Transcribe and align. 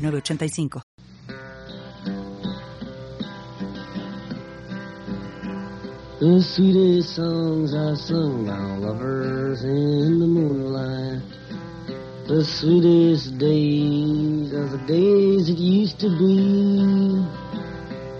906985. 0.00 0.82
The 6.20 6.42
sweetest 6.42 7.16
songs 7.16 7.74
I 7.74 7.94
sung 7.94 8.46
about 8.46 8.80
lovers 8.80 9.64
in 9.64 10.18
the 10.20 10.26
moonlight. 10.26 11.22
The 12.28 12.44
sweetest 12.44 13.38
days 13.38 14.52
are 14.52 14.68
the 14.68 14.84
days 14.86 15.48
it 15.48 15.58
used 15.58 15.98
to 16.00 16.08
be. 16.10 17.24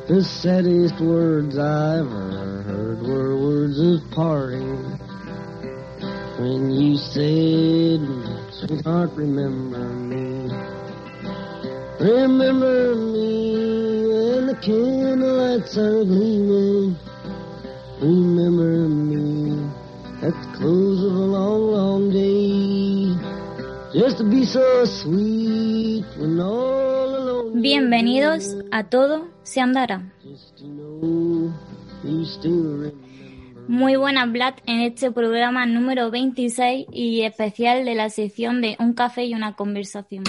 The 0.08 0.24
saddest 0.24 0.98
words 0.98 1.58
I 1.58 1.98
ever 1.98 2.62
heard 2.62 3.02
were 3.02 3.36
words 3.36 3.78
of 3.78 4.10
parting. 4.10 4.98
When 6.40 6.70
you 6.70 6.96
said, 6.96 8.00
sweetheart, 8.50 9.10
remember 9.12 9.78
me. 9.78 10.79
Remember 12.00 12.96
me 12.96 14.08
when 14.08 14.46
the 14.46 14.54
candlelights 14.54 15.76
are 15.76 16.02
gleaming. 16.02 16.96
Remember 18.00 18.88
me 18.88 19.68
at 20.22 20.32
the 20.32 20.48
close 20.56 21.04
of 21.04 21.12
a 21.12 21.26
long, 21.28 21.60
long 21.72 22.10
day. 22.10 23.12
Just 23.92 24.16
to 24.16 24.24
be 24.24 24.46
so 24.46 24.86
sweet 24.86 26.06
when 26.16 26.40
all 26.40 27.16
alone. 27.16 27.60
Bienvenidos 27.60 28.56
a 28.72 28.84
Todo 28.84 29.28
se 29.42 29.60
andará. 29.60 30.10
Muy 33.68 33.96
buenas, 33.96 34.32
Vlad, 34.32 34.54
en 34.64 34.80
este 34.80 35.12
programa 35.12 35.66
número 35.66 36.10
26 36.10 36.86
y 36.90 37.24
especial 37.24 37.84
de 37.84 37.94
la 37.94 38.08
sección 38.08 38.62
de 38.62 38.76
Un 38.78 38.94
café 38.94 39.26
y 39.26 39.34
una 39.34 39.54
conversación. 39.54 40.24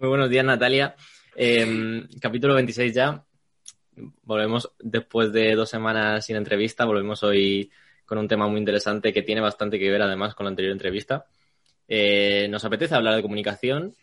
Muy 0.00 0.08
buenos 0.08 0.30
días, 0.30 0.46
Natalia. 0.46 0.96
Eh, 1.36 2.06
capítulo 2.22 2.54
26 2.54 2.94
ya. 2.94 3.22
Volvemos 4.22 4.72
después 4.78 5.30
de 5.30 5.54
dos 5.54 5.68
semanas 5.68 6.24
sin 6.24 6.36
entrevista. 6.36 6.86
Volvemos 6.86 7.22
hoy 7.22 7.70
con 8.06 8.16
un 8.16 8.26
tema 8.26 8.48
muy 8.48 8.60
interesante 8.60 9.12
que 9.12 9.20
tiene 9.20 9.42
bastante 9.42 9.78
que 9.78 9.90
ver 9.90 10.00
además 10.00 10.34
con 10.34 10.44
la 10.44 10.48
anterior 10.52 10.72
entrevista. 10.72 11.26
Eh, 11.86 12.48
nos 12.48 12.64
apetece 12.64 12.94
hablar 12.94 13.14
de 13.14 13.20
comunicación 13.20 13.94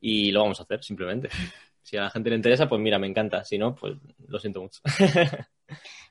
y 0.00 0.30
lo 0.30 0.40
vamos 0.40 0.60
a 0.60 0.62
hacer 0.62 0.82
simplemente. 0.82 1.28
Si 1.82 1.96
a 1.96 2.02
la 2.02 2.10
gente 2.10 2.28
le 2.28 2.36
interesa, 2.36 2.68
pues 2.68 2.82
mira, 2.82 2.98
me 2.98 3.06
encanta. 3.06 3.44
Si 3.44 3.56
no, 3.56 3.74
pues 3.74 3.96
lo 4.26 4.38
siento 4.38 4.60
mucho. 4.60 4.80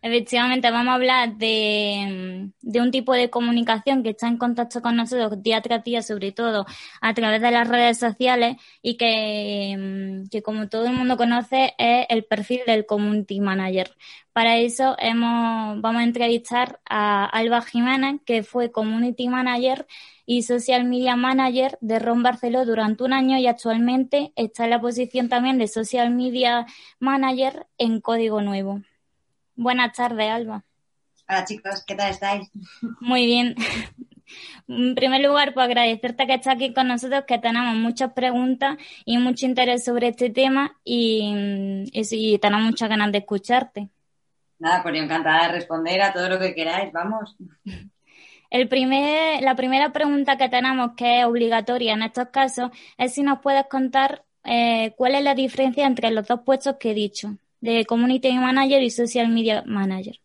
Efectivamente, 0.01 0.69
vamos 0.71 0.91
a 0.91 0.95
hablar 0.95 1.37
de, 1.37 2.51
de, 2.61 2.81
un 2.81 2.91
tipo 2.91 3.13
de 3.13 3.29
comunicación 3.29 4.03
que 4.03 4.11
está 4.11 4.27
en 4.27 4.37
contacto 4.37 4.81
con 4.81 4.95
nosotros 4.95 5.41
día 5.41 5.61
tras 5.61 5.83
día, 5.83 6.01
sobre 6.01 6.31
todo 6.31 6.65
a 7.01 7.13
través 7.13 7.41
de 7.41 7.51
las 7.51 7.67
redes 7.67 7.97
sociales 7.97 8.57
y 8.81 8.95
que, 8.97 10.23
que 10.31 10.41
como 10.43 10.69
todo 10.69 10.85
el 10.85 10.93
mundo 10.93 11.17
conoce 11.17 11.73
es 11.77 12.05
el 12.09 12.25
perfil 12.25 12.61
del 12.67 12.85
Community 12.85 13.39
Manager. 13.39 13.91
Para 14.33 14.57
eso 14.57 14.95
hemos, 14.99 15.81
vamos 15.81 16.01
a 16.01 16.03
entrevistar 16.03 16.79
a 16.87 17.25
Alba 17.25 17.61
Jiménez, 17.61 18.21
que 18.25 18.43
fue 18.43 18.71
Community 18.71 19.27
Manager 19.29 19.87
y 20.27 20.43
Social 20.43 20.85
Media 20.85 21.15
Manager 21.15 21.77
de 21.81 21.99
Ron 21.99 22.21
Barceló 22.21 22.65
durante 22.65 23.03
un 23.03 23.13
año 23.13 23.37
y 23.39 23.47
actualmente 23.47 24.33
está 24.35 24.65
en 24.65 24.69
la 24.71 24.81
posición 24.81 25.29
también 25.29 25.57
de 25.57 25.67
Social 25.67 26.11
Media 26.11 26.67
Manager 26.99 27.65
en 27.79 27.99
Código 28.01 28.41
Nuevo. 28.41 28.81
Buenas 29.57 29.93
tardes, 29.93 30.29
Alba. 30.29 30.63
Hola 31.27 31.43
chicos, 31.43 31.83
¿qué 31.85 31.95
tal 31.95 32.11
estáis? 32.11 32.49
Muy 33.01 33.25
bien. 33.25 33.55
En 34.67 34.93
primer 34.93 35.21
lugar, 35.21 35.53
pues 35.53 35.65
agradecerte 35.65 36.27
que 36.27 36.35
estés 36.35 36.53
aquí 36.53 36.73
con 36.73 36.87
nosotros, 36.87 37.23
que 37.27 37.39
tenemos 37.39 37.75
muchas 37.75 38.13
preguntas 38.13 38.77
y 39.03 39.17
mucho 39.17 39.45
interés 39.47 39.83
sobre 39.83 40.09
este 40.09 40.29
tema 40.29 40.77
y, 40.83 41.89
y, 41.91 42.01
y 42.11 42.37
tenemos 42.37 42.65
muchas 42.65 42.87
ganas 42.87 43.11
de 43.11 43.17
escucharte. 43.17 43.89
Nada, 44.59 44.83
pues 44.83 44.95
yo 44.95 45.03
encantada 45.03 45.47
de 45.47 45.53
responder 45.53 46.01
a 46.01 46.13
todo 46.13 46.29
lo 46.29 46.39
que 46.39 46.53
queráis, 46.53 46.91
vamos. 46.93 47.35
El 48.51 48.67
primer, 48.67 49.41
la 49.41 49.55
primera 49.55 49.91
pregunta 49.91 50.37
que 50.37 50.49
tenemos, 50.49 50.91
que 50.95 51.21
es 51.21 51.25
obligatoria 51.25 51.93
en 51.93 52.03
estos 52.03 52.27
casos, 52.29 52.69
es 52.97 53.13
si 53.13 53.23
nos 53.23 53.39
puedes 53.39 53.65
contar 53.67 54.23
eh, 54.43 54.93
cuál 54.97 55.15
es 55.15 55.23
la 55.23 55.33
diferencia 55.35 55.87
entre 55.87 56.11
los 56.11 56.27
dos 56.27 56.41
puestos 56.45 56.75
que 56.79 56.91
he 56.91 56.93
dicho 56.93 57.37
de 57.61 57.85
Community 57.85 58.33
Manager 58.33 58.81
y 58.81 58.89
Social 58.89 59.29
Media 59.29 59.63
Manager. 59.65 60.19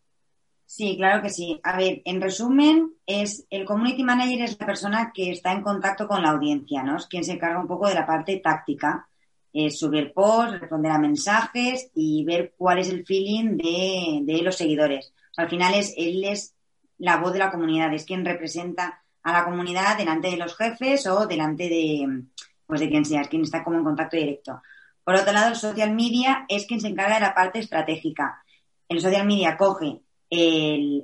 Sí, 0.65 0.97
claro 0.97 1.21
que 1.21 1.29
sí. 1.29 1.59
A 1.63 1.77
ver, 1.77 2.01
en 2.05 2.19
resumen, 2.19 2.93
es 3.05 3.45
el 3.49 3.65
Community 3.65 4.03
Manager 4.03 4.41
es 4.41 4.59
la 4.59 4.65
persona 4.65 5.11
que 5.13 5.31
está 5.31 5.51
en 5.51 5.61
contacto 5.61 6.07
con 6.07 6.23
la 6.23 6.31
audiencia, 6.31 6.81
¿no? 6.83 6.97
Es 6.97 7.05
quien 7.05 7.23
se 7.23 7.33
encarga 7.33 7.59
un 7.59 7.67
poco 7.67 7.87
de 7.87 7.93
la 7.93 8.07
parte 8.07 8.37
táctica, 8.37 9.07
eh, 9.53 9.69
subir 9.69 10.13
posts, 10.13 10.59
responder 10.59 10.91
a 10.91 10.97
mensajes 10.97 11.91
y 11.93 12.25
ver 12.25 12.55
cuál 12.57 12.79
es 12.79 12.89
el 12.89 13.05
feeling 13.05 13.57
de, 13.57 14.21
de 14.23 14.41
los 14.41 14.55
seguidores. 14.55 15.13
Al 15.37 15.47
final 15.47 15.75
es, 15.75 15.93
él 15.95 16.23
es 16.23 16.55
la 16.97 17.17
voz 17.17 17.33
de 17.33 17.39
la 17.39 17.51
comunidad, 17.51 17.93
es 17.93 18.05
quien 18.05 18.25
representa 18.25 19.03
a 19.21 19.31
la 19.31 19.45
comunidad 19.45 19.97
delante 19.97 20.29
de 20.29 20.37
los 20.37 20.55
jefes 20.55 21.05
o 21.07 21.27
delante 21.27 21.69
de, 21.69 22.23
pues 22.65 22.79
de 22.79 22.89
quien 22.89 23.05
sea, 23.05 23.21
es 23.21 23.27
quien 23.27 23.43
está 23.43 23.63
como 23.63 23.77
en 23.77 23.83
contacto 23.83 24.17
directo. 24.17 24.61
Por 25.03 25.15
otro 25.15 25.33
lado, 25.33 25.49
el 25.49 25.55
social 25.55 25.93
media 25.93 26.45
es 26.47 26.65
quien 26.65 26.79
se 26.79 26.87
encarga 26.87 27.15
de 27.15 27.21
la 27.21 27.35
parte 27.35 27.59
estratégica. 27.59 28.43
El 28.87 29.01
social 29.01 29.25
media 29.25 29.57
coge 29.57 30.01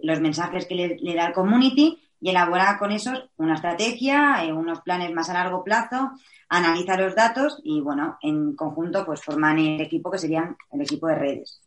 los 0.01 0.19
mensajes 0.21 0.65
que 0.65 0.97
le, 1.01 1.15
da 1.15 1.27
el 1.27 1.33
community 1.33 1.99
y 2.21 2.29
elabora 2.29 2.77
con 2.79 2.91
esos 2.91 3.29
una 3.37 3.55
estrategia, 3.55 4.43
eh, 4.43 4.51
unos 4.51 4.81
planes 4.81 5.13
más 5.13 5.29
a 5.29 5.33
largo 5.33 5.63
plazo, 5.63 6.11
analiza 6.49 6.97
los 6.97 7.15
datos 7.15 7.61
y, 7.63 7.79
bueno, 7.79 8.17
en 8.21 8.55
conjunto 8.55 9.05
pues 9.05 9.21
forman 9.21 9.59
el 9.59 9.81
equipo 9.81 10.09
que 10.11 10.17
serían 10.17 10.57
el 10.71 10.81
equipo 10.81 11.07
de 11.07 11.16
redes. 11.16 11.61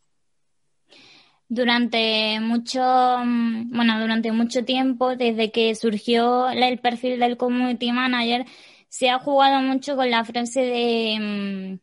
Durante 1.48 2.40
mucho, 2.40 2.80
bueno, 2.80 4.00
durante 4.00 4.32
mucho 4.32 4.64
tiempo, 4.64 5.16
desde 5.16 5.52
que 5.52 5.74
surgió 5.74 6.48
el 6.48 6.78
perfil 6.78 7.20
del 7.20 7.36
community 7.36 7.92
manager, 7.92 8.46
se 8.88 9.10
ha 9.10 9.18
jugado 9.18 9.60
mucho 9.60 9.94
con 9.94 10.10
la 10.10 10.24
frase 10.24 10.60
de 10.60 11.78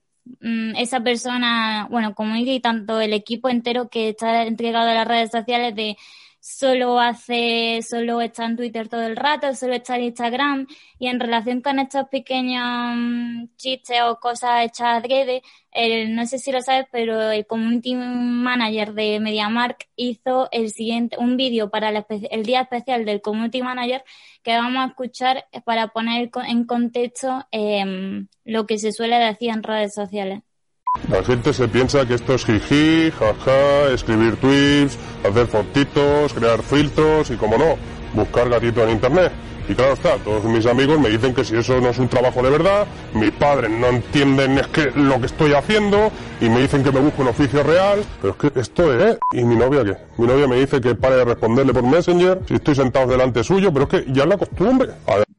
esa 0.75 1.01
persona, 1.01 1.87
bueno, 1.89 2.13
community 2.15 2.55
y 2.55 2.59
tanto 2.59 3.01
el 3.01 3.13
equipo 3.13 3.49
entero 3.49 3.89
que 3.89 4.09
está 4.09 4.43
entregado 4.45 4.89
a 4.89 4.93
las 4.93 5.07
redes 5.07 5.31
sociales 5.31 5.75
de 5.75 5.97
solo 6.39 6.99
hace, 6.99 7.81
solo 7.81 8.21
está 8.21 8.45
en 8.45 8.55
Twitter 8.55 8.87
todo 8.87 9.03
el 9.03 9.15
rato, 9.15 9.53
solo 9.55 9.73
está 9.73 9.95
en 9.97 10.03
Instagram 10.03 10.67
y 10.97 11.07
en 11.07 11.19
relación 11.19 11.61
con 11.61 11.79
estos 11.79 12.07
pequeños 12.09 13.49
chistes 13.57 14.01
o 14.03 14.19
cosas 14.19 14.65
hechas 14.65 14.99
adrede, 14.99 15.41
el, 15.71 16.15
no 16.15 16.25
sé 16.25 16.39
si 16.39 16.51
lo 16.51 16.61
sabes, 16.61 16.87
pero 16.91 17.31
el 17.31 17.45
community 17.45 17.95
manager 17.95 18.93
de 18.93 19.19
MediaMark 19.19 19.87
hizo 19.95 20.49
el 20.51 20.71
siguiente, 20.71 21.17
un 21.19 21.37
vídeo 21.37 21.69
para 21.69 21.89
el, 21.89 22.05
el 22.31 22.43
día 22.43 22.61
especial 22.61 23.05
del 23.05 23.21
community 23.21 23.61
manager 23.61 24.03
que 24.43 24.55
vamos 24.55 24.83
a 24.83 24.87
escuchar 24.89 25.47
para 25.65 25.89
poner 25.89 26.29
en 26.47 26.65
contexto 26.65 27.45
eh, 27.51 28.25
lo 28.45 28.65
que 28.65 28.77
se 28.77 28.91
suele 28.91 29.17
decir 29.17 29.49
en 29.49 29.63
redes 29.63 29.93
sociales. 29.93 30.41
La 31.09 31.23
gente 31.23 31.53
se 31.53 31.67
piensa 31.67 32.05
que 32.05 32.15
esto 32.15 32.35
es 32.35 32.45
jiji, 32.45 33.11
jaja, 33.11 33.91
escribir 33.93 34.35
tweets, 34.37 34.97
hacer 35.27 35.47
fotitos, 35.47 36.33
crear 36.33 36.61
filtros 36.61 37.31
y, 37.31 37.35
como 37.35 37.57
no, 37.57 37.77
buscar 38.13 38.47
gatitos 38.49 38.83
en 38.83 38.91
internet. 38.91 39.31
Y 39.67 39.75
claro 39.75 39.93
está, 39.93 40.17
todos 40.17 40.43
mis 40.45 40.65
amigos 40.65 40.99
me 40.99 41.09
dicen 41.09 41.33
que 41.33 41.43
si 41.43 41.55
eso 41.55 41.79
no 41.79 41.89
es 41.89 41.99
un 41.99 42.07
trabajo 42.07 42.41
de 42.41 42.49
verdad, 42.49 42.87
mis 43.13 43.31
padres 43.31 43.69
no 43.69 43.87
entienden 43.87 44.57
es 44.57 44.67
que 44.67 44.91
lo 44.95 45.19
que 45.19 45.27
estoy 45.27 45.53
haciendo 45.53 46.11
y 46.41 46.49
me 46.49 46.61
dicen 46.61 46.83
que 46.83 46.91
me 46.91 46.99
busco 46.99 47.21
un 47.21 47.29
oficio 47.29 47.61
real, 47.61 48.03
pero 48.19 48.33
es 48.33 48.51
que 48.51 48.59
esto 48.59 48.93
es... 48.93 49.17
¿Y 49.31 49.43
mi 49.43 49.55
novia 49.55 49.83
qué? 49.83 49.95
Mi 50.17 50.25
novia 50.27 50.47
me 50.47 50.55
dice 50.55 50.81
que 50.81 50.95
pare 50.95 51.17
de 51.17 51.25
responderle 51.25 51.73
por 51.73 51.83
Messenger 51.83 52.39
si 52.47 52.55
estoy 52.55 52.73
sentado 52.73 53.07
delante 53.07 53.43
suyo, 53.43 53.71
pero 53.71 53.85
es 53.85 53.89
que 53.89 54.11
ya 54.11 54.23
es 54.23 54.29
la 54.29 54.37
costumbre. 54.37 54.89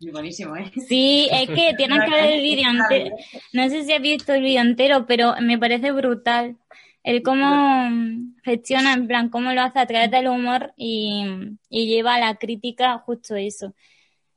Buenísimo, 0.00 0.56
¿eh? 0.56 0.73
Sí, 0.88 1.29
es 1.31 1.49
que 1.49 1.75
tienes 1.76 2.00
que 2.05 2.11
ver 2.11 2.32
el 2.32 2.43
vídeo 2.43 2.70
entero. 2.70 3.17
No 3.52 3.69
sé 3.69 3.85
si 3.85 3.93
has 3.93 4.00
visto 4.00 4.32
el 4.32 4.43
vídeo 4.43 4.62
entero, 4.62 5.06
pero 5.06 5.35
me 5.41 5.58
parece 5.58 5.93
brutal 5.93 6.56
el 7.02 7.23
cómo 7.23 7.88
gestiona, 8.43 8.93
en 8.94 9.06
plan, 9.06 9.29
cómo 9.29 9.52
lo 9.52 9.62
hace 9.62 9.79
a 9.79 9.87
través 9.87 10.11
del 10.11 10.29
humor 10.29 10.73
y, 10.76 11.25
y 11.69 11.87
lleva 11.87 12.14
a 12.14 12.20
la 12.20 12.37
crítica 12.37 12.99
justo 12.99 13.37
eso. 13.37 13.75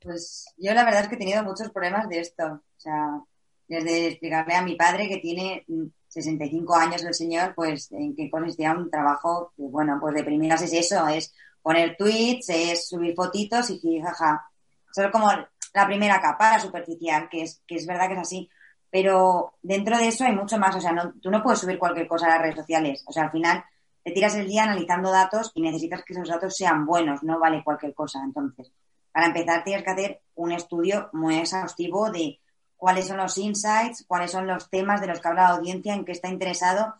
Pues 0.00 0.46
yo 0.58 0.74
la 0.74 0.84
verdad 0.84 1.02
es 1.02 1.08
que 1.08 1.14
he 1.14 1.18
tenido 1.18 1.42
muchos 1.42 1.70
problemas 1.70 2.08
de 2.08 2.20
esto. 2.20 2.44
O 2.44 2.80
sea, 2.80 3.20
desde 3.66 4.08
explicarle 4.08 4.54
a 4.54 4.62
mi 4.62 4.76
padre 4.76 5.08
que 5.08 5.18
tiene 5.18 5.64
65 6.08 6.74
años 6.76 7.02
el 7.02 7.14
señor, 7.14 7.54
pues 7.54 7.90
en 7.92 8.14
qué 8.14 8.30
consistía 8.30 8.72
un 8.72 8.90
trabajo, 8.90 9.52
que, 9.56 9.62
bueno, 9.62 9.98
pues 10.00 10.14
de 10.14 10.24
primeras 10.24 10.62
es 10.62 10.72
eso, 10.72 11.08
es 11.08 11.34
poner 11.62 11.96
tweets, 11.96 12.50
es 12.50 12.88
subir 12.88 13.14
fotitos 13.14 13.70
y 13.70 14.00
jaja. 14.00 14.50
Eso 14.90 15.06
es 15.06 15.10
como 15.10 15.28
la 15.74 15.86
primera 15.86 16.20
capa, 16.20 16.52
la 16.52 16.60
superficial, 16.60 17.28
que 17.28 17.42
es, 17.42 17.62
que 17.66 17.74
es 17.74 17.86
verdad 17.86 18.06
que 18.06 18.14
es 18.14 18.20
así. 18.20 18.48
Pero 18.90 19.54
dentro 19.60 19.98
de 19.98 20.08
eso 20.08 20.24
hay 20.24 20.32
mucho 20.32 20.56
más. 20.56 20.74
O 20.76 20.80
sea, 20.80 20.92
no, 20.92 21.12
tú 21.20 21.30
no 21.30 21.42
puedes 21.42 21.60
subir 21.60 21.78
cualquier 21.78 22.06
cosa 22.06 22.26
a 22.26 22.30
las 22.30 22.42
redes 22.42 22.54
sociales. 22.54 23.04
O 23.06 23.12
sea, 23.12 23.24
al 23.24 23.32
final 23.32 23.64
te 24.04 24.12
tiras 24.12 24.36
el 24.36 24.46
día 24.46 24.62
analizando 24.62 25.10
datos 25.10 25.50
y 25.54 25.62
necesitas 25.62 26.04
que 26.04 26.12
esos 26.12 26.28
datos 26.28 26.54
sean 26.56 26.86
buenos, 26.86 27.22
no 27.22 27.40
vale 27.40 27.64
cualquier 27.64 27.92
cosa. 27.92 28.22
Entonces, 28.22 28.70
para 29.10 29.26
empezar 29.26 29.64
tienes 29.64 29.82
que 29.82 29.90
hacer 29.90 30.20
un 30.34 30.52
estudio 30.52 31.08
muy 31.12 31.38
exhaustivo 31.38 32.10
de 32.10 32.40
cuáles 32.76 33.08
son 33.08 33.16
los 33.16 33.36
insights, 33.38 34.04
cuáles 34.06 34.30
son 34.30 34.46
los 34.46 34.68
temas 34.70 35.00
de 35.00 35.06
los 35.08 35.20
que 35.20 35.28
habla 35.28 35.44
la 35.44 35.56
audiencia, 35.56 35.94
en 35.94 36.04
qué 36.04 36.12
está 36.12 36.28
interesado 36.28 36.94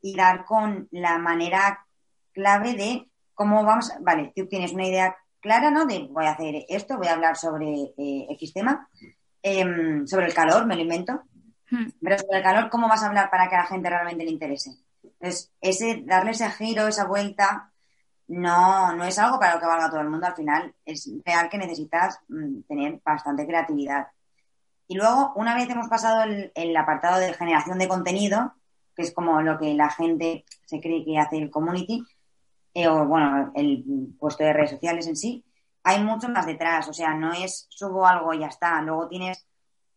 y 0.00 0.14
dar 0.14 0.44
con 0.44 0.88
la 0.92 1.18
manera 1.18 1.86
clave 2.32 2.74
de 2.74 3.08
cómo 3.34 3.64
vamos, 3.64 3.90
vale, 4.00 4.32
tú 4.34 4.46
tienes 4.46 4.72
una 4.72 4.86
idea 4.86 5.16
clara, 5.44 5.70
¿no? 5.70 5.84
De 5.84 6.08
voy 6.10 6.24
a 6.24 6.30
hacer 6.30 6.64
esto, 6.70 6.96
voy 6.96 7.06
a 7.06 7.12
hablar 7.12 7.36
sobre 7.36 7.92
eh, 7.98 8.26
X 8.30 8.54
tema, 8.54 8.88
em, 9.42 10.06
sobre 10.06 10.24
el 10.26 10.32
calor, 10.32 10.64
me 10.66 10.74
lo 10.74 10.80
invento, 10.80 11.22
hmm. 11.70 11.90
pero 12.02 12.18
sobre 12.18 12.38
el 12.38 12.42
calor, 12.42 12.70
¿cómo 12.70 12.88
vas 12.88 13.02
a 13.02 13.08
hablar 13.08 13.28
para 13.30 13.46
que 13.50 13.54
a 13.54 13.58
la 13.58 13.66
gente 13.66 13.90
realmente 13.90 14.24
le 14.24 14.30
interese? 14.30 14.70
Entonces, 15.02 15.52
ese, 15.60 16.02
darle 16.06 16.30
ese 16.30 16.50
giro, 16.50 16.88
esa 16.88 17.04
vuelta, 17.04 17.70
no, 18.28 18.96
no 18.96 19.04
es 19.04 19.18
algo 19.18 19.38
para 19.38 19.54
lo 19.54 19.60
que 19.60 19.66
valga 19.66 19.90
todo 19.90 20.00
el 20.00 20.08
mundo. 20.08 20.26
Al 20.26 20.34
final, 20.34 20.74
es 20.82 21.10
real 21.26 21.50
que 21.50 21.58
necesitas 21.58 22.20
mm, 22.28 22.62
tener 22.66 23.02
bastante 23.04 23.46
creatividad. 23.46 24.06
Y 24.88 24.94
luego, 24.96 25.34
una 25.36 25.54
vez 25.54 25.68
hemos 25.68 25.88
pasado 25.88 26.22
el, 26.22 26.52
el, 26.54 26.74
apartado 26.74 27.20
de 27.20 27.34
generación 27.34 27.78
de 27.78 27.88
contenido, 27.88 28.54
que 28.96 29.02
es 29.02 29.12
como 29.12 29.42
lo 29.42 29.58
que 29.58 29.74
la 29.74 29.90
gente 29.90 30.46
se 30.64 30.80
cree 30.80 31.04
que 31.04 31.18
hace 31.18 31.36
el 31.36 31.50
community, 31.50 32.02
eh, 32.74 32.88
o 32.88 33.06
bueno, 33.06 33.52
el 33.54 33.84
puesto 34.18 34.42
de 34.44 34.52
redes 34.52 34.70
sociales 34.70 35.06
en 35.06 35.16
sí, 35.16 35.44
hay 35.84 36.02
mucho 36.02 36.28
más 36.28 36.46
detrás. 36.46 36.88
O 36.88 36.92
sea, 36.92 37.14
no 37.14 37.32
es 37.32 37.66
subo 37.70 38.06
algo 38.06 38.34
y 38.34 38.40
ya 38.40 38.48
está. 38.48 38.82
Luego 38.82 39.08
tienes 39.08 39.46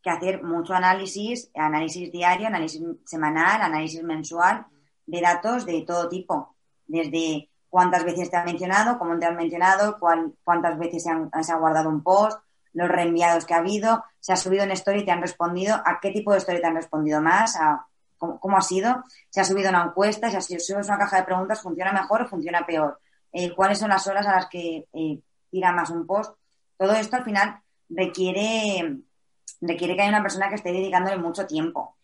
que 0.01 0.09
hacer 0.11 0.43
mucho 0.43 0.73
análisis, 0.73 1.49
análisis 1.55 2.11
diario, 2.11 2.47
análisis 2.47 2.81
semanal, 3.05 3.61
análisis 3.61 4.03
mensual 4.03 4.67
de 5.05 5.21
datos 5.21 5.65
de 5.65 5.81
todo 5.81 6.07
tipo. 6.07 6.55
Desde 6.85 7.49
cuántas 7.69 8.03
veces 8.03 8.29
te 8.29 8.37
han 8.37 8.45
mencionado, 8.45 8.99
cómo 8.99 9.17
te 9.17 9.25
han 9.25 9.35
mencionado, 9.35 9.97
cuántas 9.99 10.77
veces 10.77 11.03
se, 11.03 11.09
han, 11.09 11.31
se 11.43 11.51
ha 11.51 11.57
guardado 11.57 11.89
un 11.89 12.03
post, 12.03 12.39
los 12.73 12.87
reenviados 12.87 13.45
que 13.45 13.53
ha 13.53 13.57
habido, 13.57 14.03
se 14.19 14.33
ha 14.33 14.35
subido 14.35 14.63
en 14.63 14.71
story 14.71 14.99
y 14.99 15.05
te 15.05 15.11
han 15.11 15.21
respondido, 15.21 15.75
a 15.75 15.99
qué 16.01 16.11
tipo 16.11 16.31
de 16.31 16.37
story 16.37 16.61
te 16.61 16.67
han 16.67 16.75
respondido 16.75 17.21
más, 17.21 17.55
a 17.55 17.87
cómo, 18.17 18.57
ha 18.57 18.61
sido, 18.61 19.03
se 19.29 19.41
ha 19.41 19.43
subido 19.43 19.69
una 19.69 19.83
encuesta, 19.83 20.29
si 20.29 20.55
ha 20.55 20.59
sido 20.59 20.79
una 20.79 20.97
caja 20.97 21.17
de 21.17 21.23
preguntas, 21.23 21.61
¿funciona 21.61 21.91
mejor 21.91 22.21
o 22.21 22.27
funciona 22.27 22.65
peor? 22.65 22.99
Eh, 23.31 23.53
¿Cuáles 23.55 23.79
son 23.79 23.89
las 23.89 24.07
horas 24.07 24.25
a 24.25 24.35
las 24.35 24.47
que 24.47 24.87
eh, 24.93 25.19
tira 25.51 25.71
más 25.71 25.89
un 25.89 26.05
post? 26.05 26.35
Todo 26.77 26.93
esto 26.93 27.17
al 27.17 27.23
final 27.23 27.59
requiere, 27.89 28.97
requiere 29.61 29.95
que 29.95 30.01
haya 30.01 30.09
una 30.09 30.21
persona 30.21 30.49
que 30.49 30.55
esté 30.55 30.71
dedicándole 30.71 31.17
mucho 31.17 31.45
tiempo. 31.45 31.95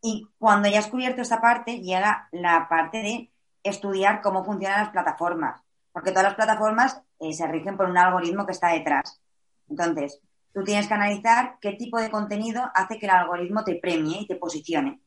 Y 0.00 0.28
cuando 0.38 0.68
ya 0.68 0.80
has 0.80 0.88
cubierto 0.88 1.22
esta 1.22 1.40
parte, 1.40 1.80
llega 1.80 2.28
la 2.32 2.68
parte 2.68 2.98
de 2.98 3.30
estudiar 3.62 4.20
cómo 4.20 4.44
funcionan 4.44 4.80
las 4.80 4.90
plataformas, 4.90 5.60
porque 5.92 6.10
todas 6.10 6.24
las 6.24 6.34
plataformas 6.34 7.00
eh, 7.20 7.32
se 7.32 7.46
rigen 7.46 7.76
por 7.76 7.88
un 7.88 7.96
algoritmo 7.96 8.44
que 8.44 8.52
está 8.52 8.70
detrás. 8.72 9.20
Entonces, 9.68 10.20
tú 10.52 10.64
tienes 10.64 10.88
que 10.88 10.94
analizar 10.94 11.58
qué 11.60 11.74
tipo 11.74 12.00
de 12.00 12.10
contenido 12.10 12.62
hace 12.74 12.98
que 12.98 13.06
el 13.06 13.12
algoritmo 13.12 13.62
te 13.62 13.76
premie 13.76 14.22
y 14.22 14.26
te 14.26 14.34
posicione. 14.34 15.00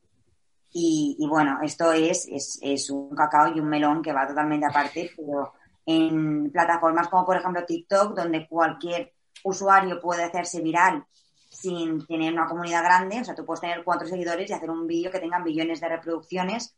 Y, 0.71 1.25
bueno, 1.29 1.59
esto 1.63 1.94
es, 1.94 2.27
es, 2.62 2.89
un 2.89 3.15
cacao 3.15 3.47
y 3.56 3.59
un 3.59 3.69
melón 3.69 4.01
que 4.01 4.12
va 4.12 4.27
totalmente 4.27 4.65
aparte, 4.65 5.12
pero 5.15 5.53
en 5.85 6.51
plataformas 6.51 7.07
como 7.07 7.25
por 7.25 7.38
ejemplo 7.38 7.63
TikTok, 7.65 8.13
donde 8.13 8.47
cualquier 8.47 9.13
usuario 9.44 10.01
puede 10.01 10.23
hacerse 10.23 10.62
viral 10.62 11.06
sin 11.50 12.06
tener 12.06 12.33
una 12.33 12.47
comunidad 12.47 12.83
grande, 12.83 13.21
o 13.21 13.23
sea, 13.23 13.35
tú 13.35 13.45
puedes 13.45 13.62
tener 13.62 13.83
cuatro 13.83 14.07
seguidores 14.07 14.50
y 14.50 14.53
hacer 14.53 14.69
un 14.69 14.85
vídeo 14.85 15.09
que 15.09 15.19
tenga 15.19 15.39
billones 15.39 15.79
de 15.79 15.88
reproducciones, 15.88 16.75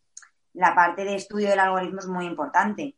la 0.54 0.75
parte 0.75 1.04
de 1.04 1.16
estudio 1.16 1.50
del 1.50 1.60
algoritmo 1.60 2.00
es 2.00 2.07
muy 2.07 2.25
importante. 2.25 2.95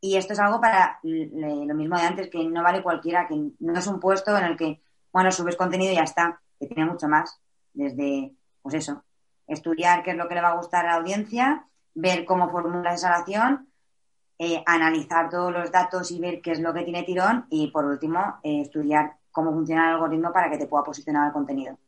Y 0.00 0.16
esto 0.16 0.32
es 0.32 0.38
algo 0.38 0.60
para 0.60 0.98
lo 1.02 1.74
mismo 1.74 1.96
de 1.96 2.02
antes, 2.02 2.30
que 2.30 2.44
no 2.44 2.62
vale 2.62 2.82
cualquiera, 2.82 3.26
que 3.26 3.36
no 3.58 3.78
es 3.78 3.86
un 3.86 4.00
puesto 4.00 4.36
en 4.36 4.44
el 4.44 4.56
que, 4.56 4.82
bueno, 5.12 5.30
subes 5.30 5.56
contenido 5.56 5.92
y 5.92 5.96
ya 5.96 6.02
está, 6.02 6.40
que 6.58 6.66
tiene 6.66 6.90
mucho 6.90 7.08
más, 7.08 7.40
desde, 7.72 8.34
pues 8.60 8.74
eso, 8.74 9.02
estudiar 9.46 10.02
qué 10.02 10.12
es 10.12 10.16
lo 10.16 10.28
que 10.28 10.34
le 10.34 10.40
va 10.40 10.50
a 10.50 10.56
gustar 10.56 10.86
a 10.86 10.90
la 10.90 10.94
audiencia, 10.96 11.66
ver 11.94 12.24
cómo 12.24 12.50
formula 12.50 12.94
esa 12.94 13.08
oración, 13.08 13.68
eh, 14.38 14.62
analizar 14.66 15.30
todos 15.30 15.52
los 15.52 15.70
datos 15.70 16.10
y 16.10 16.18
ver 16.18 16.40
qué 16.40 16.52
es 16.52 16.60
lo 16.60 16.74
que 16.74 16.82
tiene 16.82 17.04
tirón 17.04 17.46
y, 17.50 17.70
por 17.70 17.84
último, 17.84 18.40
eh, 18.42 18.62
estudiar 18.62 19.12
cómo 19.30 19.52
funciona 19.52 19.88
el 19.88 19.94
algoritmo 19.94 20.32
para 20.32 20.50
que 20.50 20.58
te 20.58 20.66
pueda 20.66 20.84
posicionar 20.84 21.28
el 21.28 21.32
contenido. 21.32 21.78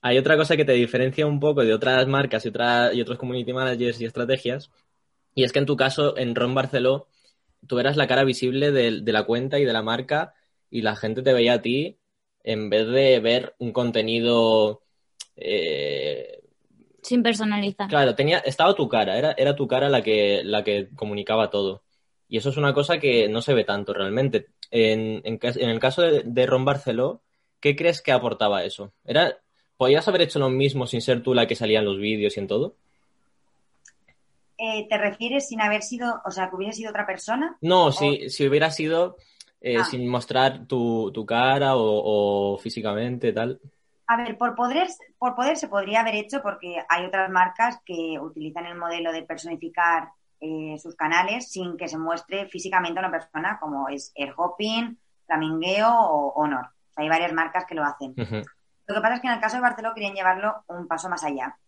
Hay 0.00 0.18
otra 0.18 0.36
cosa 0.36 0.56
que 0.56 0.64
te 0.64 0.72
diferencia 0.72 1.26
un 1.26 1.40
poco 1.40 1.64
de 1.64 1.74
otras 1.74 2.06
marcas 2.06 2.46
y, 2.46 2.48
y 2.48 3.00
otros 3.00 3.18
community 3.18 3.52
managers 3.52 4.00
y 4.00 4.04
estrategias, 4.04 4.70
y 5.34 5.44
es 5.44 5.52
que 5.52 5.58
en 5.58 5.66
tu 5.66 5.76
caso, 5.76 6.16
en 6.16 6.34
Ron 6.34 6.54
Barceló, 6.54 7.08
tú 7.66 7.78
eras 7.78 7.96
la 7.96 8.06
cara 8.06 8.24
visible 8.24 8.70
de, 8.72 9.00
de 9.02 9.12
la 9.12 9.24
cuenta 9.24 9.58
y 9.58 9.64
de 9.64 9.72
la 9.72 9.82
marca 9.82 10.34
y 10.70 10.82
la 10.82 10.96
gente 10.96 11.22
te 11.22 11.32
veía 11.32 11.54
a 11.54 11.62
ti 11.62 11.98
en 12.44 12.70
vez 12.70 12.86
de 12.88 13.20
ver 13.20 13.54
un 13.58 13.72
contenido 13.72 14.82
eh, 15.36 16.37
sin 17.02 17.22
personalizar. 17.22 17.88
Claro, 17.88 18.14
tenía, 18.14 18.38
estaba 18.38 18.74
tu 18.74 18.88
cara, 18.88 19.16
era, 19.16 19.32
era 19.32 19.54
tu 19.54 19.66
cara 19.66 19.88
la 19.88 20.02
que, 20.02 20.42
la 20.44 20.64
que 20.64 20.88
comunicaba 20.94 21.50
todo. 21.50 21.82
Y 22.28 22.36
eso 22.36 22.50
es 22.50 22.56
una 22.56 22.74
cosa 22.74 22.98
que 22.98 23.28
no 23.28 23.40
se 23.40 23.54
ve 23.54 23.64
tanto 23.64 23.94
realmente. 23.94 24.48
En, 24.70 25.22
en, 25.24 25.38
el 25.42 25.78
caso 25.78 26.02
de, 26.02 26.46
Ron 26.46 26.64
Barceló, 26.64 27.22
¿qué 27.60 27.74
crees 27.74 28.02
que 28.02 28.12
aportaba 28.12 28.64
eso? 28.64 28.92
¿Era, 29.04 29.38
¿Podías 29.76 30.06
haber 30.08 30.22
hecho 30.22 30.38
lo 30.38 30.50
mismo 30.50 30.86
sin 30.86 31.00
ser 31.00 31.22
tú 31.22 31.32
la 31.32 31.46
que 31.46 31.54
salía 31.54 31.78
en 31.78 31.86
los 31.86 31.98
vídeos 31.98 32.36
y 32.36 32.40
en 32.40 32.46
todo? 32.46 32.74
Eh, 34.58 34.86
¿Te 34.88 34.98
refieres 34.98 35.48
sin 35.48 35.60
haber 35.60 35.82
sido, 35.82 36.20
o 36.26 36.30
sea, 36.30 36.50
que 36.50 36.56
hubiera 36.56 36.72
sido 36.72 36.90
otra 36.90 37.06
persona? 37.06 37.56
No, 37.60 37.92
si, 37.92 38.28
si 38.28 38.46
hubiera 38.46 38.70
sido 38.70 39.16
eh, 39.60 39.76
ah. 39.78 39.84
sin 39.84 40.06
mostrar 40.06 40.66
tu, 40.66 41.10
tu 41.12 41.24
cara 41.24 41.76
o, 41.76 42.54
o 42.54 42.58
físicamente, 42.58 43.32
tal. 43.32 43.60
A 44.10 44.16
ver, 44.16 44.38
por 44.38 44.54
poder, 44.54 44.88
por 45.18 45.34
poder 45.34 45.58
se 45.58 45.68
podría 45.68 46.00
haber 46.00 46.14
hecho 46.14 46.40
porque 46.42 46.82
hay 46.88 47.04
otras 47.04 47.30
marcas 47.30 47.78
que 47.84 48.18
utilizan 48.18 48.64
el 48.64 48.78
modelo 48.78 49.12
de 49.12 49.22
personificar 49.22 50.08
eh, 50.40 50.78
sus 50.78 50.96
canales 50.96 51.52
sin 51.52 51.76
que 51.76 51.88
se 51.88 51.98
muestre 51.98 52.48
físicamente 52.48 52.98
a 52.98 53.02
una 53.06 53.10
persona, 53.10 53.58
como 53.60 53.86
es 53.90 54.10
Airhopping, 54.16 54.98
Flamingueo 55.26 55.90
o 55.90 56.32
Honor. 56.32 56.70
hay 56.96 57.06
varias 57.06 57.34
marcas 57.34 57.66
que 57.66 57.74
lo 57.74 57.84
hacen. 57.84 58.14
Lo 58.16 58.94
que 58.94 59.00
pasa 59.02 59.16
es 59.16 59.20
que 59.20 59.26
en 59.26 59.34
el 59.34 59.40
caso 59.40 59.56
de 59.56 59.62
Barceló 59.62 59.92
querían 59.92 60.14
llevarlo 60.14 60.64
un 60.68 60.88
paso 60.88 61.10
más 61.10 61.22
allá. 61.22 61.58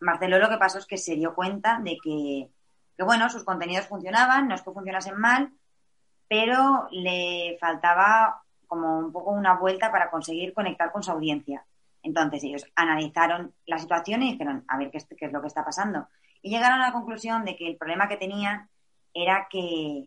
Barceló 0.00 0.40
lo 0.40 0.48
que 0.48 0.58
pasó 0.58 0.78
es 0.78 0.86
que 0.86 0.96
se 0.96 1.14
dio 1.14 1.32
cuenta 1.32 1.78
de 1.78 1.96
que, 2.02 2.50
que, 2.96 3.04
bueno, 3.04 3.30
sus 3.30 3.44
contenidos 3.44 3.86
funcionaban, 3.86 4.48
no 4.48 4.56
es 4.56 4.62
que 4.62 4.72
funcionasen 4.72 5.16
mal, 5.16 5.52
pero 6.28 6.88
le 6.90 7.56
faltaba 7.60 8.42
como 8.68 8.98
un 8.98 9.10
poco 9.10 9.32
una 9.32 9.54
vuelta 9.54 9.90
para 9.90 10.10
conseguir 10.10 10.54
conectar 10.54 10.92
con 10.92 11.02
su 11.02 11.10
audiencia. 11.10 11.64
Entonces 12.02 12.44
ellos 12.44 12.64
analizaron 12.76 13.54
la 13.66 13.78
situación 13.78 14.22
y 14.22 14.32
dijeron, 14.32 14.64
a 14.68 14.78
ver 14.78 14.90
qué 14.90 14.98
es, 14.98 15.06
qué 15.06 15.26
es 15.26 15.32
lo 15.32 15.40
que 15.40 15.48
está 15.48 15.64
pasando. 15.64 16.08
Y 16.42 16.50
llegaron 16.50 16.80
a 16.80 16.86
la 16.86 16.92
conclusión 16.92 17.44
de 17.44 17.56
que 17.56 17.66
el 17.66 17.76
problema 17.76 18.08
que 18.08 18.16
tenían 18.16 18.68
era 19.12 19.48
que, 19.50 20.06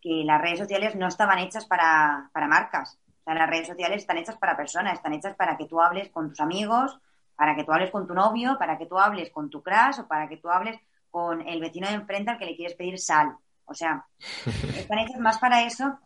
que 0.00 0.24
las 0.24 0.40
redes 0.40 0.60
sociales 0.60 0.96
no 0.96 1.06
estaban 1.08 1.38
hechas 1.38 1.66
para, 1.66 2.30
para 2.32 2.48
marcas. 2.48 2.98
O 3.20 3.24
sea, 3.24 3.34
las 3.34 3.50
redes 3.50 3.66
sociales 3.66 3.98
están 3.98 4.18
hechas 4.18 4.36
para 4.36 4.56
personas, 4.56 4.94
están 4.94 5.12
hechas 5.12 5.34
para 5.34 5.56
que 5.56 5.66
tú 5.66 5.80
hables 5.80 6.08
con 6.10 6.30
tus 6.30 6.40
amigos, 6.40 6.98
para 7.34 7.54
que 7.54 7.64
tú 7.64 7.72
hables 7.72 7.90
con 7.90 8.06
tu 8.06 8.14
novio, 8.14 8.56
para 8.58 8.78
que 8.78 8.86
tú 8.86 8.98
hables 8.98 9.30
con 9.30 9.50
tu 9.50 9.62
crush 9.62 10.00
o 10.00 10.06
para 10.06 10.28
que 10.28 10.38
tú 10.38 10.48
hables 10.48 10.78
con 11.10 11.46
el 11.46 11.60
vecino 11.60 11.88
de 11.88 11.94
enfrente 11.94 12.30
al 12.30 12.38
que 12.38 12.46
le 12.46 12.56
quieres 12.56 12.76
pedir 12.76 12.98
sal. 12.98 13.36
O 13.66 13.74
sea, 13.74 14.06
están 14.76 15.00
hechas 15.00 15.20
más 15.20 15.38
para 15.38 15.62
eso 15.62 15.98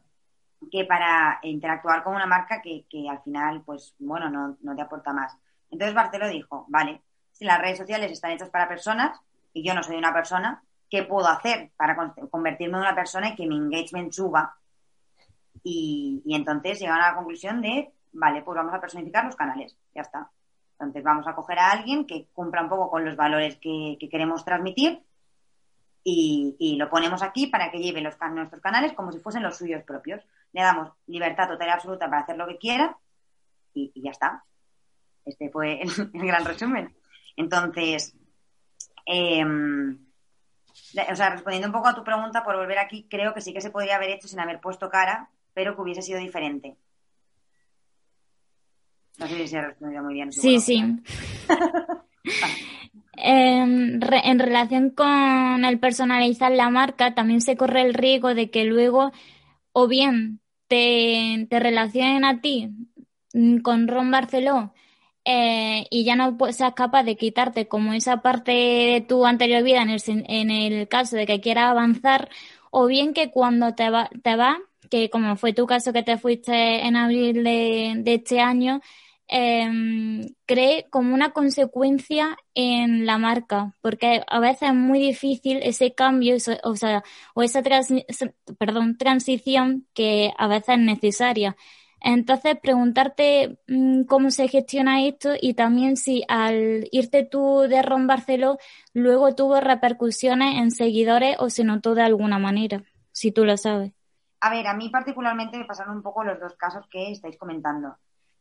que 0.71 0.85
para 0.85 1.39
interactuar 1.43 2.03
con 2.03 2.15
una 2.15 2.27
marca 2.27 2.61
que, 2.61 2.85
al 3.09 3.23
final, 3.23 3.63
pues 3.65 3.95
bueno, 3.99 4.29
no, 4.29 4.77
te 4.77 4.83
aporta 4.83 5.13
más. 5.13 5.37
Entonces 5.71 5.95
Barceló 5.95 6.29
dijo, 6.29 6.67
vale, 6.69 7.01
si 7.33 7.45
las 7.45 7.61
redes 7.61 7.79
sociales 7.79 8.11
están 8.11 8.33
hechas 8.33 8.51
para 8.51 8.69
personas 8.69 9.19
y 9.53 9.63
yo 9.63 9.75
no 9.75 9.83
soy 9.83 9.97
una 9.97 10.13
persona, 10.13 10.63
¿qué 10.89 11.05
puedo 11.05 11.29
hacer 11.29 11.71
para 11.77 11.97
convertirme 12.31 12.77
en 12.77 12.83
una 12.83 12.95
persona 12.95 13.29
y 13.29 13.37
que 13.37 13.47
mi 13.47 13.57
engagement 13.57 14.13
suba? 14.13 14.57
Y, 15.63 16.23
entonces 16.27 16.81
llegaron 16.81 17.05
a 17.05 17.11
la 17.11 17.17
conclusión 17.17 17.61
de, 17.61 17.93
vale, 18.13 18.43
pues 18.43 18.57
vamos 18.57 18.75
a 18.75 18.81
personificar 18.81 19.25
los 19.25 19.37
canales, 19.37 19.77
ya 19.95 20.03
está. 20.03 20.31
Entonces 20.73 21.03
vamos 21.03 21.27
a 21.27 21.35
coger 21.35 21.59
a 21.59 21.71
alguien 21.71 22.07
que 22.07 22.27
cumpla 22.33 22.63
un 22.63 22.69
poco 22.69 22.91
con 22.91 23.05
los 23.05 23.17
valores 23.17 23.57
que 23.57 24.09
queremos 24.11 24.45
transmitir 24.45 25.03
y, 26.03 26.77
lo 26.79 26.89
ponemos 26.89 27.23
aquí 27.23 27.47
para 27.47 27.71
que 27.71 27.79
lleve 27.79 28.01
los, 28.01 28.17
nuestros 28.33 28.63
canales 28.63 28.93
como 28.95 29.13
si 29.13 29.19
fuesen 29.19 29.43
los 29.43 29.57
suyos 29.57 29.83
propios. 29.85 30.23
Le 30.53 30.63
damos 30.63 30.93
libertad 31.07 31.49
total 31.49 31.69
y 31.69 31.71
absoluta 31.71 32.09
para 32.09 32.23
hacer 32.23 32.37
lo 32.37 32.47
que 32.47 32.59
quiera 32.59 32.97
y, 33.75 33.93
ya 33.95 34.11
está. 34.11 34.45
Este 35.25 35.51
fue 35.51 35.83
el, 35.83 35.91
el 36.15 36.27
gran 36.27 36.45
resumen. 36.45 36.95
Entonces, 37.37 38.15
em, 39.07 39.99
o 41.11 41.17
sea, 41.17 41.31
respondiendo 41.31 41.69
un 41.69 41.73
poco 41.73 41.89
a 41.89 41.95
tu 41.95 42.03
pregunta, 42.03 42.43
por 42.43 42.57
volver 42.57 42.79
aquí, 42.79 43.07
creo 43.09 43.35
que 43.35 43.41
sí 43.41 43.53
que 43.53 43.61
se 43.61 43.71
podría 43.71 43.97
haber 43.97 44.11
hecho 44.11 44.29
sin 44.29 44.41
haber 44.41 44.61
puesto 44.61 44.89
cara, 44.91 45.31
pero 45.55 45.75
que 45.75 45.83
hubiese 45.83 46.03
sido 46.03 46.19
diferente. 46.19 46.77
No 49.19 49.27
sé 49.27 49.37
si 49.37 49.49
se 49.49 49.59
ha 49.59 49.67
respondido 49.67 50.03
muy 50.03 50.15
bien. 50.15 50.33
Sí, 50.33 50.61
sí. 50.61 50.83
En, 53.23 54.01
re- 54.01 54.23
en 54.29 54.39
relación 54.39 54.91
con 54.91 55.65
el 55.65 55.79
personalizar 55.79 56.53
la 56.53 56.71
marca, 56.71 57.15
también 57.15 57.41
se 57.41 57.57
corre 57.57 57.83
el 57.83 57.95
riesgo 57.95 58.35
de 58.35 58.51
que 58.51 58.65
luego 58.65 59.13
o 59.73 59.89
bien 59.89 60.41
te, 60.69 61.47
relacionen 61.51 62.25
a 62.25 62.41
ti 62.41 62.69
mm, 63.35 63.59
con 63.59 63.89
Ron 63.89 64.11
Barceló 64.11 64.73
eh, 65.25 65.87
y 65.91 66.05
ya 66.05 66.17
no 66.17 66.37
seas 66.53 66.75
capaz 66.75 67.03
de 67.05 67.17
quitarte 67.17 67.69
como 67.69 67.93
esa 67.93 68.23
parte 68.23 68.53
de 68.53 69.05
tu 69.07 69.27
anterior 69.27 69.63
vida 69.63 69.83
en 69.83 69.91
el, 69.91 70.03
en 70.07 70.51
el 70.51 70.89
caso 70.89 71.17
de 71.17 71.27
que 71.27 71.41
quieras 71.41 71.67
avanzar, 71.71 72.31
o 72.71 72.87
bien 72.87 73.13
que 73.15 73.31
cuando 73.31 73.75
te 73.75 73.91
va, 73.91 74.11
te 74.23 74.37
que 74.91 75.11
como 75.11 75.37
fue 75.37 75.53
tu 75.53 75.67
caso 75.67 75.93
que 75.93 76.03
te 76.03 76.19
fuiste 76.19 76.87
en 76.87 76.97
abril 76.97 77.45
de 77.45 78.15
este 78.15 78.41
año, 78.41 78.81
em, 79.31 80.27
cree 80.47 80.87
como 80.91 81.15
una 81.15 81.31
consecuencia 81.33 82.37
en 82.55 83.07
la 83.07 83.19
marca, 83.19 83.75
porque 83.81 84.23
a 84.27 84.41
veces 84.41 84.71
es 84.71 84.75
muy 84.75 84.99
difícil 85.01 85.61
ese 85.63 85.95
cambio, 85.95 86.37
o 86.65 86.77
sea, 86.77 87.03
o 87.35 87.43
esa 87.43 87.63
trans- 87.63 87.93
perdón, 88.59 88.97
transición 88.99 89.87
que 89.95 90.33
a 90.39 90.49
veces 90.49 90.71
es 90.77 90.79
necesaria. 90.81 91.57
Entonces, 92.03 92.59
preguntarte 92.63 93.59
mm, 93.69 94.05
cómo 94.05 94.31
se 94.31 94.49
gestiona 94.49 95.05
esto 95.05 95.31
y 95.41 95.55
también 95.55 95.97
si 95.97 96.25
al 96.29 96.89
irte 96.93 97.25
tú 97.25 97.61
de 97.69 97.83
Ron 97.83 98.07
Barceló 98.07 98.59
luego 98.95 99.35
tuvo 99.35 99.61
repercusiones 99.61 100.57
en 100.59 100.71
seguidores 100.71 101.37
o 101.39 101.51
se 101.51 101.65
notó 101.65 101.95
de 101.95 102.03
alguna 102.03 102.39
manera, 102.39 102.83
si 103.13 103.33
tú 103.33 103.45
lo 103.45 103.57
sabes. 103.57 103.93
A 104.41 104.51
ver, 104.51 104.67
a 104.67 104.75
mí 104.75 104.89
particularmente 104.89 105.59
me 105.59 105.67
pasaron 105.67 105.97
un 105.97 106.03
poco 106.03 106.25
los 106.25 106.41
dos 106.41 106.55
casos 106.57 106.87
que 106.91 107.11
estáis 107.13 107.37
comentando. 107.37 107.97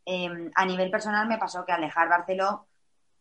Eh, 0.05 0.51
a 0.55 0.65
nivel 0.65 0.89
personal 0.91 1.27
me 1.27 1.37
pasó 1.37 1.65
que 1.65 1.71
al 1.71 1.81
dejar 1.81 2.09
Barceló 2.09 2.65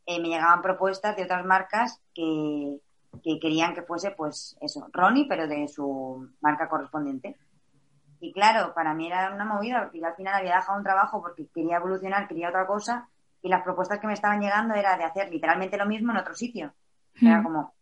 eh, 0.06 0.20
me 0.20 0.28
llegaban 0.28 0.62
propuestas 0.62 1.16
de 1.16 1.25
otras 1.25 1.44
marcas 1.44 2.00
que, 2.14 2.78
que 3.23 3.38
querían 3.40 3.75
que 3.75 3.82
fuese, 3.82 4.11
pues 4.12 4.56
eso, 4.61 4.88
Ronnie, 4.92 5.26
pero 5.28 5.47
de 5.47 5.68
su 5.68 6.28
marca 6.40 6.68
correspondiente. 6.68 7.37
Y 8.20 8.32
claro, 8.32 8.75
para 8.75 8.94
mí 8.94 9.06
era 9.06 9.32
una 9.32 9.44
movida, 9.44 9.82
porque 9.82 10.00
yo 10.00 10.06
al 10.06 10.14
final 10.16 10.35
había 10.35 10.56
dejado 10.56 10.78
un 10.78 10.85
trabajo 10.85 11.20
porque 11.20 11.47
quería 11.54 11.76
evolucionar, 11.76 12.26
quería 12.26 12.49
otra 12.49 12.66
cosa, 12.66 13.08
y 13.42 13.49
las 13.49 13.62
propuestas 13.62 14.00
que 14.00 14.06
me 14.08 14.14
estaban 14.14 14.40
llegando 14.40 14.75
era 14.75 14.97
de 14.97 15.04
hacer 15.04 15.30
literalmente 15.30 15.76
lo 15.76 15.87
mismo 15.87 16.11
en 16.12 16.18
otro 16.18 16.35
sitio. 16.35 16.73
Era 17.20 17.42
como, 17.42 17.75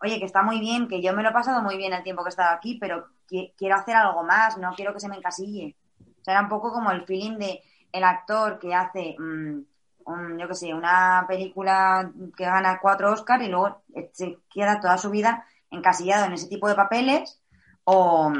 oye, 0.00 0.18
que 0.18 0.24
está 0.26 0.42
muy 0.42 0.60
bien, 0.60 0.86
que 0.86 1.02
yo 1.02 1.12
me 1.12 1.22
lo 1.22 1.30
he 1.30 1.32
pasado 1.32 1.62
muy 1.62 1.76
bien 1.76 1.92
el 1.92 2.02
tiempo 2.04 2.22
que 2.22 2.28
he 2.28 2.30
estado 2.30 2.54
aquí, 2.54 2.78
pero 2.78 3.08
qui- 3.28 3.52
quiero 3.56 3.74
hacer 3.76 3.96
algo 3.96 4.22
más, 4.22 4.58
no 4.58 4.72
quiero 4.74 4.92
que 4.92 5.00
se 5.00 5.08
me 5.08 5.16
encasille. 5.16 5.76
O 6.00 6.24
sea, 6.24 6.34
era 6.34 6.42
un 6.42 6.48
poco 6.48 6.72
como 6.72 6.90
el 6.92 7.04
feeling 7.04 7.38
de 7.38 7.60
el 7.94 8.02
actor 8.02 8.58
que 8.58 8.74
hace, 8.74 9.14
mm, 9.18 9.60
un, 10.06 10.38
yo 10.38 10.48
qué 10.48 10.54
sé, 10.54 10.74
una 10.74 11.24
película 11.28 12.10
que 12.36 12.44
gana 12.44 12.80
cuatro 12.82 13.12
Oscars 13.12 13.44
y 13.44 13.48
luego 13.48 13.82
se 14.12 14.40
queda 14.50 14.80
toda 14.80 14.98
su 14.98 15.10
vida 15.10 15.46
encasillado 15.70 16.26
en 16.26 16.32
ese 16.32 16.48
tipo 16.48 16.68
de 16.68 16.74
papeles 16.74 17.40
o, 17.84 18.32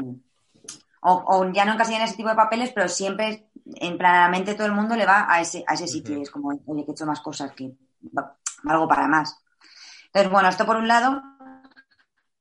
o, 1.01 1.23
o 1.27 1.51
ya 1.53 1.63
no 1.63 1.73
encasillado 1.73 2.03
en 2.03 2.09
ese 2.09 2.17
tipo 2.17 2.29
de 2.29 2.35
papeles, 2.35 2.71
pero 2.75 2.89
siempre 2.89 3.47
en 3.65 3.97
planamente 3.97 4.55
todo 4.55 4.67
el 4.67 4.73
mundo 4.73 4.95
le 4.95 5.05
va 5.05 5.25
a 5.29 5.39
ese, 5.39 5.63
a 5.65 5.73
ese 5.73 5.87
sitio 5.87 6.17
y 6.17 6.23
es 6.23 6.29
como, 6.29 6.49
oye, 6.49 6.83
que 6.83 6.91
he 6.91 6.93
hecho 6.93 7.05
más 7.05 7.21
cosas, 7.21 7.51
que 7.53 7.71
algo 8.67 8.87
para 8.89 9.07
más. 9.07 9.41
Entonces, 10.07 10.31
bueno, 10.31 10.49
esto 10.49 10.65
por 10.65 10.75
un 10.75 10.87
lado. 10.87 11.21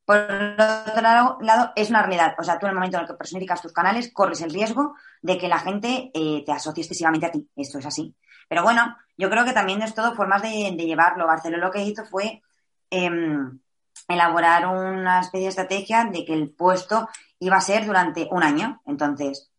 Por 0.05 0.17
otro 0.19 1.01
lado, 1.01 1.39
lado, 1.41 1.73
es 1.77 1.89
una 1.89 2.03
realidad. 2.03 2.35
O 2.39 2.43
sea, 2.43 2.59
tú 2.59 2.67
en 2.67 2.71
el 2.71 2.75
momento 2.75 2.99
en 2.99 3.03
el 3.05 3.09
que 3.09 3.15
personificas 3.15 3.63
tus 3.63 3.73
canales, 3.73 4.13
corres 4.13 4.43
el 4.43 4.53
riesgo 4.53 4.97
de 5.25 5.39
que 5.39 5.49
la 5.49 5.59
gente 5.59 6.11
eh, 6.13 6.43
te 6.45 6.53
asocie 6.53 6.83
excesivamente 6.83 7.25
a 7.25 7.31
ti. 7.31 7.49
Esto 7.57 7.79
es 7.79 7.87
así. 7.87 8.15
Pero 8.47 8.63
bueno, 8.63 8.95
yo 9.17 9.31
creo 9.31 9.47
que 9.47 9.55
también 9.55 9.81
es 9.81 9.95
todo 9.95 10.15
formas 10.15 10.43
de, 10.43 10.75
de 10.77 10.85
llevarlo. 10.85 11.27
Barcelona 11.27 11.65
lo 11.65 11.73
que 11.73 11.83
hizo 11.83 12.05
fue 12.05 12.43
em, 12.91 13.59
elaborar 14.07 14.67
una 14.67 15.21
especie 15.21 15.47
de 15.47 15.49
estrategia 15.49 16.05
de 16.05 16.27
que 16.27 16.35
el 16.35 16.51
puesto 16.51 17.09
iba 17.39 17.57
a 17.57 17.63
ser 17.63 17.87
durante 17.87 18.29
un 18.31 18.43
año. 18.43 18.83
Entonces, 18.85 19.51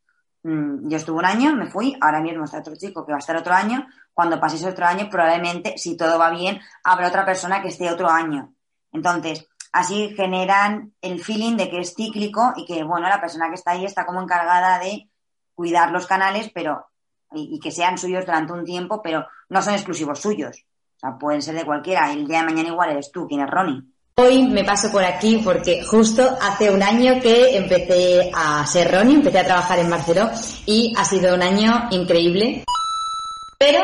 mm, 0.44 0.88
yo 0.88 0.98
estuve 0.98 1.18
un 1.18 1.26
año, 1.26 1.56
me 1.56 1.66
fui, 1.66 1.98
ahora 2.00 2.22
mismo 2.22 2.46
está 2.46 2.60
otro 2.60 2.76
chico 2.76 3.04
que 3.04 3.14
va 3.14 3.18
a 3.18 3.26
estar 3.26 3.36
otro 3.36 3.56
año. 3.56 3.88
Cuando 4.14 4.40
pase 4.40 4.58
ese 4.58 4.70
otro 4.70 4.86
año, 4.86 5.10
probablemente, 5.10 5.80
si 5.80 5.98
todo 5.98 6.20
va 6.20 6.30
bien, 6.30 6.62
habrá 6.84 7.08
otra 7.08 7.26
persona 7.26 7.64
que 7.64 7.70
esté 7.70 7.90
otro 7.90 8.08
año. 8.08 8.54
Entonces, 8.92 9.48
así 9.72 10.14
generan 10.16 10.94
el 11.02 11.24
feeling 11.24 11.58
de 11.58 11.72
que 11.72 11.80
es 11.80 11.96
cíclico 11.96 12.54
y 12.56 12.68
que, 12.68 12.84
bueno, 12.84 13.10
la 13.10 13.20
persona 13.20 13.50
que 13.50 13.56
está 13.56 13.72
ahí 13.72 13.84
está 13.84 14.06
como 14.06 14.22
encargada 14.22 14.78
de 14.78 15.10
cuidar 15.56 15.92
los 15.92 16.06
canales, 16.06 16.52
pero 16.54 16.86
y, 17.34 17.60
que 17.60 17.72
sean 17.72 17.98
suyos 17.98 18.26
durante 18.26 18.54
un 18.54 18.66
tiempo, 18.66 19.02
pero 19.02 19.26
no 19.50 19.62
son 19.62 19.74
exclusivos 19.74 20.20
suyos. 20.20 20.66
O 20.98 21.00
sea, 21.00 21.18
pueden 21.18 21.42
ser 21.42 21.56
de 21.56 21.66
cualquiera. 21.66 22.12
El 22.12 22.28
día 22.28 22.40
de 22.40 22.46
mañana 22.46 22.70
igual 22.70 22.92
eres 22.92 23.12
tú 23.12 23.28
quien 23.28 23.42
es 23.42 23.50
Ronnie. 23.50 23.82
Hoy 24.18 24.44
me 24.44 24.64
paso 24.64 24.90
por 24.92 25.04
aquí 25.04 25.42
porque 25.44 25.84
justo 25.84 26.38
hace 26.42 26.72
un 26.72 26.82
año 26.82 27.20
que 27.22 27.58
empecé 27.58 28.32
a 28.34 28.66
ser 28.66 28.90
Ronnie, 28.90 29.16
empecé 29.16 29.40
a 29.40 29.46
trabajar 29.46 29.80
en 29.80 29.90
Barceló 29.90 30.30
y 30.66 30.94
ha 30.96 31.04
sido 31.04 31.36
un 31.36 31.44
año 31.44 31.88
increíble. 31.92 32.64
Pero 33.58 33.80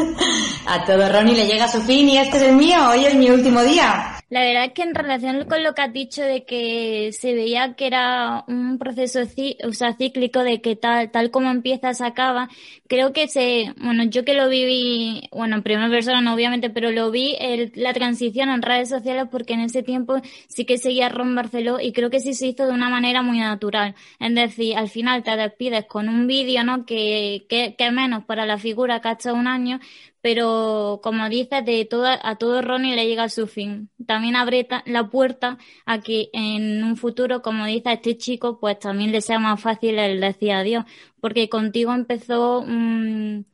a 0.66 0.84
todo 0.84 1.08
Ronnie 1.08 1.34
le 1.34 1.46
llega 1.46 1.68
su 1.68 1.80
fin 1.80 2.06
y 2.08 2.18
este 2.18 2.36
es 2.36 2.42
el 2.42 2.56
mío, 2.56 2.90
hoy 2.90 3.06
es 3.06 3.14
mi 3.14 3.30
último 3.30 3.62
día. 3.62 4.11
La 4.32 4.40
verdad 4.40 4.64
es 4.64 4.72
que 4.72 4.80
en 4.82 4.94
relación 4.94 5.44
con 5.46 5.62
lo 5.62 5.74
que 5.74 5.82
has 5.82 5.92
dicho 5.92 6.22
de 6.22 6.46
que 6.46 7.10
se 7.12 7.34
veía 7.34 7.74
que 7.74 7.86
era 7.86 8.44
un 8.48 8.78
proceso 8.78 9.20
cíclico 9.26 10.42
de 10.42 10.62
que 10.62 10.74
tal, 10.74 11.10
tal 11.10 11.30
como 11.30 11.50
empieza 11.50 11.92
se 11.92 12.06
acaba, 12.06 12.48
creo 12.88 13.12
que 13.12 13.28
se, 13.28 13.74
bueno, 13.76 14.04
yo 14.04 14.24
que 14.24 14.32
lo 14.32 14.48
viví, 14.48 15.28
bueno, 15.32 15.56
en 15.56 15.62
primera 15.62 15.90
persona 15.90 16.22
no 16.22 16.32
obviamente, 16.32 16.70
pero 16.70 16.90
lo 16.92 17.10
vi 17.10 17.36
el- 17.40 17.72
la 17.74 17.92
transición 17.92 18.48
en 18.48 18.62
redes 18.62 18.88
sociales 18.88 19.26
porque 19.30 19.52
en 19.52 19.60
ese 19.60 19.82
tiempo 19.82 20.16
sí 20.48 20.64
que 20.64 20.78
seguía 20.78 21.10
Ron 21.10 21.34
Barceló 21.34 21.78
y 21.78 21.92
creo 21.92 22.08
que 22.08 22.20
sí 22.20 22.32
se 22.32 22.46
hizo 22.46 22.66
de 22.66 22.72
una 22.72 22.88
manera 22.88 23.20
muy 23.20 23.38
natural. 23.38 23.94
Es 24.18 24.34
decir, 24.34 24.76
al 24.78 24.88
final 24.88 25.22
te 25.24 25.36
despides 25.36 25.84
con 25.84 26.08
un 26.08 26.26
vídeo, 26.26 26.64
¿no? 26.64 26.86
Que, 26.86 27.44
que, 27.50 27.74
que 27.76 27.90
menos 27.90 28.24
para 28.24 28.46
la 28.46 28.56
figura 28.56 29.00
que 29.02 29.08
ha 29.08 29.12
hecho 29.12 29.34
un 29.34 29.46
año, 29.46 29.78
pero 30.22 31.00
como 31.02 31.28
dices, 31.28 31.64
de 31.64 31.84
toda, 31.84 32.18
a 32.22 32.36
todo 32.36 32.62
Ronnie 32.62 32.96
le 32.96 33.06
llega 33.06 33.28
su 33.28 33.46
fin. 33.46 33.90
También 34.06 34.36
abre 34.36 34.66
la 34.86 35.10
puerta 35.10 35.58
a 35.84 36.00
que 36.00 36.30
en 36.32 36.84
un 36.84 36.96
futuro, 36.96 37.42
como 37.42 37.66
dice 37.66 37.92
este 37.92 38.16
chico, 38.16 38.58
pues 38.60 38.78
también 38.78 39.12
le 39.12 39.20
sea 39.20 39.38
más 39.40 39.60
fácil 39.60 39.98
el 39.98 40.20
decir 40.20 40.52
adiós, 40.52 40.84
porque 41.20 41.48
contigo 41.48 41.92
empezó 41.92 42.60
un 42.60 43.46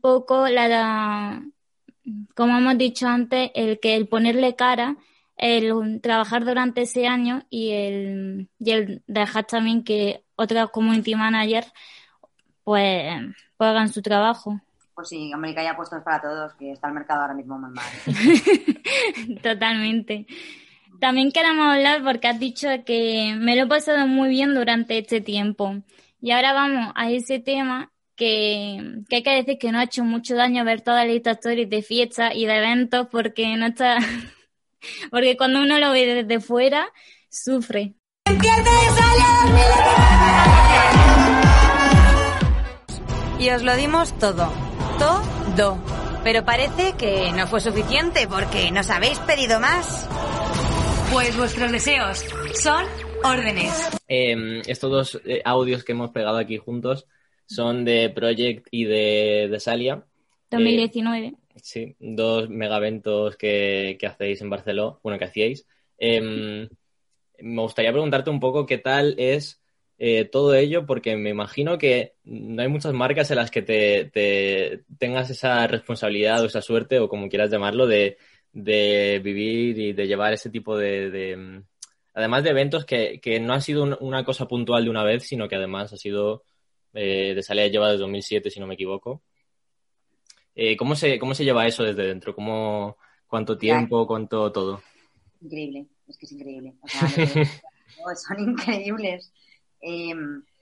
poco 0.00 0.48
la, 0.48 1.42
como 2.34 2.58
hemos 2.58 2.78
dicho 2.78 3.06
antes, 3.06 3.50
el 3.54 3.80
que 3.80 3.96
el 3.96 4.08
ponerle 4.08 4.56
cara, 4.56 4.96
el 5.36 6.00
trabajar 6.00 6.44
durante 6.44 6.82
ese 6.82 7.06
año 7.06 7.44
y 7.50 7.70
el, 7.70 8.48
y 8.58 8.70
el 8.70 9.02
dejar 9.06 9.46
también 9.46 9.84
que 9.84 10.24
otras 10.36 10.70
community 10.70 11.14
managers 11.14 11.72
pues, 12.64 13.34
pues 13.56 13.70
hagan 13.70 13.88
su 13.92 14.02
trabajo. 14.02 14.60
Pues 14.94 15.08
sí, 15.08 15.32
hombre, 15.32 15.54
que 15.54 15.60
haya 15.60 15.74
puestos 15.74 16.02
para 16.02 16.20
todos, 16.20 16.52
que 16.54 16.72
está 16.72 16.88
el 16.88 16.94
mercado 16.94 17.22
ahora 17.22 17.34
mismo 17.34 17.58
muy 17.58 17.70
mal. 17.70 17.86
Totalmente. 19.42 20.26
También 21.00 21.32
queremos 21.32 21.74
hablar 21.74 22.04
porque 22.04 22.28
has 22.28 22.38
dicho 22.38 22.68
que 22.84 23.34
me 23.38 23.56
lo 23.56 23.62
he 23.62 23.66
pasado 23.66 24.06
muy 24.06 24.28
bien 24.28 24.54
durante 24.54 24.98
este 24.98 25.20
tiempo. 25.20 25.82
Y 26.20 26.30
ahora 26.30 26.52
vamos 26.52 26.92
a 26.94 27.10
ese 27.10 27.40
tema 27.40 27.90
que, 28.14 29.02
que 29.08 29.16
hay 29.16 29.22
que 29.22 29.34
decir 29.34 29.58
que 29.58 29.72
no 29.72 29.78
ha 29.78 29.84
hecho 29.84 30.04
mucho 30.04 30.36
daño 30.36 30.64
ver 30.64 30.82
todas 30.82 31.06
las 31.06 31.16
stories 31.36 31.68
de 31.68 31.82
fiestas 31.82 32.34
y 32.36 32.46
de 32.46 32.56
eventos 32.56 33.08
porque 33.10 33.56
no 33.56 33.66
está, 33.66 33.98
porque 35.10 35.36
cuando 35.36 35.60
uno 35.60 35.78
lo 35.78 35.90
ve 35.90 36.06
desde 36.06 36.40
fuera, 36.40 36.86
sufre. 37.28 37.94
Y 43.40 43.50
os 43.50 43.62
lo 43.64 43.74
dimos 43.74 44.16
todo. 44.18 44.71
Todo. 45.02 45.78
Pero 46.22 46.44
parece 46.44 46.92
que 46.96 47.32
no 47.32 47.48
fue 47.48 47.60
suficiente 47.60 48.28
porque 48.28 48.70
nos 48.70 48.88
habéis 48.88 49.18
pedido 49.18 49.58
más. 49.58 50.08
Pues 51.12 51.36
vuestros 51.36 51.72
deseos 51.72 52.24
son 52.54 52.84
órdenes. 53.24 53.90
Eh, 54.06 54.62
estos 54.66 54.90
dos 54.90 55.20
eh, 55.24 55.42
audios 55.44 55.82
que 55.82 55.90
hemos 55.90 56.12
pegado 56.12 56.36
aquí 56.36 56.56
juntos 56.56 57.08
son 57.46 57.84
de 57.84 58.10
Project 58.10 58.68
y 58.70 58.84
de, 58.84 59.48
de 59.50 59.60
Salia. 59.60 60.04
2019. 60.52 61.34
Sí, 61.56 61.96
dos 61.98 62.48
megaventos 62.48 63.36
que, 63.36 63.96
que 63.98 64.06
hacéis 64.06 64.40
en 64.40 64.50
Barcelona, 64.50 64.98
bueno, 65.02 65.18
que 65.18 65.24
hacíais. 65.24 65.66
Eh, 65.98 66.68
me 67.40 67.62
gustaría 67.62 67.90
preguntarte 67.90 68.30
un 68.30 68.38
poco 68.38 68.66
qué 68.66 68.78
tal 68.78 69.16
es 69.18 69.61
eh, 69.98 70.24
todo 70.24 70.54
ello? 70.54 70.86
Porque 70.86 71.16
me 71.16 71.30
imagino 71.30 71.78
que 71.78 72.14
no 72.24 72.62
hay 72.62 72.68
muchas 72.68 72.92
marcas 72.92 73.30
en 73.30 73.36
las 73.36 73.50
que 73.50 73.62
te, 73.62 74.06
te 74.12 74.84
tengas 74.98 75.30
esa 75.30 75.66
responsabilidad 75.66 76.42
o 76.42 76.46
esa 76.46 76.62
suerte, 76.62 76.98
o 76.98 77.08
como 77.08 77.28
quieras 77.28 77.50
llamarlo, 77.50 77.86
de, 77.86 78.18
de 78.52 79.20
vivir 79.22 79.78
y 79.78 79.92
de 79.92 80.06
llevar 80.06 80.32
ese 80.32 80.50
tipo 80.50 80.76
de, 80.76 81.10
de 81.10 81.62
además 82.14 82.44
de 82.44 82.50
eventos 82.50 82.84
que, 82.84 83.20
que 83.20 83.40
no 83.40 83.54
han 83.54 83.62
sido 83.62 83.82
un- 83.84 83.96
una 84.00 84.24
cosa 84.24 84.46
puntual 84.48 84.84
de 84.84 84.90
una 84.90 85.04
vez, 85.04 85.24
sino 85.26 85.48
que 85.48 85.56
además 85.56 85.92
ha 85.92 85.96
sido 85.96 86.44
eh, 86.94 87.32
de 87.34 87.42
salida 87.42 87.68
lleva 87.68 87.88
desde 87.88 88.00
2007, 88.02 88.50
si 88.50 88.60
no 88.60 88.66
me 88.66 88.74
equivoco. 88.74 89.22
Eh, 90.54 90.76
¿cómo, 90.76 90.94
se, 90.94 91.18
¿Cómo 91.18 91.34
se 91.34 91.44
lleva 91.44 91.66
eso 91.66 91.82
desde 91.82 92.06
dentro? 92.06 92.34
¿Cómo, 92.34 92.98
¿Cuánto 93.26 93.56
tiempo? 93.56 94.06
¿Cuánto 94.06 94.52
todo? 94.52 94.82
Increíble, 95.40 95.86
es 96.06 96.18
que 96.18 96.26
es 96.26 96.32
increíble. 96.32 96.74
O 96.82 96.88
sea, 96.88 97.08
son 98.16 98.40
increíbles. 98.40 99.32
Eh, 99.82 100.14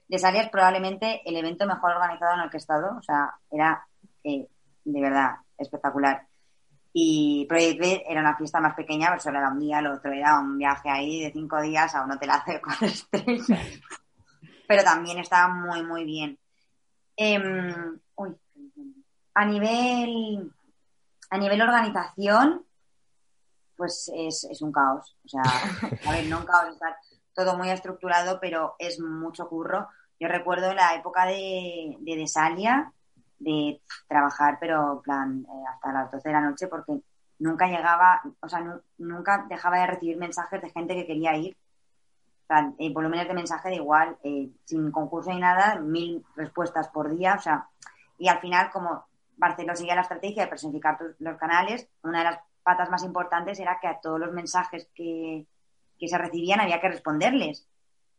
Desalia 0.07 0.41
es 0.41 0.49
probablemente 0.49 1.21
el 1.25 1.37
evento 1.37 1.65
mejor 1.65 1.91
organizado 1.91 2.33
en 2.33 2.41
el 2.41 2.49
que 2.49 2.57
he 2.57 2.59
estado. 2.59 2.97
O 2.97 3.01
sea, 3.01 3.33
era 3.49 3.87
eh, 4.23 4.47
de 4.83 5.01
verdad 5.01 5.35
espectacular. 5.57 6.27
Y 6.93 7.45
Project 7.47 7.79
B 7.79 8.03
era 8.07 8.19
una 8.19 8.35
fiesta 8.35 8.59
más 8.59 8.75
pequeña, 8.75 9.07
pero 9.07 9.21
solo 9.21 9.37
era 9.37 9.49
un 9.49 9.59
día, 9.59 9.79
el 9.79 9.87
otro 9.87 10.11
era 10.11 10.39
un 10.39 10.57
viaje 10.57 10.89
ahí 10.89 11.23
de 11.23 11.31
cinco 11.31 11.61
días 11.61 11.95
a 11.95 12.03
un 12.03 12.11
hotelazo 12.11 12.51
de 12.51 12.61
cuatro 12.61 12.87
estrellas. 12.87 13.47
Pero 14.67 14.83
también 14.83 15.19
estaba 15.19 15.53
muy, 15.53 15.83
muy 15.83 16.03
bien. 16.03 16.37
Em, 17.15 17.99
uy, 18.15 18.35
a 19.33 19.45
nivel, 19.45 20.51
a 21.29 21.37
nivel 21.37 21.61
organización, 21.61 22.65
pues 23.77 24.11
es, 24.13 24.43
es 24.43 24.61
un 24.61 24.71
caos. 24.71 25.15
O 25.25 25.29
sea, 25.29 25.41
a 26.05 26.11
ver, 26.11 26.25
no 26.27 26.39
un 26.39 26.45
caos, 26.45 26.77
todo 27.33 27.57
muy 27.57 27.69
estructurado, 27.69 28.39
pero 28.39 28.75
es 28.79 28.99
mucho 28.99 29.47
curro. 29.47 29.87
Yo 30.19 30.27
recuerdo 30.27 30.73
la 30.73 30.93
época 30.95 31.25
de, 31.25 31.97
de 31.99 32.15
Desalia, 32.15 32.91
de 33.39 33.81
trabajar, 34.07 34.57
pero 34.59 35.01
plan, 35.03 35.45
eh, 35.49 35.63
hasta 35.73 35.91
las 35.91 36.11
12 36.11 36.29
de 36.29 36.33
la 36.33 36.41
noche, 36.41 36.67
porque 36.67 36.99
nunca 37.39 37.67
llegaba, 37.67 38.21
o 38.39 38.47
sea, 38.47 38.59
nu- 38.59 38.81
nunca 38.99 39.45
dejaba 39.49 39.79
de 39.79 39.87
recibir 39.87 40.17
mensajes 40.17 40.61
de 40.61 40.69
gente 40.69 40.93
que 40.95 41.07
quería 41.07 41.35
ir. 41.35 41.57
O 42.43 42.47
sea, 42.47 42.71
eh, 42.77 42.93
volúmenes 42.93 43.27
de 43.27 43.33
mensaje 43.33 43.69
de 43.69 43.75
igual, 43.75 44.17
eh, 44.23 44.49
sin 44.65 44.91
concurso 44.91 45.31
ni 45.31 45.39
nada, 45.39 45.79
mil 45.79 46.23
respuestas 46.35 46.89
por 46.89 47.09
día, 47.15 47.35
o 47.35 47.41
sea, 47.41 47.65
y 48.19 48.27
al 48.27 48.39
final, 48.39 48.69
como 48.71 49.05
Barcelona 49.37 49.75
seguía 49.75 49.95
la 49.95 50.01
estrategia 50.01 50.43
de 50.43 50.49
personificar 50.49 50.99
los 51.17 51.37
canales, 51.37 51.87
una 52.03 52.19
de 52.19 52.25
las 52.25 52.39
patas 52.61 52.89
más 52.91 53.03
importantes 53.03 53.57
era 53.59 53.79
que 53.81 53.87
a 53.87 53.99
todos 53.99 54.19
los 54.19 54.31
mensajes 54.33 54.87
que, 54.93 55.47
que 56.01 56.07
se 56.07 56.17
recibían 56.17 56.59
había 56.59 56.81
que 56.81 56.89
responderles. 56.89 57.67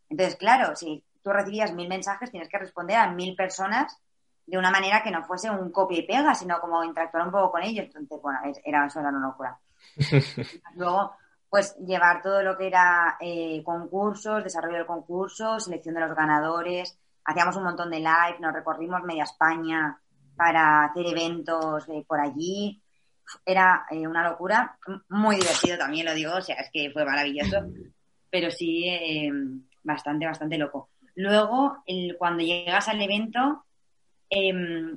Entonces, 0.08 0.36
claro, 0.36 0.76
si 0.76 1.04
tú 1.22 1.30
recibías 1.30 1.74
mil 1.74 1.88
mensajes, 1.88 2.30
tienes 2.30 2.48
que 2.48 2.58
responder 2.58 2.96
a 2.96 3.10
mil 3.10 3.34
personas 3.34 3.98
de 4.46 4.56
una 4.56 4.70
manera 4.70 5.02
que 5.02 5.10
no 5.10 5.24
fuese 5.24 5.50
un 5.50 5.70
copia 5.72 5.98
y 5.98 6.06
pega, 6.06 6.34
sino 6.34 6.60
como 6.60 6.84
interactuar 6.84 7.26
un 7.26 7.32
poco 7.32 7.52
con 7.52 7.62
ellos. 7.62 7.86
Entonces, 7.86 8.22
bueno, 8.22 8.38
era, 8.64 8.86
eso 8.86 9.00
era 9.00 9.08
una 9.08 9.26
locura. 9.26 9.58
Luego, 10.76 11.16
pues 11.50 11.76
llevar 11.78 12.22
todo 12.22 12.42
lo 12.42 12.56
que 12.56 12.68
era 12.68 13.16
eh, 13.20 13.62
concursos, 13.64 14.44
desarrollo 14.44 14.78
del 14.78 14.86
concurso, 14.86 15.58
selección 15.58 15.96
de 15.96 16.02
los 16.02 16.14
ganadores. 16.14 16.98
Hacíamos 17.24 17.56
un 17.56 17.64
montón 17.64 17.90
de 17.90 17.98
live, 17.98 18.38
nos 18.40 18.52
recorrimos 18.52 19.02
media 19.02 19.24
España 19.24 19.98
para 20.36 20.84
hacer 20.84 21.06
eventos 21.06 21.88
eh, 21.88 22.04
por 22.06 22.20
allí. 22.20 22.81
Era 23.46 23.86
eh, 23.90 24.06
una 24.06 24.28
locura, 24.28 24.76
muy 25.08 25.36
divertido 25.36 25.78
también 25.78 26.06
lo 26.06 26.14
digo, 26.14 26.34
o 26.36 26.40
sea, 26.42 26.56
es 26.56 26.70
que 26.72 26.90
fue 26.90 27.04
maravilloso, 27.04 27.64
pero 28.30 28.50
sí 28.50 28.84
eh, 28.88 29.30
bastante, 29.82 30.26
bastante 30.26 30.58
loco. 30.58 30.90
Luego, 31.14 31.82
cuando 32.18 32.42
llegas 32.42 32.88
al 32.88 33.00
evento, 33.02 33.64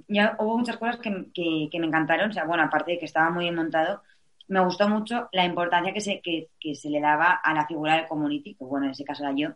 ya 0.08 0.36
hubo 0.40 0.58
muchas 0.58 0.78
cosas 0.78 0.98
que, 0.98 1.26
que- 1.34 1.68
que 1.72 1.80
me 1.80 1.88
encantaron, 1.88 2.30
o 2.30 2.34
sea, 2.34 2.46
bueno, 2.46 2.64
aparte 2.64 2.92
de 2.94 3.00
que 3.00 3.06
estaba 3.06 3.30
muy 3.32 3.46
bien 3.46 3.56
montado, 3.56 4.02
me 4.48 4.64
gustó 4.64 4.88
mucho 4.88 5.28
la 5.34 5.44
importancia 5.46 5.92
que 5.94 6.02
se, 6.02 6.22
que, 6.22 6.50
que 6.60 6.76
se 6.76 6.90
le 6.90 7.02
daba 7.02 7.32
a 7.34 7.54
la 7.54 7.66
figura 7.68 7.96
del 7.98 8.08
community, 8.08 8.54
que 8.56 8.64
bueno, 8.64 8.86
en 8.86 8.92
ese 8.92 9.04
caso 9.04 9.24
era 9.24 9.34
yo, 9.36 9.50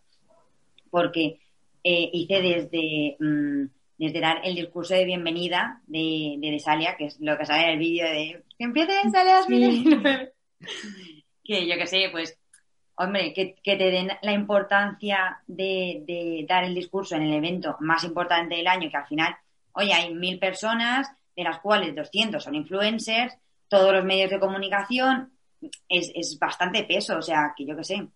porque 0.90 1.40
eh, 1.84 2.10
hice 2.12 2.42
desde, 2.42 3.16
mm, 3.20 3.66
desde 4.00 4.22
dar 4.22 4.42
el 4.44 4.56
discurso 4.56 4.94
de 4.96 5.06
bienvenida 5.06 5.82
de, 5.86 6.38
de 6.40 6.52
Desalia, 6.52 6.96
que 6.98 7.06
es 7.06 7.20
lo 7.20 7.38
que 7.38 7.46
sale 7.46 7.64
en 7.66 7.70
el 7.72 7.80
vídeo 7.80 8.06
de 8.10 8.44
que 8.58 8.64
empiece 8.64 8.94
Desalia 9.04 9.36
2019. 9.40 10.34
que 11.44 11.68
yo 11.68 11.76
que 11.76 11.86
sé, 11.88 12.08
pues, 12.12 12.38
hombre, 12.96 13.34
que, 13.34 13.56
que 13.62 13.76
te 13.76 13.92
den 13.92 14.10
la 14.22 14.32
importancia 14.32 15.42
de, 15.48 16.04
de 16.08 16.46
dar 16.48 16.64
el 16.64 16.74
discurso 16.76 17.16
en 17.16 17.24
el 17.24 17.34
evento 17.34 17.76
más 17.82 18.04
importante 18.06 18.56
del 18.56 18.68
año, 18.68 18.90
que 18.90 18.98
al 18.98 19.08
final, 19.08 19.36
oye, 19.74 19.94
hay 19.94 20.14
mil 20.14 20.40
personas, 20.40 21.08
de 21.36 21.44
las 21.44 21.60
cuales 21.60 21.96
200 21.96 22.44
son 22.44 22.56
influencers, 22.56 23.34
todos 23.68 23.94
los 23.94 24.04
medios 24.06 24.30
de 24.30 24.40
comunicación, 24.40 25.32
es, 25.90 26.12
es 26.16 26.38
bastante 26.40 26.84
peso, 26.84 27.18
o 27.18 27.22
sea, 27.22 27.54
que 27.56 27.66
yo 27.66 27.76
que 27.76 27.84
sé. 27.84 28.08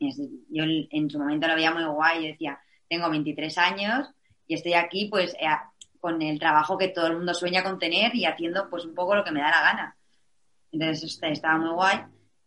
Es- 0.00 0.20
yo 0.50 0.64
en 0.64 1.08
su 1.10 1.18
momento 1.18 1.46
lo 1.48 1.54
veía 1.54 1.72
muy 1.72 1.84
guay, 1.84 2.22
yo 2.22 2.28
decía, 2.28 2.58
tengo 2.88 3.08
23 3.08 3.56
años 3.58 4.10
y 4.46 4.54
estoy 4.54 4.74
aquí 4.74 5.06
pues 5.10 5.34
eh, 5.34 5.46
con 6.00 6.20
el 6.22 6.38
trabajo 6.38 6.78
que 6.78 6.88
todo 6.88 7.06
el 7.08 7.16
mundo 7.16 7.34
sueña 7.34 7.62
con 7.62 7.78
tener 7.78 8.14
y 8.14 8.24
haciendo 8.26 8.68
pues 8.70 8.84
un 8.84 8.94
poco 8.94 9.14
lo 9.14 9.24
que 9.24 9.32
me 9.32 9.40
da 9.40 9.50
la 9.50 9.62
gana. 9.62 9.96
Entonces 10.72 11.04
este, 11.12 11.32
estaba 11.32 11.58
muy 11.58 11.70
guay. 11.70 11.98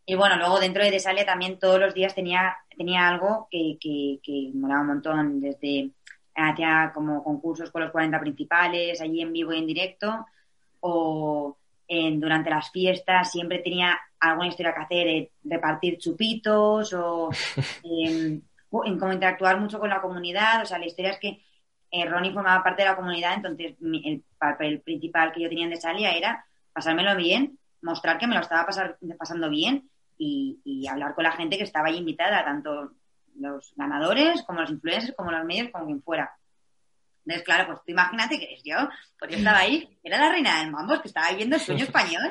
Y 0.05 0.15
bueno, 0.15 0.37
luego 0.37 0.59
dentro 0.59 0.83
de 0.83 0.91
Desalia 0.91 1.25
también 1.25 1.59
todos 1.59 1.79
los 1.79 1.93
días 1.93 2.15
tenía, 2.15 2.55
tenía 2.75 3.07
algo 3.07 3.47
que, 3.51 3.77
que, 3.79 4.19
que 4.23 4.51
molaba 4.55 4.81
un 4.81 4.87
montón, 4.87 5.39
desde 5.39 5.91
hacía 6.35 6.91
como 6.93 7.23
concursos 7.23 7.69
con 7.69 7.81
los 7.83 7.91
40 7.91 8.19
principales, 8.19 9.01
allí 9.01 9.21
en 9.21 9.33
vivo 9.33 9.51
y 9.53 9.59
en 9.59 9.67
directo, 9.67 10.25
o 10.79 11.57
en- 11.87 12.19
durante 12.19 12.49
las 12.49 12.71
fiestas 12.71 13.31
siempre 13.31 13.59
tenía 13.59 13.99
alguna 14.19 14.47
historia 14.47 14.73
que 14.73 14.81
hacer, 14.81 15.07
eh, 15.07 15.31
repartir 15.43 15.97
chupitos 15.97 16.93
o 16.93 17.29
o 18.71 18.85
en 18.85 18.99
cómo 18.99 19.13
interactuar 19.13 19.59
mucho 19.59 19.79
con 19.79 19.89
la 19.89 20.01
comunidad. 20.01 20.61
O 20.63 20.65
sea, 20.65 20.77
la 20.79 20.85
historia 20.85 21.11
es 21.11 21.19
que 21.19 21.43
eh, 21.91 22.05
Ronnie 22.05 22.33
formaba 22.33 22.63
parte 22.63 22.83
de 22.83 22.89
la 22.89 22.95
comunidad, 22.95 23.33
entonces 23.35 23.75
mi- 23.79 24.07
el 24.07 24.23
papel 24.37 24.81
principal 24.81 25.31
que 25.33 25.41
yo 25.41 25.49
tenía 25.49 25.65
en 25.65 25.71
Desalia 25.71 26.11
era 26.11 26.45
pasármelo 26.73 27.15
bien, 27.15 27.57
mostrar 27.81 28.17
que 28.17 28.27
me 28.27 28.35
lo 28.35 28.41
estaba 28.41 28.65
pasar- 28.65 28.97
pasando 29.17 29.49
bien 29.49 29.89
y, 30.17 30.59
y 30.63 30.87
hablar 30.87 31.15
con 31.15 31.23
la 31.23 31.31
gente 31.31 31.57
que 31.57 31.63
estaba 31.63 31.87
ahí 31.87 31.97
invitada, 31.97 32.43
tanto 32.43 32.91
los 33.39 33.73
ganadores 33.75 34.41
como 34.43 34.61
los 34.61 34.69
influencers, 34.69 35.15
como 35.15 35.31
los 35.31 35.45
medios, 35.45 35.69
como 35.71 35.85
quien 35.85 36.01
fuera. 36.01 36.31
Entonces, 37.25 37.45
claro, 37.45 37.67
pues 37.67 37.79
tú 37.85 37.91
imagínate 37.91 38.37
que 38.39 38.45
eres 38.45 38.61
yo, 38.63 38.75
pues 39.17 39.31
yo 39.31 39.37
estaba 39.37 39.59
ahí, 39.59 39.87
era 40.03 40.17
la 40.19 40.31
reina 40.31 40.59
del 40.61 40.71
mambo, 40.71 40.99
que 41.01 41.07
estaba 41.07 41.29
viviendo 41.29 41.55
el 41.55 41.61
sueño 41.61 41.83
español. 41.85 42.29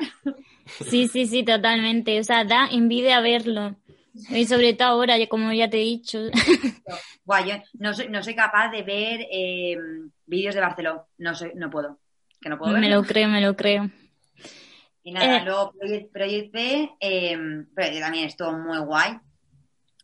Sí, 0.67 1.09
sí, 1.09 1.27
sí, 1.27 1.45
totalmente. 1.45 2.19
O 2.21 2.25
sea, 2.25 2.45
da 2.45 2.67
envidia 2.71 3.21
verlo. 3.21 3.75
Y 4.31 4.45
sobre 4.47 4.75
todo 4.75 4.89
ahora, 4.89 5.15
como 5.29 5.53
ya 5.53 5.69
te 5.71 5.79
he 5.79 5.85
dicho. 5.85 6.19
Guay, 7.25 7.49
yo 7.51 7.57
no 7.75 7.95
soy, 7.95 8.09
no 8.09 8.23
soy 8.23 8.35
capaz 8.35 8.71
de 8.71 8.83
ver 8.83 9.27
eh, 9.31 9.77
vídeos 10.27 10.55
de 10.55 10.61
Barcelona, 10.61 11.03
no 11.19 11.35
soy, 11.35 11.53
no 11.55 11.71
puedo, 11.71 11.99
que 12.41 12.49
no 12.49 12.59
puedo 12.59 12.73
Me 12.73 12.81
verlo. 12.81 12.97
lo 12.97 13.03
creo, 13.05 13.29
me 13.29 13.41
lo 13.41 13.55
creo. 13.57 13.91
Y 15.05 15.13
nada, 15.13 15.39
Eh. 15.39 15.45
luego 15.45 15.73
Project, 15.73 16.13
Project 16.13 16.53
B, 16.53 16.91
eh, 17.01 17.39
también 18.01 18.25
estuvo 18.27 18.53
muy 18.53 18.79
guay. 18.79 19.19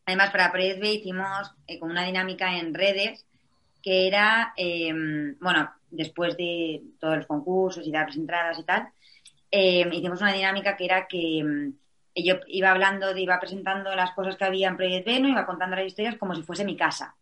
Además, 0.06 0.30
para 0.30 0.52
Project 0.52 0.80
B 0.80 0.94
hicimos 0.94 1.50
eh, 1.66 1.78
como 1.78 1.92
una 1.92 2.04
dinámica 2.04 2.56
en 2.58 2.74
redes 2.74 3.26
que 3.82 4.06
era, 4.06 4.54
eh, 4.56 4.92
bueno, 5.40 5.70
después 5.90 6.36
de 6.36 6.82
todos 6.98 7.18
los 7.18 7.26
concursos 7.26 7.86
y 7.86 7.90
dar 7.92 8.06
las 8.08 8.16
entradas 8.16 8.58
y 8.58 8.64
tal, 8.64 8.88
eh, 9.50 9.86
hicimos 9.92 10.20
una 10.22 10.32
dinámica 10.32 10.76
que 10.76 10.84
era 10.86 11.06
que 11.06 11.70
yo 12.22 12.36
iba 12.46 12.70
hablando, 12.70 13.12
de- 13.14 13.22
iba 13.22 13.40
presentando 13.40 13.94
las 13.96 14.12
cosas 14.12 14.36
que 14.36 14.44
había 14.44 14.68
en 14.68 14.76
Project 14.76 15.06
B, 15.06 15.20
¿no? 15.20 15.28
iba 15.28 15.46
contando 15.46 15.74
las 15.76 15.86
historias 15.86 16.16
como 16.16 16.34
si 16.34 16.42
fuese 16.42 16.64
mi 16.64 16.76
casa. 16.76 17.16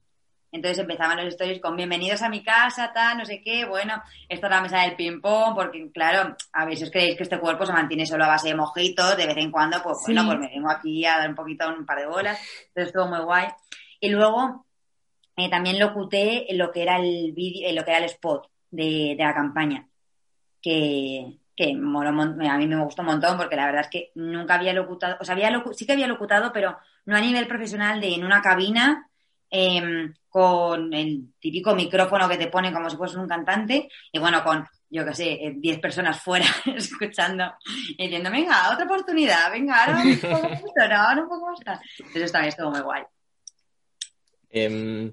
Entonces 0.55 0.81
empezaban 0.81 1.17
los 1.17 1.29
stories 1.29 1.61
con 1.63 1.77
bienvenidos 1.77 2.21
a 2.21 2.29
mi 2.29 2.43
casa, 2.43 2.93
tal, 2.93 3.17
no 3.17 3.25
sé 3.25 3.41
qué, 3.43 3.65
bueno, 3.65 4.03
esto 4.29 4.47
es 4.47 4.51
la 4.51 4.61
mesa 4.61 4.83
del 4.83 4.97
ping-pong, 4.97 5.55
porque 5.55 5.91
claro, 5.93 6.37
a 6.53 6.65
veces 6.67 6.91
creéis 6.91 7.17
que 7.17 7.23
este 7.23 7.39
cuerpo 7.41 7.65
se 7.65 7.73
mantiene 7.73 8.05
solo 8.05 8.25
a 8.25 8.29
base 8.29 8.49
de 8.49 8.55
mojitos, 8.55 9.17
de 9.17 9.27
vez 9.27 9.37
en 9.39 9.51
cuando, 9.51 9.83
pues 9.83 9.99
Sí. 10.05 10.13
bueno, 10.13 10.27
pues 10.27 10.39
me 10.41 10.49
vengo 10.49 10.69
aquí 10.71 11.07
a 11.07 11.17
dar 11.19 11.31
un 11.31 11.35
poquito, 11.37 11.67
un 11.71 11.87
par 11.87 12.01
de 12.01 12.07
bolas, 12.07 12.39
entonces 12.69 12.89
estuvo 12.89 13.07
muy 13.07 13.21
guay. 13.21 13.47
Y 13.99 14.11
luego 14.11 14.67
eh, 15.37 15.49
también 15.49 15.79
locuté 15.79 16.47
lo 16.51 16.71
que 16.71 16.83
era 16.83 16.97
el 16.99 17.33
vídeo, 17.33 17.67
eh, 17.67 17.73
lo 17.73 17.83
que 17.83 17.91
era 17.93 18.01
el 18.01 18.05
spot 18.05 18.47
de, 18.71 19.15
de 19.17 19.25
la 19.25 19.33
campaña, 19.33 19.89
que, 20.61 21.39
mon- 21.77 22.42
a 22.42 22.59
mí 22.59 22.66
me 22.66 22.83
gustó 22.83 23.03
un 23.03 23.09
montón 23.09 23.37
porque 23.37 23.57
la 23.57 23.66
verdad 23.66 23.83
es 23.83 23.88
que 23.90 24.11
nunca 24.14 24.55
había 24.55 24.72
locutado, 24.72 25.16
o 25.20 25.25
sea, 25.25 25.35
había 25.35 25.51
sí 25.72 25.87
que 25.87 25.92
había 25.92 26.07
locutado, 26.07 26.53
pero 26.53 26.77
no 27.07 27.16
a 27.16 27.20
nivel 27.20 27.46
profesional 27.46 28.01
de 28.01 28.14
en 28.14 28.25
una 28.25 28.40
cabina 28.42 29.09
em, 29.51 30.12
con 30.29 30.92
el 30.94 31.35
típico 31.38 31.75
micrófono 31.75 32.29
que 32.29 32.38
te 32.38 32.46
pone 32.48 32.72
como 32.72 32.88
si 32.88 32.96
fueses 32.96 33.16
un 33.18 33.29
cantante 33.29 33.88
y 34.11 34.18
bueno, 34.18 34.42
con, 34.42 34.66
yo 34.88 35.05
qué 35.05 35.14
sé, 35.14 35.33
eh, 35.33 35.53
10 35.57 35.79
personas 35.79 36.20
fuera 36.20 36.46
escuchando 36.77 37.55
y 37.96 38.05
diciendo, 38.05 38.31
venga, 38.31 38.72
otra 38.72 38.87
oportunidad, 38.87 39.51
venga, 39.51 39.85
ahora 39.85 40.03
un 40.03 40.18
poco 40.18 40.48
más, 40.48 40.62
ahora 40.90 41.22
un 41.22 41.29
poco 41.29 41.51
más. 41.51 41.81
Entonces 41.98 42.33
también 42.33 42.48
estuvo 42.48 42.70
muy 42.70 42.81
guay. 42.81 43.03
Em, 44.51 45.12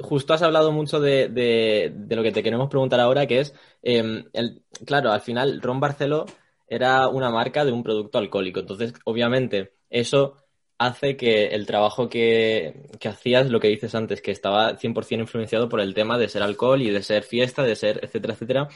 justo 0.00 0.34
has 0.34 0.42
hablado 0.42 0.72
mucho 0.72 1.00
de, 1.00 1.28
de, 1.28 2.16
lo 2.16 2.22
que 2.22 2.32
te 2.32 2.42
queremos 2.42 2.68
preguntar 2.68 3.00
ahora, 3.00 3.26
que 3.26 3.40
es, 3.40 3.54
eh, 3.82 4.24
el, 4.32 4.62
claro, 4.86 5.12
al 5.12 5.20
final 5.20 5.60
Ron 5.60 5.80
Barceló 5.80 6.26
era 6.66 7.08
una 7.08 7.30
marca 7.30 7.64
de 7.64 7.72
un 7.72 7.82
producto 7.82 8.18
alcohólico. 8.18 8.60
Entonces, 8.60 8.92
obviamente, 9.04 9.72
eso 9.90 10.36
hace 10.78 11.16
que 11.16 11.46
el 11.46 11.66
trabajo 11.66 12.08
que, 12.08 12.88
que 13.00 13.08
hacías, 13.08 13.50
lo 13.50 13.60
que 13.60 13.68
dices 13.68 13.94
antes, 13.94 14.22
que 14.22 14.30
estaba 14.30 14.78
100% 14.78 15.20
influenciado 15.20 15.68
por 15.68 15.80
el 15.80 15.94
tema 15.94 16.18
de 16.18 16.28
ser 16.28 16.42
alcohol 16.42 16.82
y 16.82 16.90
de 16.90 17.02
ser 17.02 17.24
fiesta, 17.24 17.62
de 17.62 17.76
ser, 17.76 18.00
etcétera, 18.02 18.34
etcétera. 18.34 18.68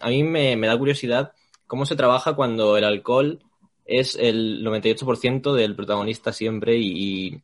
A 0.00 0.08
mí 0.08 0.24
me, 0.24 0.56
me 0.56 0.66
da 0.66 0.76
curiosidad 0.78 1.32
cómo 1.66 1.86
se 1.86 1.96
trabaja 1.96 2.34
cuando 2.34 2.76
el 2.76 2.84
alcohol 2.84 3.40
es 3.84 4.16
el 4.16 4.64
98% 4.64 5.52
del 5.54 5.76
protagonista 5.76 6.32
siempre 6.32 6.76
y, 6.76 7.42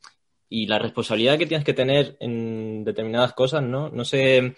y, 0.50 0.66
la 0.66 0.78
responsabilidad 0.78 1.38
que 1.38 1.46
tienes 1.46 1.64
que 1.64 1.72
tener 1.72 2.16
en 2.20 2.84
determinadas 2.84 3.32
cosas, 3.32 3.62
¿no? 3.62 3.88
No 3.88 4.04
sé 4.04 4.56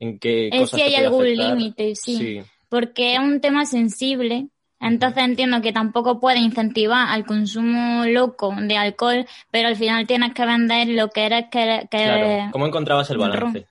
en 0.00 0.18
qué 0.18 0.48
es 0.48 0.60
cosas. 0.60 0.80
que 0.80 0.86
hay 0.86 0.94
algún 0.96 1.26
límite, 1.26 1.94
sí. 1.94 2.16
sí. 2.16 2.42
Porque 2.68 3.14
es 3.14 3.20
un 3.20 3.40
tema 3.40 3.66
sensible. 3.66 4.48
Entonces 4.80 5.22
entiendo 5.22 5.62
que 5.62 5.72
tampoco 5.72 6.18
puede 6.18 6.40
incentivar 6.40 7.08
al 7.08 7.24
consumo 7.24 8.04
loco 8.06 8.54
de 8.58 8.76
alcohol, 8.76 9.26
pero 9.50 9.68
al 9.68 9.76
final 9.76 10.06
tienes 10.06 10.34
que 10.34 10.44
vender 10.44 10.88
lo 10.88 11.08
que 11.08 11.26
eres 11.26 11.44
que, 11.50 11.86
que 11.90 12.04
claro. 12.04 12.50
¿Cómo 12.50 12.66
encontrabas 12.66 13.08
el 13.10 13.18
balance? 13.18 13.66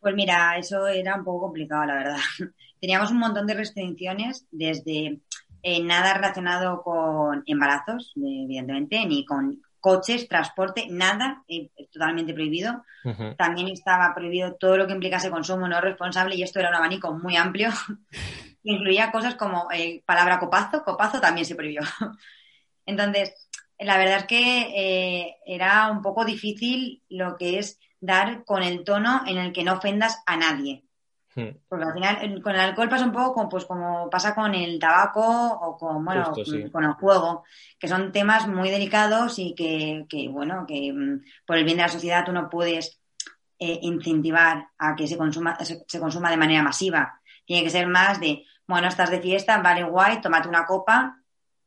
Pues 0.00 0.14
mira, 0.14 0.56
eso 0.58 0.86
era 0.86 1.16
un 1.16 1.24
poco 1.24 1.46
complicado, 1.46 1.84
la 1.84 1.94
verdad. 1.94 2.16
Teníamos 2.80 3.10
un 3.10 3.18
montón 3.18 3.46
de 3.46 3.54
restricciones 3.54 4.46
desde 4.50 5.20
eh, 5.62 5.82
nada 5.82 6.14
relacionado 6.14 6.82
con 6.82 7.42
embarazos, 7.46 8.12
evidentemente, 8.16 9.04
ni 9.06 9.24
con 9.24 9.60
coches, 9.80 10.28
transporte, 10.28 10.86
nada, 10.90 11.42
eh, 11.48 11.70
totalmente 11.92 12.34
prohibido. 12.34 12.84
Uh 13.04 13.10
-huh. 13.10 13.36
También 13.36 13.68
estaba 13.68 14.14
prohibido 14.14 14.54
todo 14.54 14.76
lo 14.76 14.86
que 14.86 14.92
implicase 14.92 15.30
consumo 15.30 15.66
no 15.66 15.80
responsable 15.80 16.36
y 16.36 16.42
esto 16.42 16.60
era 16.60 16.68
un 16.68 16.76
abanico 16.76 17.12
muy 17.12 17.36
amplio. 17.36 17.70
Incluía 18.62 19.10
cosas 19.10 19.34
como 19.36 19.68
eh, 19.72 20.02
palabra 20.04 20.38
copazo, 20.38 20.84
copazo 20.84 21.20
también 21.20 21.46
se 21.46 21.54
prohibió. 21.54 21.80
Entonces, 22.86 23.48
la 23.78 23.96
verdad 23.96 24.18
es 24.18 24.24
que 24.26 24.60
eh, 24.74 25.36
era 25.46 25.90
un 25.90 26.02
poco 26.02 26.24
difícil 26.24 27.02
lo 27.08 27.36
que 27.36 27.58
es 27.58 27.78
dar 28.00 28.44
con 28.44 28.62
el 28.62 28.84
tono 28.84 29.22
en 29.26 29.38
el 29.38 29.52
que 29.52 29.64
no 29.64 29.74
ofendas 29.74 30.22
a 30.26 30.36
nadie. 30.36 30.84
Porque 31.34 31.84
al 31.84 31.92
final 31.92 32.42
con 32.42 32.54
el 32.54 32.60
alcohol 32.60 32.88
pasa 32.88 33.04
un 33.04 33.12
poco 33.12 33.34
como, 33.34 33.48
pues, 33.48 33.64
como 33.64 34.10
pasa 34.10 34.34
con 34.34 34.52
el 34.54 34.78
tabaco 34.78 35.22
o 35.22 35.76
con, 35.76 36.04
bueno, 36.04 36.24
Justo, 36.24 36.44
sí. 36.44 36.70
con 36.70 36.84
el 36.84 36.92
juego, 36.94 37.44
que 37.78 37.86
son 37.86 38.10
temas 38.10 38.48
muy 38.48 38.68
delicados 38.68 39.38
y 39.38 39.54
que, 39.54 40.06
que 40.08 40.28
bueno, 40.28 40.64
que 40.66 40.92
mm, 40.92 41.22
por 41.46 41.56
el 41.56 41.64
bien 41.64 41.76
de 41.76 41.84
la 41.84 41.88
sociedad 41.88 42.24
tú 42.24 42.32
no 42.32 42.50
puedes 42.50 43.00
eh, 43.58 43.78
incentivar 43.82 44.68
a 44.78 44.96
que 44.96 45.06
se 45.06 45.16
consuma, 45.16 45.56
se, 45.64 45.84
se, 45.86 46.00
consuma 46.00 46.30
de 46.30 46.36
manera 46.36 46.62
masiva. 46.62 47.20
Tiene 47.44 47.62
que 47.62 47.70
ser 47.70 47.86
más 47.86 48.18
de, 48.18 48.44
bueno, 48.66 48.88
estás 48.88 49.10
de 49.10 49.20
fiesta, 49.20 49.58
vale 49.58 49.84
guay, 49.84 50.20
tómate 50.20 50.48
una 50.48 50.66
copa 50.66 51.16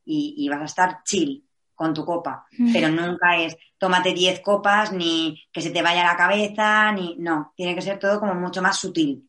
y, 0.04 0.34
y 0.36 0.48
vas 0.50 0.60
a 0.60 0.64
estar 0.66 1.02
chill 1.04 1.42
con 1.74 1.94
tu 1.94 2.04
copa. 2.04 2.46
Mm. 2.58 2.72
Pero 2.72 2.88
nunca 2.88 3.36
es 3.38 3.56
tómate 3.78 4.14
10 4.14 4.40
copas, 4.40 4.92
ni 4.92 5.42
que 5.52 5.60
se 5.60 5.70
te 5.70 5.82
vaya 5.82 6.04
la 6.04 6.16
cabeza, 6.16 6.92
ni. 6.92 7.16
No, 7.18 7.52
tiene 7.56 7.74
que 7.74 7.82
ser 7.82 7.98
todo 7.98 8.20
como 8.20 8.34
mucho 8.34 8.62
más 8.62 8.78
sutil. 8.78 9.28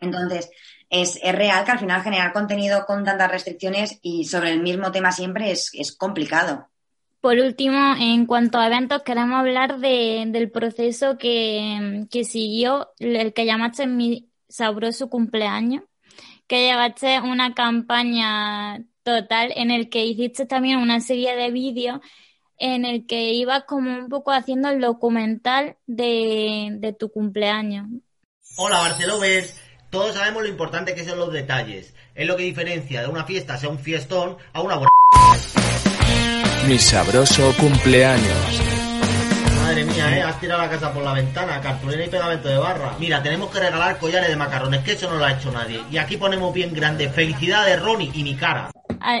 Entonces, 0.00 0.50
es, 0.88 1.18
es, 1.22 1.34
real 1.34 1.64
que 1.64 1.72
al 1.72 1.78
final 1.78 2.02
generar 2.02 2.32
contenido 2.32 2.86
con 2.86 3.04
tantas 3.04 3.30
restricciones 3.30 3.98
y 4.02 4.24
sobre 4.24 4.52
el 4.52 4.62
mismo 4.62 4.92
tema 4.92 5.10
siempre 5.10 5.50
es, 5.50 5.70
es 5.74 5.96
complicado. 5.96 6.68
Por 7.20 7.38
último, 7.38 7.96
en 7.98 8.26
cuanto 8.26 8.58
a 8.58 8.68
eventos, 8.68 9.02
queremos 9.02 9.40
hablar 9.40 9.78
de, 9.78 10.24
del 10.28 10.50
proceso 10.50 11.18
que, 11.18 12.06
que 12.10 12.24
siguió 12.24 12.90
el 13.00 13.32
que 13.32 13.46
llamaste 13.46 13.86
mi 13.88 14.30
sabroso 14.48 15.10
cumpleaños, 15.10 15.82
que 16.46 16.68
llevaste 16.68 17.20
una 17.20 17.54
campaña 17.54 18.84
total 19.02 19.52
en 19.56 19.72
el 19.72 19.88
que 19.88 20.04
hiciste 20.04 20.46
también 20.46 20.78
una 20.78 21.00
serie 21.00 21.34
de 21.34 21.50
vídeos 21.50 22.00
en 22.58 22.84
el 22.84 23.06
que 23.06 23.32
ibas 23.32 23.64
como 23.64 23.92
un 23.98 24.08
poco 24.08 24.30
haciendo 24.30 24.68
el 24.68 24.80
documental 24.80 25.76
de, 25.86 26.70
de 26.78 26.92
tu 26.92 27.10
cumpleaños. 27.10 27.88
Hola 28.58 28.78
Barcelovers, 28.78 29.54
todos 29.90 30.14
sabemos 30.14 30.42
lo 30.42 30.48
importante 30.48 30.94
que 30.94 31.04
son 31.04 31.18
los 31.18 31.30
detalles. 31.30 31.92
Es 32.14 32.26
lo 32.26 32.38
que 32.38 32.44
diferencia 32.44 33.02
de 33.02 33.08
una 33.08 33.24
fiesta, 33.24 33.58
sea 33.58 33.68
un 33.68 33.78
fiestón, 33.78 34.38
a 34.54 34.62
una 34.62 34.76
buena... 34.76 34.90
Mi 36.66 36.78
sabroso 36.78 37.52
cumpleaños. 37.60 38.62
Madre 39.56 39.84
mía, 39.84 40.16
¿eh? 40.16 40.22
Has 40.22 40.40
tirado 40.40 40.62
la 40.62 40.70
casa 40.70 40.90
por 40.90 41.02
la 41.02 41.12
ventana, 41.12 41.60
cartulina 41.60 42.06
y 42.06 42.08
pegamento 42.08 42.48
de 42.48 42.56
barra. 42.56 42.96
Mira, 42.98 43.22
tenemos 43.22 43.50
que 43.50 43.60
regalar 43.60 43.98
collares 43.98 44.30
de 44.30 44.36
macarrones, 44.36 44.82
que 44.82 44.92
eso 44.92 45.10
no 45.10 45.16
lo 45.16 45.26
ha 45.26 45.32
hecho 45.32 45.52
nadie. 45.52 45.82
Y 45.90 45.98
aquí 45.98 46.16
ponemos 46.16 46.54
bien 46.54 46.72
grande, 46.72 47.10
felicidades 47.10 47.78
Ronnie 47.82 48.10
y 48.14 48.22
mi 48.22 48.36
cara. 48.36 48.70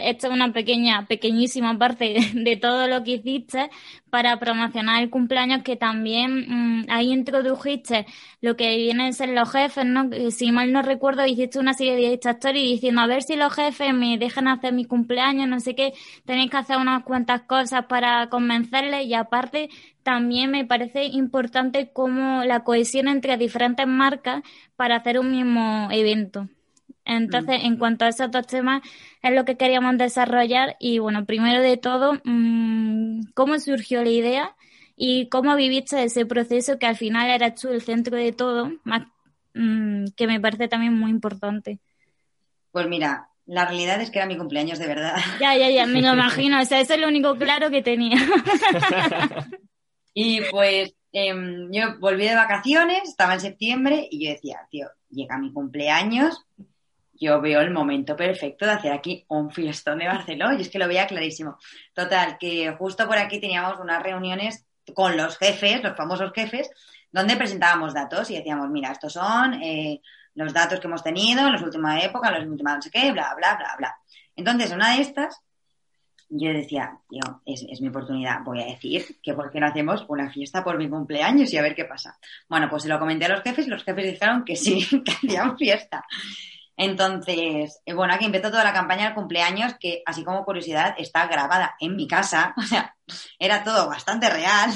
Esta 0.02 0.28
es 0.28 0.32
una 0.32 0.52
pequeña, 0.52 1.06
pequeñísima 1.06 1.78
parte 1.78 2.16
de 2.34 2.56
todo 2.56 2.88
lo 2.88 3.04
que 3.04 3.12
hiciste 3.12 3.70
para 4.10 4.38
promocionar 4.38 5.02
el 5.02 5.10
cumpleaños, 5.10 5.62
que 5.62 5.76
también 5.76 6.46
mmm, 6.48 6.86
ahí 6.88 7.12
introdujiste 7.12 8.06
lo 8.40 8.56
que 8.56 8.76
vienen 8.76 9.08
a 9.08 9.12
ser 9.12 9.30
los 9.30 9.50
jefes, 9.50 9.84
¿no? 9.84 10.08
Si 10.30 10.52
mal 10.52 10.72
no 10.72 10.82
recuerdo, 10.82 11.26
hiciste 11.26 11.58
una 11.58 11.74
serie 11.74 11.94
de 11.94 12.14
stories 12.30 12.70
diciendo 12.70 13.00
a 13.00 13.06
ver 13.06 13.22
si 13.22 13.36
los 13.36 13.52
jefes 13.52 13.92
me 13.92 14.18
dejan 14.18 14.48
hacer 14.48 14.72
mi 14.72 14.84
cumpleaños, 14.84 15.48
no 15.48 15.60
sé 15.60 15.74
qué, 15.74 15.92
tenéis 16.24 16.50
que 16.50 16.56
hacer 16.56 16.78
unas 16.78 17.02
cuantas 17.04 17.42
cosas 17.42 17.86
para 17.86 18.28
convencerles 18.28 19.06
y 19.06 19.14
aparte 19.14 19.68
también 20.02 20.50
me 20.50 20.64
parece 20.64 21.04
importante 21.04 21.90
como 21.92 22.44
la 22.44 22.64
cohesión 22.64 23.08
entre 23.08 23.36
diferentes 23.36 23.86
marcas 23.86 24.42
para 24.76 24.96
hacer 24.96 25.18
un 25.18 25.30
mismo 25.32 25.88
evento. 25.90 26.48
Entonces, 27.06 27.60
en 27.62 27.76
cuanto 27.76 28.04
a 28.04 28.08
esos 28.08 28.30
dos 28.30 28.46
temas, 28.46 28.82
es 29.22 29.32
lo 29.32 29.44
que 29.44 29.56
queríamos 29.56 29.96
desarrollar. 29.96 30.76
Y 30.80 30.98
bueno, 30.98 31.24
primero 31.24 31.62
de 31.62 31.76
todo, 31.76 32.20
mmm, 32.24 33.20
¿cómo 33.34 33.58
surgió 33.58 34.02
la 34.02 34.10
idea 34.10 34.56
y 34.96 35.28
cómo 35.28 35.54
viviste 35.56 36.02
ese 36.02 36.26
proceso 36.26 36.78
que 36.78 36.86
al 36.86 36.96
final 36.96 37.30
eras 37.30 37.60
tú 37.60 37.68
el 37.68 37.82
centro 37.82 38.16
de 38.16 38.32
todo, 38.32 38.72
más, 38.84 39.06
mmm, 39.54 40.06
que 40.16 40.26
me 40.26 40.40
parece 40.40 40.68
también 40.68 40.94
muy 40.94 41.10
importante? 41.10 41.78
Pues 42.72 42.88
mira, 42.88 43.30
la 43.46 43.64
realidad 43.64 44.00
es 44.00 44.10
que 44.10 44.18
era 44.18 44.26
mi 44.26 44.36
cumpleaños 44.36 44.78
de 44.78 44.88
verdad. 44.88 45.14
Ya, 45.40 45.56
ya, 45.56 45.70
ya, 45.70 45.86
me 45.86 46.02
lo 46.02 46.12
imagino. 46.14 46.60
O 46.60 46.64
sea, 46.64 46.80
eso 46.80 46.94
es 46.94 47.00
lo 47.00 47.08
único 47.08 47.36
claro 47.36 47.70
que 47.70 47.82
tenía. 47.82 48.18
y 50.12 50.40
pues 50.50 50.92
eh, 51.12 51.32
yo 51.70 51.98
volví 52.00 52.24
de 52.28 52.34
vacaciones, 52.34 53.08
estaba 53.08 53.34
en 53.34 53.40
septiembre 53.40 54.08
y 54.10 54.24
yo 54.24 54.32
decía, 54.32 54.66
tío, 54.70 54.88
llega 55.08 55.38
mi 55.38 55.52
cumpleaños, 55.52 56.44
yo 57.18 57.40
veo 57.40 57.60
el 57.60 57.70
momento 57.70 58.16
perfecto 58.16 58.64
de 58.64 58.72
hacer 58.72 58.92
aquí 58.92 59.24
un 59.28 59.50
fiestón 59.50 59.98
de 59.98 60.06
Barcelona 60.06 60.56
y 60.56 60.62
es 60.62 60.68
que 60.68 60.78
lo 60.78 60.88
veía 60.88 61.06
clarísimo. 61.06 61.58
Total, 61.94 62.36
que 62.38 62.74
justo 62.78 63.06
por 63.06 63.18
aquí 63.18 63.40
teníamos 63.40 63.78
unas 63.80 64.02
reuniones 64.02 64.66
con 64.94 65.16
los 65.16 65.36
jefes, 65.38 65.82
los 65.82 65.96
famosos 65.96 66.32
jefes, 66.32 66.70
donde 67.10 67.36
presentábamos 67.36 67.94
datos 67.94 68.30
y 68.30 68.36
decíamos, 68.36 68.68
mira, 68.68 68.92
estos 68.92 69.12
son 69.12 69.54
eh, 69.62 70.00
los 70.34 70.52
datos 70.52 70.78
que 70.78 70.86
hemos 70.86 71.02
tenido 71.02 71.46
en 71.46 71.52
las 71.52 71.62
últimas 71.62 72.02
épocas, 72.04 72.30
en 72.30 72.38
las 72.38 72.48
últimas 72.48 72.76
no 72.76 72.82
sé 72.82 72.90
qué, 72.90 73.12
bla, 73.12 73.34
bla, 73.34 73.56
bla, 73.56 73.74
bla. 73.78 73.96
Entonces, 74.36 74.70
una 74.72 74.94
de 74.94 75.02
estas, 75.02 75.40
yo 76.28 76.52
decía, 76.52 76.98
es, 77.44 77.64
es 77.68 77.80
mi 77.80 77.88
oportunidad, 77.88 78.42
voy 78.44 78.60
a 78.62 78.66
decir 78.66 79.18
que 79.22 79.32
por 79.32 79.50
qué 79.50 79.60
no 79.60 79.66
hacemos 79.66 80.04
una 80.08 80.30
fiesta 80.30 80.62
por 80.62 80.76
mi 80.76 80.88
cumpleaños 80.88 81.52
y 81.52 81.56
a 81.56 81.62
ver 81.62 81.74
qué 81.74 81.86
pasa. 81.86 82.18
Bueno, 82.48 82.68
pues 82.68 82.82
se 82.82 82.88
lo 82.88 82.98
comenté 82.98 83.24
a 83.24 83.30
los 83.30 83.42
jefes 83.42 83.66
y 83.66 83.70
los 83.70 83.82
jefes 83.82 84.12
dijeron 84.12 84.44
que 84.44 84.56
sí, 84.56 84.86
que 85.04 85.12
hacían 85.12 85.56
fiesta. 85.56 86.04
Entonces, 86.76 87.80
eh, 87.86 87.94
bueno, 87.94 88.14
aquí 88.14 88.26
empezó 88.26 88.50
toda 88.50 88.64
la 88.64 88.72
campaña 88.72 89.06
del 89.06 89.14
cumpleaños, 89.14 89.74
que 89.80 90.02
así 90.04 90.24
como 90.24 90.44
curiosidad, 90.44 90.94
está 90.98 91.26
grabada 91.26 91.74
en 91.80 91.96
mi 91.96 92.06
casa. 92.06 92.54
O 92.58 92.62
sea, 92.62 92.96
era 93.38 93.62
todo 93.62 93.88
bastante 93.88 94.28
real. 94.28 94.70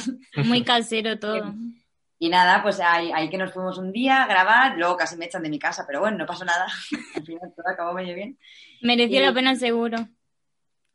Muy 0.45 0.63
casero 0.63 1.19
todo. 1.19 1.55
Y 2.23 2.29
nada, 2.29 2.63
pues 2.63 2.79
ahí, 2.81 3.11
ahí, 3.15 3.31
que 3.31 3.39
nos 3.39 3.51
fuimos 3.51 3.79
un 3.79 3.93
día 3.93 4.23
a 4.23 4.27
grabar, 4.27 4.77
luego 4.77 4.95
casi 4.95 5.17
me 5.17 5.25
echan 5.25 5.43
de 5.43 5.49
mi 5.49 5.59
casa, 5.59 5.85
pero 5.87 6.01
bueno, 6.01 6.19
no 6.19 6.27
pasó 6.27 6.45
nada. 6.45 6.67
Al 7.17 7.25
final 7.25 7.51
todo 7.57 7.67
acabó 7.67 7.95
medio 7.95 8.15
bien. 8.15 8.39
Mereció 8.83 9.21
y... 9.21 9.25
la 9.25 9.33
pena 9.33 9.57
seguro. 9.57 10.07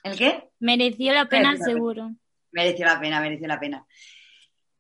¿El 0.04 0.16
qué? 0.16 0.52
Mereció 0.60 1.14
la 1.14 1.28
pena 1.28 1.54
mereció 1.54 1.66
seguro. 1.66 2.12
Mereció 2.52 2.86
la 2.86 3.00
pena, 3.00 3.20
mereció 3.22 3.48
la 3.48 3.60
pena. 3.60 3.88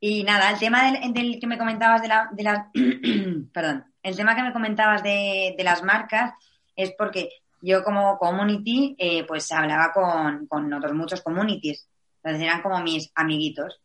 Y 0.08 0.24
nada, 0.24 0.52
el 0.52 0.60
tema 0.60 0.92
del, 0.92 1.40
que 1.40 1.48
me 1.48 1.58
comentabas 1.58 2.00
de 2.00 2.08
la, 2.08 2.30
de 2.32 2.44
la 2.44 2.70
perdón, 3.52 3.86
el 4.04 4.16
tema 4.16 4.36
que 4.36 4.44
me 4.44 4.54
comentabas 4.54 5.02
de, 5.02 5.56
de, 5.58 5.64
las 5.64 5.82
marcas 5.82 6.32
es 6.76 6.94
porque 6.96 7.30
yo 7.60 7.84
como 7.84 8.20
community 8.20 8.96
eh, 9.00 9.26
pues 9.26 9.52
hablaba 9.52 9.92
con, 9.92 10.46
con, 10.46 10.72
otros 10.72 10.94
muchos 10.94 11.24
communities, 11.24 11.90
entonces 12.18 12.44
eran 12.44 12.62
como 12.62 12.84
mis 12.84 13.12
amiguitos. 13.16 13.82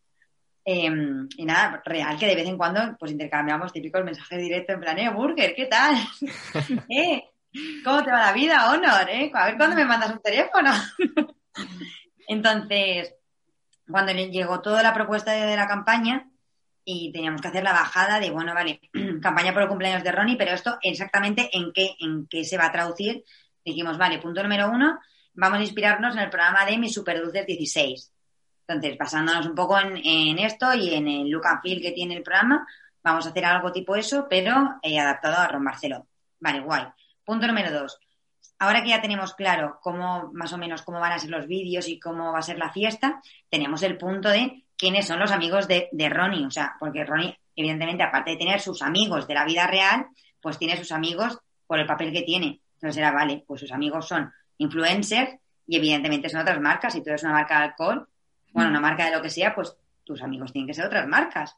Eh, 0.62 0.90
y 1.38 1.44
nada, 1.46 1.80
real 1.86 2.18
que 2.18 2.26
de 2.26 2.36
vez 2.36 2.46
en 2.46 2.58
cuando 2.58 2.98
pues 2.98 3.12
intercambiamos 3.12 3.72
típicos 3.72 4.04
mensajes 4.04 4.42
directos 4.42 4.74
en 4.74 4.80
plan, 4.82 4.98
eh, 4.98 5.08
Burger, 5.08 5.54
¿qué 5.54 5.64
tal? 5.64 5.96
¿Eh? 6.90 7.30
¿Cómo 7.82 8.04
te 8.04 8.10
va 8.10 8.26
la 8.26 8.32
vida, 8.34 8.70
Honor? 8.70 9.08
¿Eh? 9.08 9.30
A 9.32 9.46
ver 9.46 9.56
cuándo 9.56 9.74
me 9.74 9.86
mandas 9.86 10.12
un 10.12 10.20
teléfono. 10.20 10.70
Entonces, 12.28 13.14
cuando 13.90 14.12
llegó 14.12 14.60
toda 14.60 14.82
la 14.82 14.94
propuesta 14.94 15.32
de 15.32 15.56
la 15.56 15.66
campaña, 15.68 16.30
y 16.84 17.12
teníamos 17.12 17.40
que 17.40 17.48
hacer 17.48 17.62
la 17.62 17.72
bajada 17.72 18.20
de, 18.20 18.30
bueno, 18.30 18.54
vale, 18.54 18.80
campaña 19.22 19.52
por 19.52 19.62
el 19.62 19.68
cumpleaños 19.68 20.02
de 20.02 20.12
Ronnie, 20.12 20.36
pero 20.36 20.52
esto 20.52 20.78
exactamente 20.82 21.50
en 21.52 21.72
qué, 21.72 21.94
en 22.00 22.26
qué 22.26 22.44
se 22.44 22.56
va 22.56 22.66
a 22.66 22.72
traducir. 22.72 23.24
Dijimos, 23.64 23.98
vale, 23.98 24.18
punto 24.18 24.42
número 24.42 24.70
uno, 24.70 24.98
vamos 25.34 25.58
a 25.58 25.62
inspirarnos 25.62 26.14
en 26.16 26.22
el 26.22 26.30
programa 26.30 26.64
de 26.64 26.78
Mi 26.78 26.88
Super 26.88 27.20
Dulces 27.22 27.46
16. 27.46 28.12
Entonces, 28.66 28.96
basándonos 28.98 29.46
un 29.46 29.54
poco 29.54 29.78
en, 29.78 29.96
en 29.96 30.38
esto 30.38 30.72
y 30.74 30.94
en 30.94 31.08
el 31.08 31.28
look 31.28 31.46
and 31.46 31.60
feel 31.62 31.82
que 31.82 31.92
tiene 31.92 32.16
el 32.16 32.22
programa, 32.22 32.66
vamos 33.02 33.26
a 33.26 33.30
hacer 33.30 33.44
algo 33.44 33.72
tipo 33.72 33.96
eso, 33.96 34.26
pero 34.28 34.78
eh, 34.82 34.98
adaptado 34.98 35.36
a 35.36 35.48
Ron 35.48 35.64
Barceló. 35.64 36.06
Vale, 36.38 36.60
guay. 36.60 36.84
Punto 37.24 37.46
número 37.46 37.70
dos. 37.70 37.98
Ahora 38.60 38.82
que 38.82 38.90
ya 38.90 39.00
tenemos 39.00 39.32
claro 39.32 39.78
cómo, 39.82 40.30
más 40.34 40.52
o 40.52 40.58
menos, 40.58 40.82
cómo 40.82 41.00
van 41.00 41.12
a 41.12 41.18
ser 41.18 41.30
los 41.30 41.46
vídeos 41.46 41.88
y 41.88 41.98
cómo 41.98 42.30
va 42.30 42.40
a 42.40 42.42
ser 42.42 42.58
la 42.58 42.70
fiesta, 42.70 43.22
tenemos 43.48 43.82
el 43.82 43.96
punto 43.96 44.28
de 44.28 44.64
quiénes 44.76 45.06
son 45.06 45.18
los 45.18 45.32
amigos 45.32 45.66
de, 45.66 45.88
de 45.92 46.08
Ronnie. 46.10 46.44
O 46.44 46.50
sea, 46.50 46.76
porque 46.78 47.04
Ronnie, 47.04 47.38
evidentemente, 47.56 48.02
aparte 48.02 48.32
de 48.32 48.36
tener 48.36 48.60
sus 48.60 48.82
amigos 48.82 49.26
de 49.26 49.32
la 49.32 49.46
vida 49.46 49.66
real, 49.66 50.08
pues 50.42 50.58
tiene 50.58 50.76
sus 50.76 50.92
amigos 50.92 51.38
por 51.66 51.78
el 51.78 51.86
papel 51.86 52.12
que 52.12 52.20
tiene. 52.20 52.60
Entonces 52.74 52.98
era, 52.98 53.12
vale, 53.12 53.42
pues 53.46 53.62
sus 53.62 53.72
amigos 53.72 54.06
son 54.06 54.30
influencers 54.58 55.36
y 55.66 55.76
evidentemente 55.76 56.28
son 56.28 56.42
otras 56.42 56.60
marcas. 56.60 56.92
Si 56.92 57.02
tú 57.02 57.08
eres 57.08 57.22
una 57.22 57.32
marca 57.32 57.58
de 57.58 57.64
alcohol, 57.64 58.08
bueno, 58.52 58.68
una 58.68 58.80
marca 58.80 59.06
de 59.06 59.16
lo 59.16 59.22
que 59.22 59.30
sea, 59.30 59.54
pues 59.54 59.74
tus 60.04 60.20
amigos 60.22 60.52
tienen 60.52 60.66
que 60.66 60.74
ser 60.74 60.84
otras 60.84 61.06
marcas. 61.06 61.56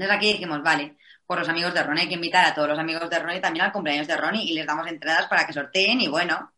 Entonces 0.00 0.16
aquí 0.16 0.32
dijimos, 0.32 0.62
vale, 0.62 0.96
por 1.26 1.38
los 1.38 1.48
amigos 1.50 1.74
de 1.74 1.82
Ronnie 1.82 2.04
hay 2.04 2.08
que 2.08 2.14
invitar 2.14 2.46
a 2.46 2.54
todos 2.54 2.66
los 2.66 2.78
amigos 2.78 3.10
de 3.10 3.18
Ronnie 3.18 3.38
también 3.38 3.66
al 3.66 3.72
cumpleaños 3.72 4.06
de 4.06 4.16
Ronnie 4.16 4.50
y 4.50 4.54
les 4.54 4.66
damos 4.66 4.86
entradas 4.86 5.26
para 5.26 5.46
que 5.46 5.52
sorteen 5.52 6.00
y 6.00 6.08
bueno, 6.08 6.52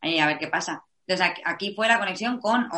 a 0.00 0.26
ver 0.26 0.38
qué 0.38 0.48
pasa. 0.48 0.82
Entonces 1.06 1.36
aquí, 1.44 1.74
fue 1.74 1.88
la 1.88 1.98
conexión 1.98 2.40
con 2.40 2.68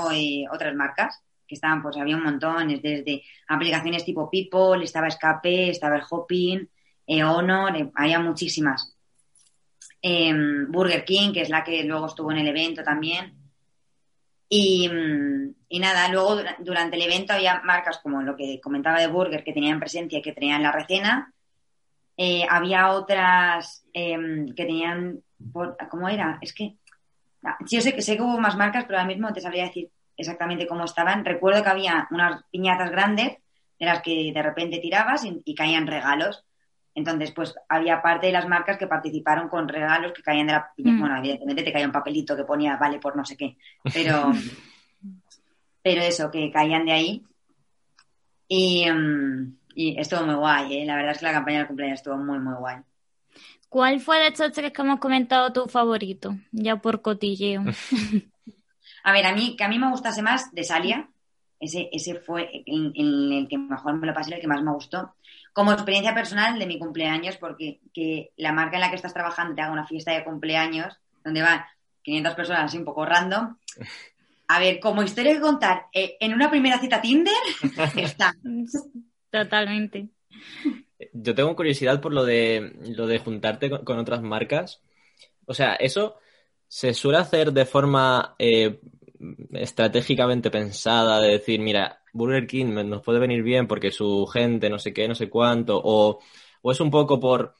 otras 0.51 0.75
marcas 0.75 1.23
que 1.47 1.55
estaban, 1.55 1.81
pues 1.81 1.97
había 1.99 2.17
un 2.17 2.25
montón, 2.25 2.67
desde 2.83 3.23
aplicaciones 3.47 4.05
tipo 4.05 4.29
People, 4.29 4.83
estaba 4.83 5.07
Escape, 5.07 5.71
estaba 5.71 5.95
el 5.95 6.03
Hopping, 6.11 6.69
eh, 7.07 7.23
Honor, 7.23 7.77
eh, 7.77 7.89
había 7.95 8.19
muchísimas. 8.19 8.97
Em, 10.03 10.67
Burger 10.69 11.05
King, 11.05 11.33
que 11.33 11.43
es 11.43 11.49
la 11.49 11.63
que 11.63 11.85
luego 11.85 12.07
estuvo 12.07 12.33
en 12.33 12.39
el 12.39 12.49
evento 12.49 12.83
también. 12.83 13.35
Y, 14.49 14.89
mm, 14.89 15.55
y 15.69 15.79
nada, 15.81 16.09
luego 16.09 16.37
dura- 16.37 16.57
durante 16.59 16.97
el 16.97 17.03
evento 17.03 17.33
había 17.33 17.61
marcas 17.63 17.99
como 17.99 18.23
lo 18.23 18.37
que 18.37 18.61
comentaba 18.61 18.99
de 19.01 19.07
Burger 19.07 19.45
que 19.45 19.53
tenían 19.53 19.79
presencia 19.81 20.19
y 20.19 20.23
que 20.23 20.33
tenían 20.33 20.63
la 20.63 20.73
recena. 20.73 21.33
Eh, 22.17 22.45
había 22.51 22.91
otras 22.91 23.85
em, 23.93 24.47
que 24.55 24.65
tenían, 24.65 25.21
por- 25.53 25.77
¿cómo 25.91 26.09
era? 26.09 26.39
Es 26.41 26.53
que 26.53 26.75
ah, 27.45 27.57
sí, 27.67 27.77
yo 27.77 27.83
sé 27.83 27.95
que 27.95 28.03
sé 28.03 28.17
que 28.17 28.23
hubo 28.23 28.39
más 28.41 28.57
marcas, 28.57 28.85
pero 28.87 28.99
ahora 28.99 29.09
mismo 29.09 29.29
no 29.29 29.35
te 29.35 29.41
sabría 29.41 29.65
decir 29.65 29.91
exactamente 30.17 30.67
cómo 30.67 30.85
estaban. 30.85 31.25
Recuerdo 31.25 31.63
que 31.63 31.69
había 31.69 32.09
unas 32.11 32.43
piñatas 32.51 32.91
grandes 32.91 33.37
de 33.79 33.87
las 33.87 34.03
que 34.03 34.33
de 34.35 34.43
repente 34.43 34.79
tirabas 34.81 35.25
y, 35.25 35.41
y 35.45 35.55
caían 35.55 35.87
regalos. 35.87 36.45
Entonces, 36.95 37.31
pues 37.31 37.55
había 37.69 38.03
parte 38.03 38.27
de 38.27 38.33
las 38.33 38.49
marcas 38.49 38.77
que 38.79 38.89
participaron 38.89 39.49
con 39.49 39.69
regalos 39.69 40.13
que 40.13 40.23
caían 40.23 40.49
de 40.49 40.55
la 40.55 40.73
piñata. 40.75 40.97
Mm. 40.97 41.01
Bueno, 41.01 41.17
evidentemente 41.19 41.63
te 41.63 41.73
caía 41.73 41.87
un 41.87 41.93
papelito 41.93 42.35
que 42.37 42.43
ponía 42.43 42.77
vale 42.77 42.99
por 42.99 43.15
no 43.17 43.25
sé 43.25 43.37
qué, 43.37 43.57
pero, 43.95 44.33
pero 45.91 46.03
eso, 46.03 46.31
que 46.31 46.51
caían 46.51 46.85
de 46.85 46.93
ahí. 46.93 47.23
Y, 48.49 48.91
mm, 48.91 49.57
y 49.75 49.99
estuvo 49.99 50.23
muy 50.23 50.35
guay, 50.35 50.79
¿eh? 50.79 50.85
La 50.87 50.97
verdad 50.97 51.13
es 51.13 51.19
que 51.19 51.27
la 51.27 51.33
campaña 51.33 51.59
del 51.59 51.67
cumpleaños 51.67 52.01
estuvo 52.01 52.17
muy, 52.17 52.39
muy 52.39 52.55
guay. 52.55 52.77
¿Cuál 53.69 54.01
fue 54.01 54.19
de 54.19 54.29
estos 54.29 54.53
tres 54.53 54.73
que 54.73 54.83
hemos 54.83 54.99
comentado 55.01 55.53
tu 55.53 55.67
favorito? 55.67 56.35
Ya 56.53 56.77
por 56.77 57.03
cotilleo. 57.03 57.65
A 59.05 59.13
ver, 59.13 59.27
a 59.27 59.33
mí, 59.35 59.57
que 59.57 59.65
a 59.65 59.69
mí 59.69 59.79
me 59.79 59.91
gustase 59.91 60.23
más 60.23 60.53
de 60.53 60.65
Salia, 60.65 61.09
ese, 61.61 61.89
ese 61.93 62.17
fue 62.17 62.63
el, 62.67 62.93
el- 62.95 63.33
el 63.33 63.49
que 63.49 63.57
mejor 63.59 63.95
me 63.95 64.07
lo 64.07 64.13
pasé, 64.15 64.35
el 64.35 64.41
que 64.41 64.47
más 64.49 64.63
me 64.63 64.73
gustó. 64.73 65.15
Como 65.53 65.73
experiencia 65.73 66.15
personal 66.15 66.59
de 66.59 66.67
mi 66.67 66.79
cumpleaños, 66.79 67.37
porque 67.37 67.81
que 67.95 68.33
la 68.37 68.53
marca 68.53 68.77
en 68.77 68.81
la 68.83 68.91
que 68.91 68.97
estás 68.97 69.15
trabajando 69.15 69.55
te 69.55 69.63
haga 69.63 69.73
una 69.73 69.87
fiesta 69.87 70.13
de 70.13 70.25
cumpleaños, 70.25 70.95
donde 71.25 71.43
van 71.43 71.63
500 72.03 72.35
personas 72.35 72.65
así 72.65 72.79
un 72.79 72.85
poco 72.85 73.05
random. 73.07 73.57
A 74.49 74.59
ver, 74.59 74.81
como 74.81 75.03
historia 75.03 75.35
que 75.35 75.41
contar, 75.41 75.87
eh, 75.93 76.17
en 76.21 76.33
una 76.33 76.51
primera 76.51 76.79
cita 76.79 77.01
Tinder, 77.01 77.35
está. 77.97 78.35
Totalmente. 79.31 80.09
Yo 81.13 81.35
tengo 81.35 81.55
curiosidad 81.55 82.01
por 82.01 82.13
lo 82.13 82.25
de 82.25 82.73
lo 82.97 83.07
de 83.07 83.19
juntarte 83.19 83.71
con, 83.71 83.85
con 83.85 83.99
otras 83.99 84.23
marcas. 84.23 84.83
O 85.45 85.55
sea, 85.55 85.75
eso 85.75 86.17
se 86.67 86.95
suele 86.95 87.19
hacer 87.19 87.53
de 87.53 87.65
forma 87.67 88.35
eh, 88.39 88.81
estratégicamente 89.53 90.51
pensada, 90.51 91.21
de 91.21 91.33
decir, 91.33 91.61
mira, 91.61 92.03
Burger 92.13 92.47
King 92.47 92.75
nos 92.89 93.03
puede 93.03 93.19
venir 93.19 93.43
bien 93.43 93.67
porque 93.67 93.91
su 93.91 94.27
gente, 94.27 94.71
no 94.71 94.79
sé 94.79 94.93
qué, 94.93 95.09
no 95.09 95.15
sé 95.15 95.29
cuánto, 95.29 95.81
o, 95.83 96.21
o 96.63 96.73
es 96.73 96.81
un 96.81 96.91
poco 96.91 97.19
por, 97.19 97.55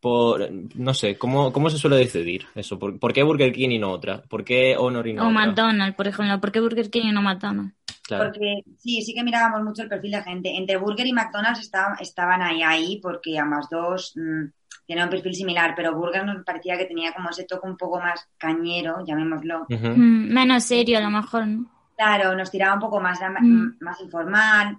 por 0.00 0.48
no 0.74 0.94
sé, 0.94 1.16
¿cómo, 1.18 1.52
cómo 1.52 1.68
se 1.70 1.78
suele 1.78 1.96
decidir 1.96 2.46
eso? 2.54 2.78
¿Por, 2.78 2.98
por 2.98 3.12
qué 3.12 3.22
Burger 3.22 3.52
King 3.52 3.70
y 3.70 3.78
no 3.78 3.90
otra? 3.90 4.22
¿Por 4.22 4.44
qué 4.44 4.76
Honor 4.76 5.06
y 5.06 5.12
no 5.12 5.22
O 5.24 5.30
otra? 5.30 5.46
McDonald's, 5.46 5.96
por 5.96 6.08
ejemplo. 6.08 6.40
¿Por 6.40 6.50
qué 6.52 6.60
Burger 6.60 6.90
King 6.90 7.04
y 7.04 7.12
no 7.12 7.22
McDonald's? 7.22 7.74
Claro. 8.06 8.24
Porque 8.24 8.62
sí, 8.78 9.02
sí 9.02 9.14
que 9.14 9.22
mirábamos 9.22 9.62
mucho 9.62 9.82
el 9.82 9.88
perfil 9.88 10.12
de 10.12 10.22
gente. 10.22 10.56
Entre 10.56 10.76
Burger 10.76 11.06
y 11.06 11.12
McDonald's 11.12 11.60
estaban, 11.60 11.96
estaban 12.00 12.42
ahí, 12.42 12.62
ahí, 12.62 12.98
porque 13.00 13.38
ambas 13.38 13.68
dos 13.70 14.14
mm, 14.16 14.46
tienen 14.86 15.04
un 15.04 15.10
perfil 15.10 15.34
similar, 15.34 15.74
pero 15.76 15.94
Burger 15.94 16.24
nos 16.24 16.44
parecía 16.44 16.76
que 16.76 16.86
tenía 16.86 17.12
como 17.12 17.30
ese 17.30 17.44
toque 17.44 17.68
un 17.68 17.76
poco 17.76 18.00
más 18.00 18.26
cañero, 18.36 19.04
llamémoslo. 19.06 19.66
Mm, 19.68 20.32
menos 20.32 20.64
serio, 20.64 20.98
a 20.98 21.02
lo 21.02 21.10
mejor, 21.10 21.46
¿no? 21.46 21.70
Claro, 21.96 22.34
nos 22.34 22.50
tiraba 22.50 22.74
un 22.74 22.80
poco 22.80 22.98
más, 23.00 23.20
Mm. 23.40 23.74
más 23.80 24.00
informal. 24.00 24.78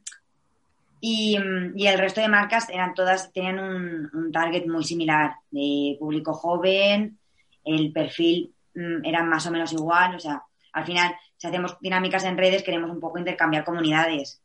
Y, 1.01 1.37
mm, 1.37 1.77
y 1.77 1.87
el 1.87 1.99
resto 1.99 2.21
de 2.21 2.29
marcas 2.29 2.69
eran 2.69 2.93
todas, 2.93 3.33
tenían 3.33 3.59
un, 3.59 4.09
un 4.13 4.31
target 4.31 4.67
muy 4.67 4.83
similar, 4.83 5.33
de 5.49 5.97
público 5.99 6.33
joven, 6.33 7.17
el 7.65 7.91
perfil 7.91 8.53
mm, 8.75 9.03
era 9.03 9.23
más 9.23 9.45
o 9.47 9.51
menos 9.51 9.73
igual, 9.73 10.15
o 10.15 10.19
sea, 10.19 10.43
al 10.73 10.85
final, 10.85 11.13
si 11.37 11.47
hacemos 11.47 11.77
dinámicas 11.81 12.23
en 12.23 12.37
redes, 12.37 12.63
queremos 12.63 12.89
un 12.89 12.99
poco 12.99 13.19
intercambiar 13.19 13.65
comunidades. 13.65 14.41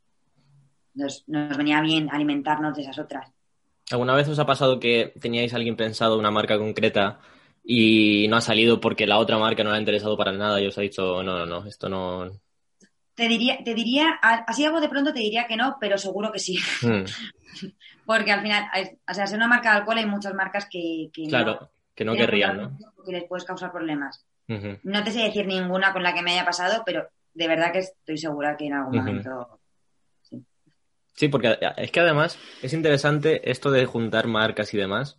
Nos, 0.95 1.25
nos 1.29 1.57
venía 1.57 1.81
bien 1.81 2.09
alimentarnos 2.11 2.75
de 2.75 2.83
esas 2.83 2.99
otras. 2.99 3.31
¿Alguna 3.91 4.15
vez 4.15 4.29
os 4.29 4.39
ha 4.39 4.47
pasado 4.47 4.81
que 4.81 5.13
teníais 5.21 5.53
a 5.53 5.57
alguien 5.57 5.77
pensado 5.77 6.19
una 6.19 6.31
marca 6.31 6.59
concreta 6.59 7.21
y 7.63 8.27
no 8.29 8.37
ha 8.37 8.41
salido 8.41 8.81
porque 8.81 9.07
la 9.07 9.19
otra 9.19 9.39
marca 9.39 9.63
no 9.63 9.71
le 9.71 9.77
ha 9.77 9.81
interesado 9.81 10.17
para 10.17 10.33
nada 10.33 10.61
y 10.61 10.67
os 10.67 10.77
ha 10.79 10.81
dicho, 10.81 11.23
no, 11.23 11.39
no, 11.39 11.47
no, 11.47 11.67
esto 11.67 11.89
no... 11.89 12.31
Te 13.17 13.27
diría, 13.29 13.59
te 13.65 13.75
diría, 13.75 14.19
a- 14.23 14.45
así 14.47 14.65
algo 14.65 14.81
de 14.81 14.89
pronto 14.89 15.13
te 15.13 15.19
diría 15.21 15.47
que 15.49 15.57
no, 15.57 15.77
pero 15.81 15.99
seguro 15.99 16.31
que 16.31 16.39
sí. 16.39 16.59
Hmm, 16.83 17.05
Porque 18.05 18.31
al 18.31 18.43
final, 18.43 18.69
hay- 18.73 18.99
o 19.09 19.15
sea, 19.15 19.27
ser 19.27 19.39
una 19.39 19.49
marca 19.49 19.73
de 19.73 19.79
alcohol 19.79 19.99
hay 19.99 20.07
muchas 20.07 20.35
marcas 20.35 20.69
que, 20.71 21.09
que 21.13 21.23
no 21.23 21.29
claro, 21.31 21.71
que 21.95 22.05
no 22.05 22.15
querrían, 22.15 22.57
¿no? 22.57 22.79
porque 22.95 23.13
les 23.13 23.25
puedes 23.25 23.45
causar 23.45 23.73
problemas. 23.73 24.25
No 24.85 25.03
te 25.03 25.11
sé 25.11 25.21
decir 25.23 25.47
ninguna 25.47 25.93
con 25.93 26.03
la 26.05 26.15
que 26.15 26.23
me 26.23 26.33
haya 26.33 26.45
pasado, 26.45 26.83
pero 26.87 27.09
de 27.35 27.49
verdad 27.49 27.73
que 27.73 27.81
estoy 27.81 28.17
segura 28.19 28.57
que 28.57 28.67
en 28.67 28.75
algún 28.75 28.97
momento. 28.97 29.59
Sí, 31.15 31.29
porque 31.29 31.59
es 31.79 31.91
que 31.91 32.01
además 32.01 32.39
es 32.63 32.73
interesante 32.75 33.51
esto 33.51 33.71
de 33.71 33.87
juntar 33.87 34.27
marcas 34.27 34.73
y 34.75 34.77
demás, 34.77 35.19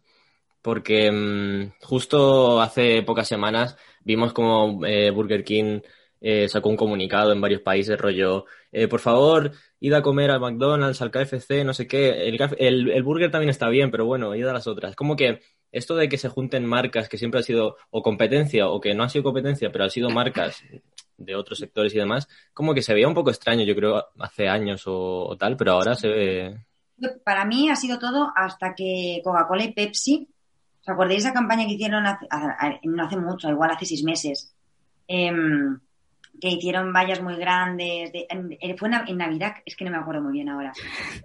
porque 0.61 1.11
mm, 1.11 1.83
justo 1.83 2.61
hace 2.61 3.01
pocas 3.01 3.27
semanas 3.27 3.75
vimos 4.01 4.31
como 4.31 4.85
eh, 4.85 5.09
Burger 5.09 5.43
King 5.43 5.81
eh, 6.21 6.47
sacó 6.49 6.69
un 6.69 6.77
comunicado 6.77 7.31
en 7.31 7.41
varios 7.41 7.61
países, 7.61 7.97
rollo, 7.97 8.45
eh, 8.71 8.87
por 8.87 8.99
favor, 8.99 9.51
id 9.79 9.93
a 9.93 10.01
comer 10.01 10.31
al 10.31 10.39
McDonald's, 10.39 11.01
al 11.01 11.11
KFC, 11.11 11.63
no 11.63 11.73
sé 11.73 11.87
qué, 11.87 12.27
el, 12.27 13.03
burger 13.03 13.31
también 13.31 13.49
está 13.49 13.69
bien, 13.69 13.91
pero 13.91 14.05
bueno, 14.05 14.35
id 14.35 14.47
a 14.47 14.53
las 14.53 14.67
otras. 14.67 14.95
Como 14.95 15.15
que 15.15 15.41
esto 15.71 15.95
de 15.95 16.09
que 16.09 16.17
se 16.17 16.29
junten 16.29 16.65
marcas 16.65 17.09
que 17.09 17.17
siempre 17.17 17.39
ha 17.39 17.43
sido 17.43 17.77
o 17.91 18.01
competencia 18.01 18.67
o 18.67 18.79
que 18.79 18.95
no 18.95 19.03
ha 19.03 19.09
sido 19.09 19.23
competencia, 19.23 19.71
pero 19.71 19.83
han 19.83 19.91
sido 19.91 20.09
marcas 20.09 20.63
de 21.17 21.35
otros 21.35 21.59
sectores 21.59 21.93
y 21.93 21.97
demás, 21.97 22.27
como 22.53 22.73
que 22.73 22.81
se 22.81 22.93
veía 22.93 23.07
un 23.07 23.13
poco 23.13 23.31
extraño, 23.31 23.63
yo 23.63 23.75
creo, 23.75 24.05
hace 24.19 24.47
años 24.47 24.83
o, 24.85 25.35
tal, 25.37 25.57
pero 25.57 25.73
ahora 25.73 25.95
se 25.95 26.07
ve... 26.07 26.57
Para 27.23 27.45
mí 27.45 27.69
ha 27.69 27.75
sido 27.75 27.99
todo 27.99 28.31
hasta 28.35 28.73
que 28.73 29.21
Coca-Cola 29.23 29.63
y 29.63 29.73
Pepsi. 29.73 30.27
¿Os 30.81 30.89
acordáis 30.89 31.23
esa 31.23 31.33
campaña 31.33 31.67
que 31.67 31.73
hicieron 31.73 32.03
no 32.03 33.03
hace 33.03 33.17
mucho, 33.17 33.49
igual 33.49 33.71
hace 33.71 33.85
seis 33.85 34.03
meses? 34.03 34.55
Em, 35.07 35.79
que 36.39 36.49
hicieron 36.49 36.93
vallas 36.93 37.21
muy 37.21 37.35
grandes. 37.35 38.11
de- 38.11 38.27
en- 38.29 38.57
en- 38.59 38.77
fue 38.77 38.87
en, 38.89 38.93
Nav- 38.95 39.09
en 39.09 39.17
Navidad, 39.17 39.55
es 39.65 39.75
que 39.75 39.85
no 39.85 39.91
me 39.91 39.97
acuerdo 39.97 40.21
muy 40.21 40.33
bien 40.33 40.49
ahora. 40.49 40.71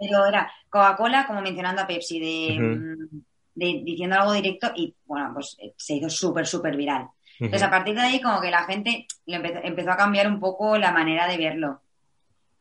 Pero 0.01 0.27
era 0.27 0.51
Coca-Cola 0.71 1.27
como 1.27 1.41
mencionando 1.43 1.83
a 1.83 1.87
Pepsi, 1.87 2.19
de, 2.19 2.59
mm, 2.61 3.21
de- 3.55 3.83
diciendo 3.85 4.17
algo 4.17 4.33
directo 4.33 4.73
y 4.75 4.95
bueno, 5.07 5.31
pues 5.35 5.57
eh, 5.61 5.75
se 5.77 5.95
hizo 5.95 6.09
súper, 6.09 6.47
súper 6.47 6.77
viral. 6.77 7.09
Entonces, 7.39 7.67
a 7.67 7.71
partir 7.71 7.95
de 7.95 8.01
ahí, 8.03 8.21
como 8.21 8.41
que 8.41 8.51
la 8.51 8.65
gente 8.65 9.07
le 9.27 9.37
empezó, 9.37 9.59
empezó 9.63 9.91
a 9.91 9.97
cambiar 9.97 10.29
un 10.29 10.39
poco 10.39 10.79
la 10.79 10.93
manera 10.93 11.27
de 11.27 11.37
verlo. 11.37 11.81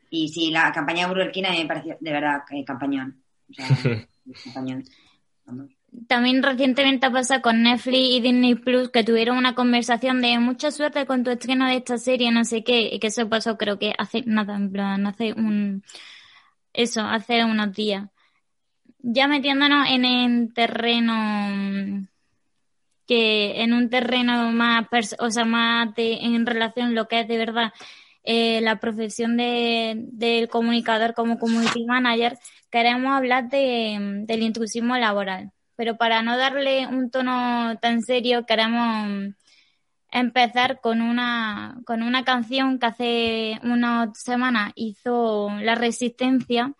Y 0.09 0.27
sí, 0.29 0.49
la 0.51 0.71
campaña 0.71 1.03
de 1.07 1.13
Burger 1.13 1.31
King 1.31 1.43
a 1.47 1.51
mí 1.51 1.59
me 1.61 1.67
pareció, 1.67 1.97
de 1.99 2.11
verdad, 2.11 2.41
que 2.49 2.63
campañón. 2.65 3.21
O 3.49 3.53
sea, 3.53 3.65
campañón. 4.43 4.83
Vamos. 5.45 5.67
También 6.07 6.41
recientemente 6.41 7.05
ha 7.05 7.11
pasado 7.11 7.41
con 7.41 7.63
Netflix 7.63 7.97
y 7.97 8.21
Disney 8.21 8.55
Plus 8.55 8.89
que 8.89 9.03
tuvieron 9.03 9.37
una 9.37 9.55
conversación 9.55 10.21
de 10.21 10.39
mucha 10.39 10.71
suerte 10.71 11.05
con 11.05 11.23
tu 11.23 11.31
estreno 11.31 11.67
de 11.67 11.77
esta 11.77 11.97
serie, 11.97 12.31
no 12.31 12.45
sé 12.45 12.63
qué, 12.63 12.89
y 12.93 12.99
que 12.99 13.07
eso 13.07 13.27
pasó 13.27 13.57
creo 13.57 13.77
que 13.77 13.93
hace 13.97 14.23
nada, 14.25 14.55
en 14.55 14.71
plan, 14.71 15.05
hace 15.05 15.33
un, 15.33 15.83
eso, 16.73 17.01
hace 17.01 17.43
unos 17.43 17.73
días. 17.73 18.09
Ya 18.99 19.27
metiéndonos 19.27 19.87
en 19.89 20.05
el 20.05 20.53
terreno 20.53 22.07
que 23.07 23.61
en 23.61 23.73
un 23.73 23.89
terreno 23.89 24.51
más, 24.51 24.87
o 25.19 25.29
sea, 25.29 25.45
más 25.45 25.89
en 25.97 26.45
relación 26.45 26.89
a 26.89 26.91
lo 26.91 27.07
que 27.07 27.21
es 27.21 27.27
de 27.27 27.37
verdad 27.37 27.73
eh, 28.23 28.61
la 28.61 28.79
profesión 28.79 29.37
de, 29.37 29.95
del 29.97 30.47
comunicador 30.47 31.13
como 31.13 31.39
community 31.39 31.85
manager, 31.85 32.37
queremos 32.69 33.11
hablar 33.13 33.49
de, 33.49 34.23
del 34.25 34.43
intrusismo 34.43 34.95
laboral. 34.97 35.51
Pero 35.81 35.97
para 35.97 36.21
no 36.21 36.37
darle 36.37 36.85
un 36.85 37.09
tono 37.09 37.75
tan 37.81 38.03
serio, 38.03 38.45
queremos 38.45 39.33
empezar 40.11 40.79
con 40.79 41.01
una, 41.01 41.81
con 41.87 42.03
una 42.03 42.23
canción 42.23 42.77
que 42.77 42.85
hace 42.85 43.59
unas 43.63 44.09
semanas 44.13 44.73
hizo 44.75 45.49
La 45.59 45.73
Resistencia, 45.73 46.71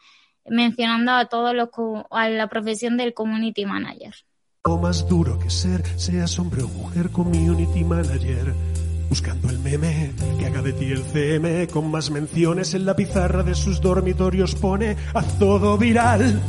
mencionando 0.46 1.14
a 1.14 1.26
todos 1.26 1.56
los, 1.56 1.70
a 2.12 2.30
la 2.30 2.48
profesión 2.48 2.96
del 2.96 3.16
community 3.16 3.66
manager. 3.66 4.14
Buscando 9.12 9.50
el 9.50 9.60
meme 9.60 10.14
que 10.40 10.46
haga 10.46 10.62
de 10.62 10.72
ti 10.72 10.86
el 10.86 11.04
CM 11.04 11.68
con 11.68 11.92
más 11.92 12.10
menciones 12.10 12.74
en 12.76 12.86
la 12.86 12.96
pizarra 12.96 13.44
de 13.44 13.56
sus 13.56 13.82
dormitorios 13.82 14.56
pone 14.56 14.96
a 15.14 15.22
todo 15.22 15.78
viral. 15.78 16.42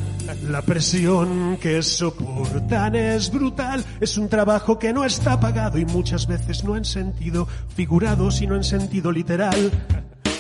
La 0.48 0.62
presión 0.62 1.57
que 1.61 1.83
soportan 1.83 2.94
es 2.94 3.33
brutal, 3.33 3.85
es 4.01 4.16
un 4.16 4.29
trabajo 4.29 4.79
que 4.79 4.92
no 4.92 5.05
está 5.05 5.40
pagado 5.40 5.77
y 5.77 5.85
muchas 5.87 6.29
veces 6.29 6.62
no 6.62 6.77
en 6.77 6.85
sentido 6.85 7.48
figurado, 7.75 8.31
sino 8.31 8.55
en 8.55 8.62
sentido 8.62 9.11
literal. 9.11 9.72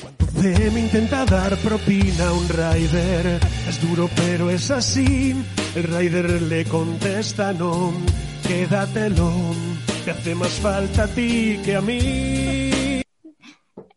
Cuando 0.00 0.40
CM 0.40 0.78
intenta 0.78 1.24
dar 1.24 1.56
propina 1.56 2.28
a 2.28 2.32
un 2.34 2.48
rider, 2.48 3.40
es 3.68 3.82
duro 3.82 4.08
pero 4.14 4.48
es 4.48 4.70
así, 4.70 5.34
el 5.74 5.82
rider 5.82 6.40
le 6.42 6.66
contesta 6.66 7.52
no, 7.52 7.92
quédatelo 8.46 9.32
te 10.04 10.10
hace 10.10 10.34
más 10.34 10.58
falta 10.60 11.04
a 11.04 11.08
ti 11.08 11.60
que 11.64 11.76
a 11.76 11.80
mí. 11.80 13.02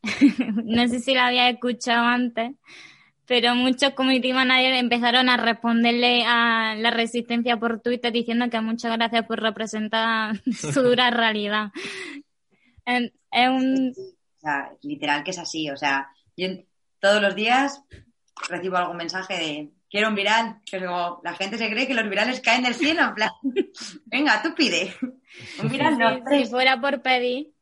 no 0.63 0.87
sé 0.87 0.99
si 0.99 1.15
lo 1.15 1.21
había 1.21 1.49
escuchado 1.49 2.05
antes, 2.05 2.51
pero 3.25 3.55
muchos 3.55 3.91
community 3.91 4.31
managers 4.31 4.77
empezaron 4.77 5.29
a 5.29 5.37
responderle 5.37 6.23
a 6.27 6.75
la 6.77 6.91
resistencia 6.91 7.57
por 7.57 7.81
Twitter 7.81 8.11
diciendo 8.13 8.49
que 8.49 8.61
muchas 8.61 8.95
gracias 8.95 9.25
por 9.25 9.41
representar 9.41 10.39
su 10.51 10.81
dura 10.81 11.09
realidad. 11.09 11.71
Es 12.85 13.49
un... 13.49 13.93
O 13.97 14.39
sea, 14.39 14.71
literal 14.83 15.23
que 15.23 15.31
es 15.31 15.39
así, 15.39 15.71
o 15.71 15.77
sea, 15.77 16.09
yo 16.37 16.49
todos 16.99 17.19
los 17.19 17.35
días 17.35 17.81
recibo 18.47 18.77
algún 18.77 18.97
mensaje 18.97 19.33
de 19.33 19.71
quiero 19.89 20.09
un 20.09 20.15
viral, 20.15 20.61
pero 20.69 21.19
la 21.23 21.33
gente 21.33 21.57
se 21.57 21.69
cree 21.69 21.87
que 21.87 21.95
los 21.95 22.07
virales 22.07 22.41
caen 22.41 22.63
del 22.63 22.75
cielo, 22.75 23.01
en 23.01 23.13
plan, 23.15 23.31
venga, 24.05 24.41
tú 24.43 24.53
pide. 24.53 24.93
No. 25.97 26.23
si 26.29 26.45
fuera 26.45 26.79
por 26.79 27.01
pedir. 27.01 27.53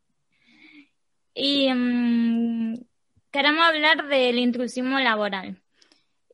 Y 1.33 1.71
mm, 1.73 2.75
queremos 3.31 3.65
hablar 3.65 4.07
del 4.07 4.38
intrusismo 4.38 4.99
laboral. 4.99 5.62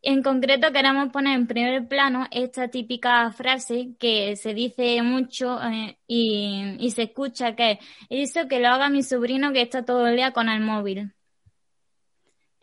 En 0.02 0.24
concreto 0.24 0.72
queremos 0.72 1.10
poner 1.12 1.38
en 1.38 1.48
primer 1.48 1.88
plano 1.88 2.28
esta 2.32 2.70
típica 2.70 3.30
frase 3.32 3.96
que 4.00 4.36
se 4.38 4.54
dice 4.54 5.02
mucho 5.02 5.62
eh, 5.62 5.98
y, 6.08 6.78
y, 6.80 6.92
se 6.92 7.04
escucha 7.04 7.54
que 7.56 7.80
es 8.10 8.36
eso 8.36 8.48
que 8.48 8.62
lo 8.62 8.70
haga 8.70 8.90
mi 8.90 9.04
sobrino 9.04 9.52
que 9.52 9.62
está 9.62 9.84
todo 9.84 10.08
el 10.08 10.16
día 10.16 10.32
con 10.32 10.48
el 10.48 10.62
móvil 10.62 11.14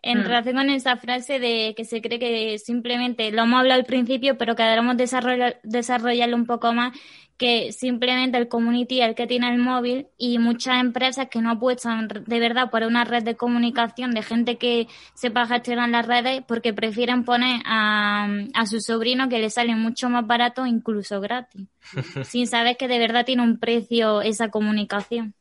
en 0.02 0.20
mm. 0.20 0.22
relación 0.22 0.56
con 0.56 0.70
esa 0.70 0.96
frase 0.96 1.38
de 1.38 1.74
que 1.76 1.85
se 1.85 2.00
cree 2.00 2.18
que 2.18 2.59
simplemente, 2.59 3.30
lo 3.32 3.42
hemos 3.42 3.61
hablado 3.61 3.80
al 3.80 3.87
principio, 3.87 4.38
pero 4.38 4.54
que 4.54 4.62
debemos 4.62 4.96
desarrollar, 4.96 5.61
desarrollarlo 5.62 6.37
un 6.37 6.46
poco 6.46 6.72
más, 6.72 6.92
que 7.37 7.72
simplemente 7.72 8.38
el 8.38 8.48
community 8.48 9.02
es 9.02 9.09
el 9.09 9.14
que 9.14 9.26
tiene 9.26 9.52
el 9.52 9.59
móvil 9.59 10.06
y 10.16 10.38
muchas 10.38 10.80
empresas 10.80 11.28
que 11.30 11.42
no 11.42 11.50
apuestan 11.50 12.09
de 12.09 12.40
verdad 12.40 12.70
por 12.70 12.82
una 12.82 13.04
red 13.04 13.22
de 13.24 13.37
comunicación 13.37 14.12
de 14.12 14.22
gente 14.22 14.56
que 14.56 14.88
sepa 15.14 15.46
gestionar 15.46 15.90
las 15.90 16.06
redes 16.06 16.42
porque 16.46 16.72
prefieren 16.72 17.24
poner 17.24 17.61
a, 17.66 18.28
a 18.54 18.66
su 18.66 18.80
sobrino 18.80 19.28
que 19.28 19.38
le 19.38 19.50
sale 19.50 19.74
mucho 19.74 20.09
más 20.09 20.26
barato, 20.26 20.66
incluso 20.66 21.20
gratis, 21.20 21.66
sin 22.24 22.46
saber 22.46 22.76
que 22.76 22.88
de 22.88 22.98
verdad 22.98 23.26
tiene 23.26 23.42
un 23.42 23.59
precio 23.59 24.22
esa 24.22 24.48
comunicación. 24.48 25.35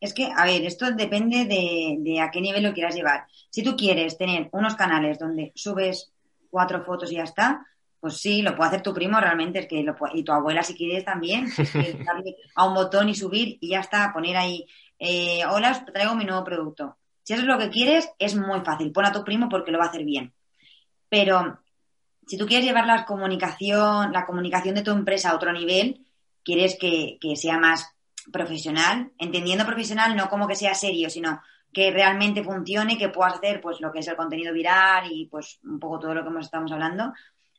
Es 0.00 0.14
que, 0.14 0.30
a 0.34 0.44
ver, 0.44 0.64
esto 0.64 0.90
depende 0.92 1.44
de, 1.44 2.20
a 2.20 2.30
qué 2.30 2.40
nivel 2.40 2.62
lo 2.62 2.72
quieras 2.72 2.94
llevar. 2.94 3.26
Si 3.50 3.62
tú 3.62 3.76
quieres 3.76 4.16
tener 4.16 4.48
unos 4.52 4.76
canales 4.76 5.18
donde 5.18 5.52
subes 5.54 6.12
cuatro 6.50 6.84
fotos 6.84 7.10
y 7.10 7.16
ya 7.16 7.24
está, 7.24 7.66
pues 8.00 8.18
sí, 8.18 8.42
lo 8.42 8.56
puede 8.56 8.68
hacer 8.68 8.82
tu 8.82 8.94
primo 8.94 9.18
realmente, 9.18 9.58
es 9.58 9.66
que 9.66 9.82
lo 9.82 9.96
y 10.14 10.22
tu 10.22 10.32
abuela 10.32 10.62
si 10.62 10.74
quieres 10.74 11.04
también, 11.04 11.46
darle 12.06 12.36
a 12.54 12.64
un 12.64 12.74
botón 12.74 13.08
y 13.08 13.14
subir 13.14 13.58
y 13.60 13.70
ya 13.70 13.80
está, 13.80 14.12
poner 14.12 14.36
ahí, 14.36 14.66
eh, 15.00 15.44
hola, 15.46 15.72
os 15.72 15.84
traigo 15.84 16.14
mi 16.14 16.24
nuevo 16.24 16.44
producto. 16.44 16.96
Si 17.24 17.32
eso 17.32 17.42
es 17.42 17.48
lo 17.48 17.58
que 17.58 17.70
quieres, 17.70 18.08
es 18.18 18.36
muy 18.36 18.60
fácil, 18.60 18.92
pon 18.92 19.04
a 19.04 19.12
tu 19.12 19.24
primo 19.24 19.48
porque 19.48 19.72
lo 19.72 19.78
va 19.78 19.86
a 19.86 19.88
hacer 19.88 20.04
bien. 20.04 20.32
Pero 21.08 21.58
si 22.26 22.38
tú 22.38 22.46
quieres 22.46 22.64
llevar 22.64 22.86
la 22.86 23.04
comunicación, 23.04 24.12
la 24.12 24.24
comunicación 24.24 24.76
de 24.76 24.82
tu 24.82 24.92
empresa 24.92 25.30
a 25.30 25.34
otro 25.34 25.52
nivel, 25.52 26.06
quieres 26.44 26.78
que, 26.78 27.18
que 27.20 27.34
sea 27.34 27.58
más 27.58 27.97
profesional, 28.32 29.12
entendiendo 29.18 29.66
profesional 29.66 30.16
no 30.16 30.28
como 30.28 30.46
que 30.46 30.56
sea 30.56 30.74
serio, 30.74 31.10
sino 31.10 31.40
que 31.72 31.90
realmente 31.90 32.42
funcione, 32.42 32.98
que 32.98 33.08
puedas 33.08 33.34
hacer 33.34 33.60
pues 33.60 33.80
lo 33.80 33.92
que 33.92 34.00
es 34.00 34.08
el 34.08 34.16
contenido 34.16 34.52
viral 34.52 35.10
y 35.10 35.26
pues 35.26 35.60
un 35.62 35.78
poco 35.78 35.98
todo 35.98 36.14
lo 36.14 36.24
que 36.24 36.40
estamos 36.40 36.72
hablando, 36.72 37.12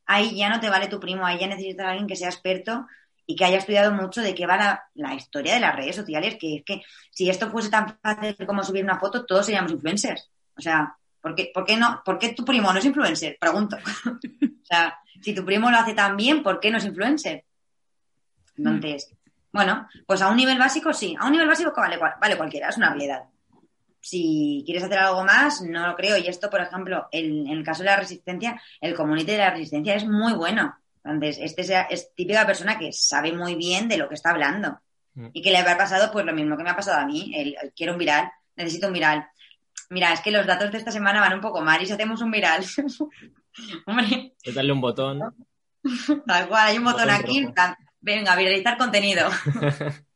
ahí 0.05 0.35
ya 0.35 0.49
no 0.49 0.59
te 0.59 0.69
vale 0.69 0.87
tu 0.87 0.99
primo, 0.99 1.25
ahí 1.25 1.39
ya 1.39 1.47
necesitas 1.47 1.85
a 1.85 1.89
alguien 1.91 2.07
que 2.07 2.15
sea 2.15 2.29
experto 2.29 2.87
y 3.25 3.35
que 3.35 3.45
haya 3.45 3.59
estudiado 3.59 3.91
mucho 3.91 4.21
de 4.21 4.33
qué 4.33 4.47
va 4.47 4.83
la, 4.95 5.13
historia 5.13 5.53
de 5.53 5.59
las 5.59 5.75
redes 5.75 5.95
sociales, 5.95 6.35
que 6.39 6.55
es 6.55 6.63
que 6.63 6.81
si 7.11 7.29
esto 7.29 7.51
fuese 7.51 7.69
tan 7.69 7.99
fácil 8.01 8.35
como 8.47 8.63
subir 8.63 8.83
una 8.83 8.97
foto, 8.97 9.23
todos 9.23 9.45
seríamos 9.45 9.71
influencers. 9.71 10.31
O 10.57 10.61
sea, 10.61 10.97
¿por 11.21 11.35
qué, 11.35 11.51
por 11.53 11.63
qué 11.63 11.77
no? 11.77 12.01
¿Por 12.03 12.17
qué 12.17 12.29
tu 12.29 12.43
primo 12.43 12.73
no 12.73 12.79
es 12.79 12.85
influencer? 12.85 13.37
Pregunto. 13.39 13.77
o 14.05 14.65
sea, 14.65 14.97
si 15.21 15.35
tu 15.35 15.45
primo 15.45 15.69
lo 15.69 15.77
hace 15.77 15.93
tan 15.93 16.17
bien, 16.17 16.41
¿por 16.41 16.59
qué 16.59 16.71
no 16.71 16.79
es 16.79 16.85
influencer? 16.85 17.45
Entonces, 18.57 19.15
bueno, 19.51 19.87
pues 20.05 20.21
a 20.21 20.29
un 20.29 20.37
nivel 20.37 20.59
básico 20.59 20.93
sí, 20.93 21.15
a 21.19 21.25
un 21.25 21.31
nivel 21.31 21.47
básico 21.47 21.73
vale, 21.75 21.97
vale 21.97 22.37
cualquiera, 22.37 22.69
es 22.69 22.77
una 22.77 22.89
habilidad. 22.89 23.23
Si 24.01 24.63
quieres 24.65 24.83
hacer 24.83 24.99
algo 24.99 25.23
más, 25.23 25.61
no 25.61 25.87
lo 25.87 25.95
creo. 25.95 26.17
Y 26.17 26.27
esto, 26.27 26.49
por 26.49 26.61
ejemplo, 26.61 27.07
en 27.11 27.47
el 27.47 27.63
caso 27.63 27.83
de 27.83 27.89
la 27.89 27.97
resistencia, 27.97 28.61
el 28.79 28.95
community 28.95 29.31
de 29.31 29.37
la 29.37 29.49
resistencia 29.49 29.95
es 29.95 30.05
muy 30.05 30.33
bueno. 30.33 30.73
Entonces, 31.03 31.39
este 31.41 31.85
es, 31.89 32.13
típica 32.15 32.45
persona 32.45 32.77
que 32.77 32.93
sabe 32.93 33.33
muy 33.33 33.55
bien 33.55 33.87
de 33.87 33.97
lo 33.97 34.07
que 34.07 34.15
está 34.15 34.29
hablando. 34.29 34.79
Mm. 35.15 35.27
Y 35.33 35.41
que 35.41 35.51
le 35.51 35.57
habrá 35.57 35.77
pasado 35.77 36.11
pues 36.11 36.25
lo 36.25 36.33
mismo 36.33 36.55
que 36.55 36.63
me 36.63 36.69
ha 36.69 36.75
pasado 36.75 36.99
a 36.99 37.05
mí. 37.05 37.31
El, 37.35 37.55
quiero 37.75 37.93
un 37.93 37.99
viral, 37.99 38.31
necesito 38.55 38.87
un 38.87 38.93
viral. 38.93 39.27
Mira, 39.89 40.13
es 40.13 40.21
que 40.21 40.31
los 40.31 40.45
datos 40.45 40.71
de 40.71 40.77
esta 40.77 40.91
semana 40.91 41.19
van 41.19 41.33
un 41.33 41.41
poco 41.41 41.61
mal 41.61 41.81
y 41.81 41.85
si 41.85 41.93
hacemos 41.93 42.21
un 42.21 42.31
viral. 42.31 42.63
Hombre. 43.85 44.33
darle 44.53 44.71
un 44.71 44.81
botón. 44.81 45.19
Tal 46.25 46.47
cual, 46.47 46.67
hay 46.67 46.77
un 46.77 46.83
botón, 46.83 47.09
aquí. 47.09 47.47
Venga, 48.01 48.35
viralizar 48.35 48.77
contenido. 48.77 49.29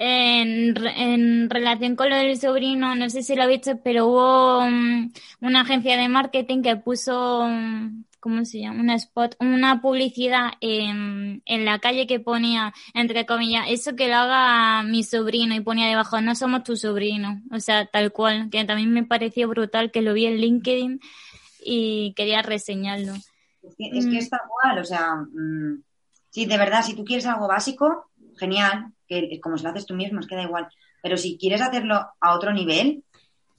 En, 0.00 1.50
relación 1.50 1.96
con 1.96 2.08
lo 2.08 2.14
del 2.14 2.38
sobrino, 2.38 2.94
no 2.94 3.10
sé 3.10 3.24
si 3.24 3.34
lo 3.34 3.48
visto, 3.48 3.80
pero 3.82 4.06
hubo 4.06 4.60
um, 4.60 5.10
una 5.40 5.62
agencia 5.62 5.96
de 5.96 6.08
marketing 6.08 6.62
que 6.62 6.76
puso, 6.76 7.40
um, 7.40 8.04
¿cómo 8.20 8.44
se 8.44 8.60
llama? 8.60 8.80
Un 8.80 8.90
spot, 8.90 9.34
una 9.40 9.82
publicidad 9.82 10.52
en, 10.60 11.42
en, 11.46 11.64
la 11.64 11.80
calle 11.80 12.06
que 12.06 12.20
ponía, 12.20 12.72
entre 12.94 13.26
comillas, 13.26 13.64
eso 13.70 13.96
que 13.96 14.06
lo 14.06 14.14
haga 14.14 14.84
mi 14.84 15.02
sobrino 15.02 15.56
y 15.56 15.60
ponía 15.62 15.88
debajo, 15.88 16.20
no 16.20 16.36
somos 16.36 16.62
tu 16.62 16.76
sobrino. 16.76 17.42
O 17.50 17.58
sea, 17.58 17.86
tal 17.86 18.12
cual, 18.12 18.50
que 18.50 18.64
también 18.64 18.92
me 18.92 19.02
pareció 19.02 19.48
brutal 19.48 19.90
que 19.90 20.02
lo 20.02 20.14
vi 20.14 20.26
en 20.26 20.36
LinkedIn 20.36 21.00
y 21.64 22.14
quería 22.14 22.42
reseñarlo. 22.42 23.14
Es 23.64 24.06
que, 24.06 24.18
es 24.18 24.30
tal 24.30 24.40
cual, 24.48 24.78
o 24.78 24.84
sea, 24.84 25.16
mm, 25.16 25.82
sí, 26.38 26.46
de 26.46 26.56
verdad, 26.56 26.82
si 26.82 26.94
tú 26.94 27.04
quieres 27.04 27.26
algo 27.26 27.48
básico, 27.48 28.10
genial, 28.38 28.92
que 29.08 29.40
como 29.40 29.58
si 29.58 29.64
lo 29.64 29.70
haces 29.70 29.86
tú 29.86 29.94
mismo, 29.94 30.20
es 30.20 30.26
que 30.28 30.36
da 30.36 30.42
igual. 30.42 30.68
Pero 31.02 31.16
si 31.16 31.36
quieres 31.36 31.60
hacerlo 31.60 31.96
a 32.20 32.34
otro 32.34 32.52
nivel, 32.52 33.02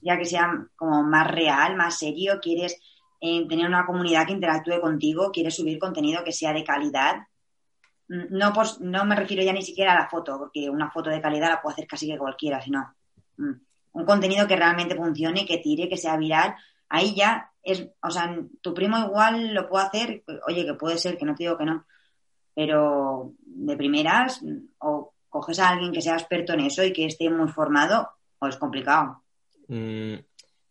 ya 0.00 0.16
que 0.16 0.24
sea 0.24 0.50
como 0.76 1.02
más 1.02 1.30
real, 1.30 1.76
más 1.76 1.98
serio, 1.98 2.38
quieres 2.40 2.80
eh, 3.20 3.46
tener 3.46 3.66
una 3.66 3.84
comunidad 3.84 4.26
que 4.26 4.32
interactúe 4.32 4.80
contigo, 4.80 5.30
quieres 5.30 5.56
subir 5.56 5.78
contenido 5.78 6.24
que 6.24 6.32
sea 6.32 6.54
de 6.54 6.64
calidad, 6.64 7.16
mm, 8.08 8.28
no, 8.30 8.50
pues, 8.54 8.80
no 8.80 9.04
me 9.04 9.14
refiero 9.14 9.42
ya 9.42 9.52
ni 9.52 9.62
siquiera 9.62 9.92
a 9.92 10.00
la 10.00 10.08
foto, 10.08 10.38
porque 10.38 10.70
una 10.70 10.90
foto 10.90 11.10
de 11.10 11.20
calidad 11.20 11.50
la 11.50 11.60
puede 11.60 11.74
hacer 11.74 11.86
casi 11.86 12.06
que 12.06 12.16
cualquiera, 12.16 12.62
sino 12.62 12.94
mm, 13.36 13.52
un 13.92 14.04
contenido 14.06 14.46
que 14.48 14.56
realmente 14.56 14.96
funcione, 14.96 15.44
que 15.44 15.58
tire, 15.58 15.86
que 15.86 15.98
sea 15.98 16.16
viral, 16.16 16.54
ahí 16.88 17.14
ya 17.14 17.50
es, 17.62 17.86
o 18.02 18.10
sea, 18.10 18.34
tu 18.62 18.72
primo 18.72 18.98
igual 18.98 19.52
lo 19.52 19.68
puede 19.68 19.84
hacer, 19.84 20.24
oye, 20.48 20.64
que 20.64 20.74
puede 20.74 20.96
ser, 20.96 21.18
que 21.18 21.26
no 21.26 21.34
te 21.34 21.44
digo 21.44 21.58
que 21.58 21.66
no, 21.66 21.84
pero 22.54 23.32
de 23.44 23.76
primeras, 23.76 24.40
o 24.78 25.12
coges 25.28 25.58
a 25.60 25.70
alguien 25.70 25.92
que 25.92 26.02
sea 26.02 26.14
experto 26.14 26.52
en 26.52 26.60
eso 26.60 26.84
y 26.84 26.92
que 26.92 27.06
esté 27.06 27.30
muy 27.30 27.48
formado, 27.48 28.10
o 28.38 28.46
es 28.46 28.56
complicado. 28.56 29.22
Mm, 29.68 30.14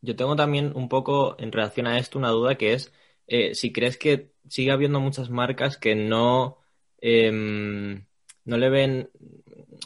Yo 0.02 0.16
tengo 0.16 0.36
también 0.36 0.72
un 0.76 0.90
poco 0.90 1.36
en 1.40 1.52
relación 1.52 1.88
a 1.88 1.98
esto 1.98 2.18
una 2.20 2.30
duda 2.30 2.56
que 2.56 2.74
es 2.74 2.94
eh, 3.28 3.54
si 3.56 3.72
crees 3.72 3.98
que 3.98 4.32
sigue 4.48 4.72
habiendo 4.72 5.00
muchas 5.00 5.30
marcas 5.30 5.78
que 5.78 5.96
no, 5.96 6.58
em, 7.00 8.06
no 8.46 8.58
le 8.58 8.70
ven 8.70 9.10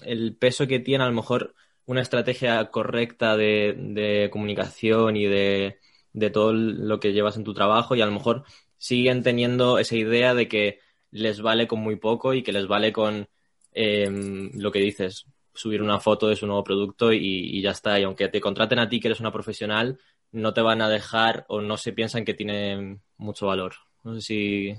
el 0.04 0.36
peso 0.38 0.68
que 0.68 0.80
tiene 0.80 1.04
a 1.04 1.08
lo 1.08 1.14
mejor 1.14 1.54
una 1.86 2.02
estrategia 2.02 2.72
correcta 2.72 3.36
de, 3.38 3.76
de 3.78 4.30
comunicación 4.32 5.18
y 5.18 5.26
de, 5.26 5.80
de 6.14 6.30
todo 6.30 6.54
lo 6.54 7.00
que 7.00 7.14
llevas 7.14 7.38
en 7.38 7.44
tu 7.44 7.54
trabajo 7.54 7.96
y 7.96 8.02
a 8.02 8.06
lo 8.06 8.12
mejor 8.14 8.44
siguen 8.78 9.24
teniendo 9.24 9.78
esa 9.80 9.96
idea 9.96 10.34
de 10.34 10.48
que 10.48 10.80
les 11.14 11.42
vale 11.42 11.68
con 11.68 11.80
muy 11.80 11.96
poco 11.96 12.34
y 12.34 12.42
que 12.42 12.52
les 12.52 12.68
vale 12.68 12.92
con 12.92 13.28
em, 13.72 14.52
lo 14.56 14.72
que 14.72 14.80
dices, 14.80 15.26
subir 15.54 15.82
una 15.82 16.00
foto 16.00 16.28
de 16.28 16.36
su 16.36 16.48
nuevo 16.48 16.64
producto 16.64 17.14
y, 17.14 17.20
y, 17.20 17.62
ya 17.62 17.72
está. 17.72 18.00
Y 18.00 18.04
aunque 18.04 18.30
te 18.30 18.42
contraten 18.42 18.80
a 18.80 18.90
ti 18.90 19.00
que 19.00 19.08
eres 19.08 19.20
una 19.20 19.32
profesional, 19.32 20.00
no 20.32 20.54
te 20.54 20.62
van 20.62 20.82
a 20.82 20.90
dejar 20.90 21.46
o 21.48 21.62
no 21.62 21.78
se 21.78 21.94
piensan 21.94 22.26
que 22.26 22.34
tiene 22.34 23.00
mucho 23.18 23.48
valor. 23.48 23.76
No 24.04 24.16
sé 24.16 24.22
si. 24.22 24.76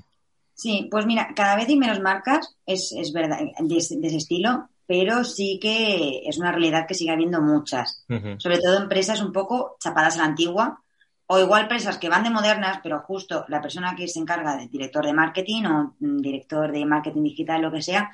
Sí, 0.55 0.89
pues 0.91 1.07
mira, 1.07 1.33
cada 1.35 1.57
vez 1.57 1.69
hay 1.69 1.77
menos 1.77 2.01
marcas, 2.01 2.57
es, 2.67 2.93
es 2.93 3.13
verdad, 3.13 3.39
de, 3.59 3.75
de, 3.75 4.07
ese 4.07 4.17
estilo, 4.17 4.69
pero 4.87 5.25
sí 5.25 5.59
que 5.61 6.23
es 6.27 6.39
una 6.39 6.53
realidad 6.53 6.87
que 6.87 6.95
sigue 6.95 7.11
habiendo 7.11 7.41
muchas. 7.41 8.05
Uh 8.09 8.15
-huh. 8.15 8.41
Sobre 8.41 8.59
todo 8.59 8.83
empresas 8.83 9.21
un 9.21 9.33
poco 9.33 9.77
chapadas 9.81 10.17
a 10.17 10.19
la 10.19 10.27
antigua, 10.27 10.84
o 11.27 11.39
igual 11.39 11.63
empresas 11.63 11.99
que 11.99 12.09
van 12.09 12.25
de 12.25 12.31
modernas, 12.31 12.81
pero 12.83 13.01
justo 13.01 13.45
la 13.49 13.61
persona 13.61 13.95
que 13.97 14.09
se 14.09 14.19
encarga 14.19 14.57
de 14.57 14.69
director 14.69 15.05
de 15.05 15.13
marketing 15.13 15.65
o 15.65 15.95
director 15.99 16.71
de 16.71 16.85
marketing 16.85 17.23
digital, 17.23 17.63
lo 17.63 17.73
que 17.73 17.83
sea, 17.83 18.13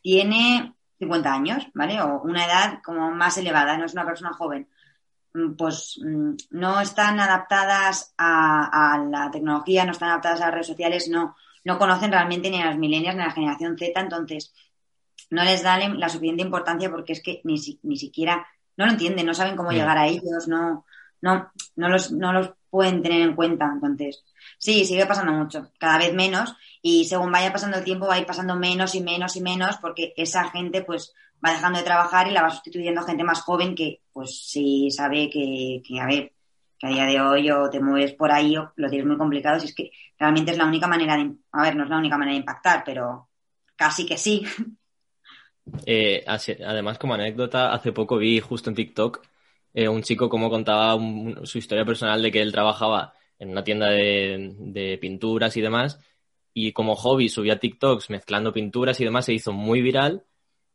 tiene 0.00 0.74
50 0.98 1.32
años, 1.32 1.66
¿vale? 1.74 2.00
O 2.00 2.22
una 2.22 2.44
edad 2.46 2.80
como 2.84 3.10
más 3.10 3.36
elevada, 3.38 3.76
no 3.76 3.86
es 3.86 3.92
una 3.92 4.06
persona 4.06 4.32
joven. 4.32 4.68
Pues 5.56 6.00
no 6.50 6.80
están 6.80 7.20
adaptadas 7.20 8.14
a, 8.16 8.94
a 8.94 8.98
la 8.98 9.30
tecnología, 9.30 9.84
no 9.84 9.92
están 9.92 10.10
adaptadas 10.10 10.40
a 10.40 10.46
las 10.46 10.54
redes 10.54 10.66
sociales, 10.66 11.08
no, 11.08 11.36
no 11.64 11.78
conocen 11.78 12.10
realmente 12.10 12.50
ni 12.50 12.60
a 12.62 12.66
las 12.66 12.78
milenias 12.78 13.14
ni 13.14 13.22
a 13.22 13.26
la 13.26 13.32
generación 13.32 13.76
Z, 13.76 14.00
entonces 14.00 14.54
no 15.30 15.44
les 15.44 15.62
dan 15.62 16.00
la 16.00 16.08
suficiente 16.08 16.42
importancia 16.42 16.90
porque 16.90 17.12
es 17.12 17.22
que 17.22 17.40
ni, 17.44 17.56
ni 17.82 17.96
siquiera 17.96 18.46
no 18.76 18.86
lo 18.86 18.92
entienden, 18.92 19.26
no 19.26 19.34
saben 19.34 19.56
cómo 19.56 19.72
llegar 19.72 19.98
a 19.98 20.06
ellos, 20.06 20.48
no, 20.48 20.86
no, 21.20 21.50
no, 21.78 21.88
los, 21.88 22.12
no 22.12 22.32
los 22.32 22.50
pueden 22.70 23.02
tener 23.02 23.22
en 23.22 23.34
cuenta. 23.34 23.70
Entonces, 23.72 24.24
sí, 24.58 24.84
sigue 24.84 25.06
pasando 25.06 25.32
mucho, 25.32 25.70
cada 25.78 25.98
vez 25.98 26.12
menos, 26.12 26.54
y 26.82 27.04
según 27.04 27.32
vaya 27.32 27.52
pasando 27.52 27.78
el 27.78 27.84
tiempo 27.84 28.06
va 28.06 28.14
a 28.14 28.18
ir 28.18 28.26
pasando 28.26 28.56
menos 28.56 28.94
y 28.94 29.00
menos 29.00 29.36
y 29.36 29.40
menos, 29.40 29.78
porque 29.78 30.12
esa 30.16 30.50
gente 30.50 30.82
pues 30.82 31.14
va 31.44 31.52
dejando 31.52 31.78
de 31.78 31.84
trabajar 31.84 32.28
y 32.28 32.32
la 32.32 32.42
va 32.42 32.50
sustituyendo 32.50 33.02
gente 33.02 33.24
más 33.24 33.40
joven 33.42 33.74
que 33.74 34.00
pues 34.12 34.46
sí 34.46 34.90
sabe 34.90 35.30
que, 35.30 35.80
que 35.86 36.00
a 36.00 36.06
ver, 36.06 36.32
que 36.78 36.86
a 36.86 36.90
día 36.90 37.06
de 37.06 37.20
hoy 37.20 37.50
o 37.50 37.70
te 37.70 37.80
mueves 37.80 38.12
por 38.14 38.32
ahí 38.32 38.56
o 38.56 38.72
lo 38.76 38.88
tienes 38.88 39.06
muy 39.06 39.16
complicado, 39.16 39.60
si 39.60 39.66
es 39.66 39.74
que 39.74 39.90
realmente 40.18 40.50
es 40.50 40.58
la 40.58 40.66
única 40.66 40.88
manera 40.88 41.16
de, 41.16 41.32
a 41.52 41.62
ver, 41.62 41.76
no 41.76 41.84
es 41.84 41.90
la 41.90 41.98
única 41.98 42.18
manera 42.18 42.34
de 42.34 42.40
impactar, 42.40 42.82
pero 42.84 43.28
casi 43.76 44.04
que 44.04 44.18
sí. 44.18 44.44
Eh, 45.84 46.24
además, 46.26 46.96
como 46.96 47.12
anécdota, 47.12 47.74
hace 47.74 47.92
poco 47.92 48.16
vi 48.16 48.40
justo 48.40 48.70
en 48.70 48.76
TikTok 48.76 49.20
eh, 49.74 49.88
un 49.88 50.02
chico 50.02 50.28
como 50.28 50.50
contaba 50.50 50.98
su 51.44 51.58
historia 51.58 51.84
personal 51.84 52.22
de 52.22 52.30
que 52.30 52.40
él 52.40 52.52
trabajaba 52.52 53.14
en 53.38 53.50
una 53.50 53.64
tienda 53.64 53.90
de, 53.90 54.98
pinturas 55.00 55.56
y 55.56 55.60
demás 55.60 56.00
y 56.52 56.72
como 56.72 56.96
hobby 56.96 57.28
subía 57.28 57.58
TikToks 57.58 58.10
mezclando 58.10 58.52
pinturas 58.52 59.00
y 59.00 59.04
demás, 59.04 59.26
se 59.26 59.34
hizo 59.34 59.52
muy 59.52 59.80
viral 59.82 60.24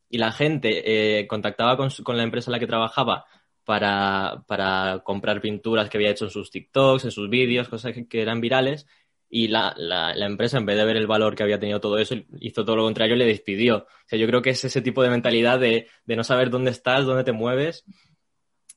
y 0.10 0.18
la 0.18 0.32
gente 0.32 1.20
eh, 1.20 1.28
contactaba 1.28 1.76
con, 1.76 1.90
con, 2.04 2.18
la 2.18 2.24
empresa 2.24 2.50
en 2.50 2.54
la 2.54 2.60
que 2.60 2.68
trabajaba 2.68 3.26
para, 3.66 4.44
para, 4.48 5.02
comprar 5.04 5.42
pinturas 5.42 5.90
que 5.90 5.98
había 5.98 6.12
hecho 6.12 6.26
en 6.26 6.32
sus 6.32 6.52
TikToks, 6.52 7.06
en 7.06 7.12
sus 7.12 7.30
vídeos, 7.30 7.68
cosas 7.70 7.94
que, 7.94 8.22
eran 8.22 8.40
virales 8.42 8.88
y 9.30 9.48
la, 9.48 9.74
la, 9.78 10.14
la, 10.16 10.26
empresa, 10.26 10.58
en 10.60 10.66
vez 10.66 10.78
de 10.78 10.86
ver 10.86 10.98
el 10.98 11.08
valor 11.08 11.36
que 11.36 11.44
había 11.44 11.60
tenido 11.60 11.80
todo 11.82 11.98
eso, 11.98 12.16
hizo 12.40 12.64
todo 12.64 12.76
lo 12.76 12.84
contrario 12.84 13.16
y 13.16 13.20
le 13.20 13.26
despidió. 13.26 13.78
O 13.78 13.88
sea, 14.06 14.20
yo 14.20 14.28
creo 14.28 14.42
que 14.42 14.52
es 14.52 14.64
ese 14.64 14.82
tipo 14.82 15.02
de 15.02 15.10
mentalidad 15.10 15.60
de, 15.60 15.88
de 16.06 16.16
no 16.16 16.24
saber 16.24 16.50
dónde 16.52 16.72
estás, 16.72 17.06
dónde 17.06 17.24
te 17.24 17.32
mueves, 17.32 17.84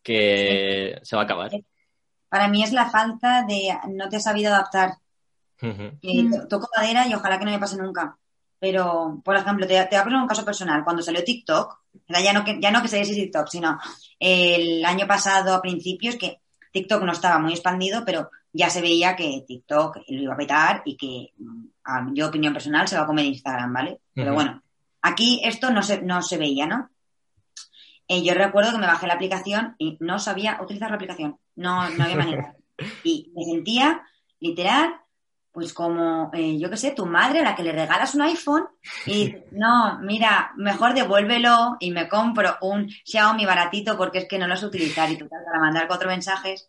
que 0.06 1.00
se 1.02 1.16
va 1.16 1.22
a 1.22 1.24
acabar. 1.24 1.50
Para 2.28 2.46
mí 2.46 2.62
es 2.62 2.72
la 2.72 2.88
falta 2.88 3.42
de 3.42 3.76
no 3.88 4.08
te 4.08 4.16
has 4.16 4.22
sabido 4.22 4.54
adaptar. 4.54 4.94
Uh 5.60 5.66
-huh. 5.66 5.98
eh, 6.00 6.46
toco 6.48 6.68
madera 6.76 7.08
y 7.08 7.14
ojalá 7.14 7.38
que 7.38 7.44
no 7.44 7.50
me 7.50 7.58
pase 7.58 7.76
nunca. 7.76 8.16
Pero, 8.60 9.20
por 9.24 9.34
ejemplo, 9.34 9.66
te, 9.66 9.74
te 9.74 9.96
voy 9.96 9.98
a 9.98 10.04
poner 10.04 10.20
un 10.20 10.28
caso 10.28 10.44
personal. 10.44 10.84
Cuando 10.84 11.02
salió 11.02 11.24
TikTok, 11.24 11.78
ya 12.08 12.32
no 12.32 12.44
que, 12.44 12.58
ya 12.60 12.70
no 12.70 12.82
que 12.82 12.88
saliese 12.88 13.14
TikTok, 13.14 13.48
sino 13.48 13.78
el 14.20 14.84
año 14.84 15.08
pasado 15.08 15.54
a 15.54 15.60
principios 15.60 16.14
que 16.14 16.40
TikTok 16.72 17.02
no 17.02 17.12
estaba 17.12 17.40
muy 17.40 17.52
expandido, 17.52 18.04
pero 18.04 18.30
ya 18.52 18.70
se 18.70 18.82
veía 18.82 19.16
que 19.16 19.44
TikTok 19.46 19.96
lo 20.08 20.22
iba 20.22 20.34
a 20.34 20.36
petar 20.36 20.82
y 20.84 20.96
que, 20.96 21.32
a 21.84 22.06
yo 22.14 22.28
opinión 22.28 22.52
personal, 22.52 22.86
se 22.86 22.96
va 22.96 23.02
a 23.02 23.06
comer 23.06 23.24
Instagram, 23.24 23.72
¿vale? 23.72 23.98
Pero 24.14 24.30
uh 24.30 24.32
-huh. 24.32 24.36
bueno, 24.36 24.62
aquí 25.02 25.40
esto 25.42 25.70
no 25.70 25.82
se, 25.82 26.00
no 26.02 26.22
se 26.22 26.38
veía, 26.38 26.66
¿no? 26.66 26.90
Eh, 28.08 28.22
yo 28.22 28.34
recuerdo 28.34 28.72
que 28.72 28.78
me 28.78 28.86
bajé 28.86 29.06
la 29.06 29.14
aplicación 29.14 29.74
y 29.78 29.96
no 30.00 30.18
sabía 30.18 30.58
utilizar 30.62 30.90
la 30.90 30.96
aplicación. 30.96 31.38
No, 31.54 31.88
no 31.90 32.04
había 32.04 32.16
manera. 32.16 32.56
Y 33.04 33.32
me 33.34 33.42
sentía, 33.46 34.02
literal, 34.38 35.00
pues 35.56 35.72
como, 35.72 36.30
eh, 36.34 36.58
yo 36.58 36.68
qué 36.68 36.76
sé, 36.76 36.90
tu 36.90 37.06
madre 37.06 37.40
a 37.40 37.42
la 37.42 37.56
que 37.56 37.62
le 37.62 37.72
regalas 37.72 38.14
un 38.14 38.20
iPhone 38.20 38.66
y 39.06 39.34
no, 39.52 39.98
mira, 40.02 40.52
mejor 40.56 40.92
devuélvelo 40.92 41.78
y 41.80 41.92
me 41.92 42.06
compro 42.06 42.58
un 42.60 42.90
Xiaomi 42.90 43.46
baratito 43.46 43.96
porque 43.96 44.18
es 44.18 44.28
que 44.28 44.38
no 44.38 44.46
lo 44.46 44.54
sé 44.58 44.66
utilizar 44.66 45.10
y 45.10 45.16
total, 45.16 45.44
para 45.46 45.58
mandar 45.58 45.88
cuatro 45.88 46.10
mensajes. 46.10 46.68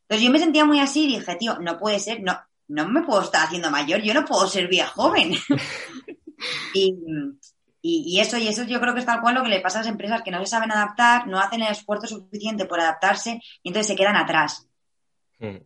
Entonces 0.00 0.24
yo 0.24 0.32
me 0.32 0.38
sentía 0.38 0.64
muy 0.64 0.80
así 0.80 1.04
y 1.04 1.18
dije, 1.18 1.36
tío, 1.36 1.58
no 1.58 1.78
puede 1.78 1.98
ser, 1.98 2.22
no, 2.22 2.40
no 2.68 2.88
me 2.88 3.02
puedo 3.02 3.20
estar 3.20 3.44
haciendo 3.44 3.70
mayor, 3.70 4.00
yo 4.00 4.14
no 4.14 4.24
puedo 4.24 4.46
ser 4.46 4.66
vía 4.66 4.86
joven. 4.86 5.34
y, 6.72 6.96
y, 7.82 8.20
eso, 8.20 8.38
y 8.38 8.46
eso 8.46 8.62
yo 8.62 8.80
creo 8.80 8.94
que 8.94 9.00
es 9.00 9.06
tal 9.06 9.20
cual 9.20 9.34
lo 9.34 9.42
que 9.42 9.48
le 9.48 9.60
pasa 9.60 9.80
a 9.80 9.82
las 9.82 9.90
empresas 9.90 10.22
que 10.22 10.30
no 10.30 10.38
se 10.38 10.46
saben 10.46 10.70
adaptar, 10.70 11.26
no 11.26 11.40
hacen 11.40 11.62
el 11.62 11.72
esfuerzo 11.72 12.06
suficiente 12.06 12.64
por 12.64 12.78
adaptarse 12.78 13.40
y 13.62 13.68
entonces 13.68 13.88
se 13.88 13.96
quedan 13.96 14.16
atrás. 14.16 14.68
Mm. 15.40 15.56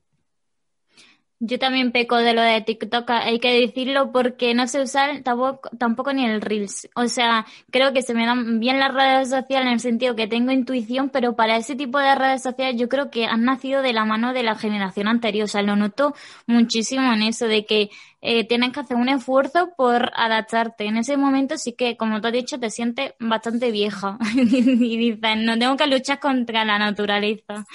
Yo 1.39 1.59
también 1.59 1.93
peco 1.93 2.17
de 2.17 2.33
lo 2.33 2.41
de 2.41 2.63
TikTok, 2.63 3.11
hay 3.11 3.39
que 3.41 3.61
decirlo, 3.61 4.11
porque 4.11 4.55
no 4.55 4.67
sé 4.67 4.81
usar 4.81 5.23
tampoco, 5.23 6.13
ni 6.15 6.25
el 6.25 6.41
Reels. 6.41 6.89
O 6.95 7.09
sea, 7.09 7.45
creo 7.71 7.93
que 7.93 8.01
se 8.01 8.15
me 8.15 8.25
dan 8.25 8.59
bien 8.59 8.81
las 8.81 8.95
redes 8.95 9.29
sociales 9.29 9.67
en 9.67 9.73
el 9.75 9.81
sentido 9.81 10.17
que 10.17 10.29
tengo 10.29 10.51
intuición, 10.51 11.11
pero 11.11 11.37
para 11.37 11.59
ese 11.59 11.77
tipo 11.77 11.99
de 11.99 12.15
redes 12.15 12.43
sociales 12.43 12.81
yo 12.81 12.89
creo 12.89 13.11
que 13.11 13.27
han 13.27 13.45
nacido 13.45 13.83
de 13.83 13.93
la 13.93 14.07
mano 14.07 14.33
de 14.33 14.45
la 14.45 14.55
generación 14.55 15.09
anterior. 15.09 15.45
O 15.45 15.49
sea, 15.49 15.61
lo 15.61 15.77
noto 15.77 16.15
muchísimo 16.47 17.13
en 17.13 17.21
eso, 17.21 17.47
de 17.47 17.67
que 17.67 17.91
eh, 18.23 18.49
tienes 18.49 18.73
que 18.73 18.81
hacer 18.81 18.97
un 18.97 19.11
esfuerzo 19.11 19.75
por 19.77 20.13
adaptarte. 20.15 20.87
En 20.87 20.97
ese 20.97 21.19
momento 21.19 21.59
sí 21.59 21.75
que, 21.75 21.99
como 21.99 22.23
tú 22.23 22.29
has 22.29 22.33
dicho, 22.33 22.59
te 22.59 22.71
sientes 22.71 23.13
bastante 23.21 23.71
vieja. 23.71 24.17
y 24.35 24.97
dices, 24.97 25.37
no 25.37 25.59
tengo 25.59 25.77
que 25.77 25.87
luchar 25.87 26.19
contra 26.19 26.65
la 26.65 26.79
naturaleza. 26.79 27.67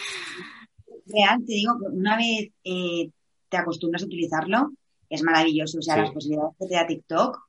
Real, 1.06 1.38
te 1.46 1.54
digo, 1.54 1.76
una 1.92 2.18
vez... 2.18 2.50
Eh 2.64 3.12
te 3.52 3.58
acostumbras 3.58 4.02
a 4.02 4.06
utilizarlo, 4.06 4.72
es 5.10 5.22
maravilloso. 5.22 5.78
O 5.78 5.82
sea, 5.82 5.96
sí. 5.96 6.02
las 6.02 6.12
posibilidades 6.12 6.56
que 6.58 6.68
te 6.68 6.74
da 6.74 6.88
TikTok, 6.88 7.40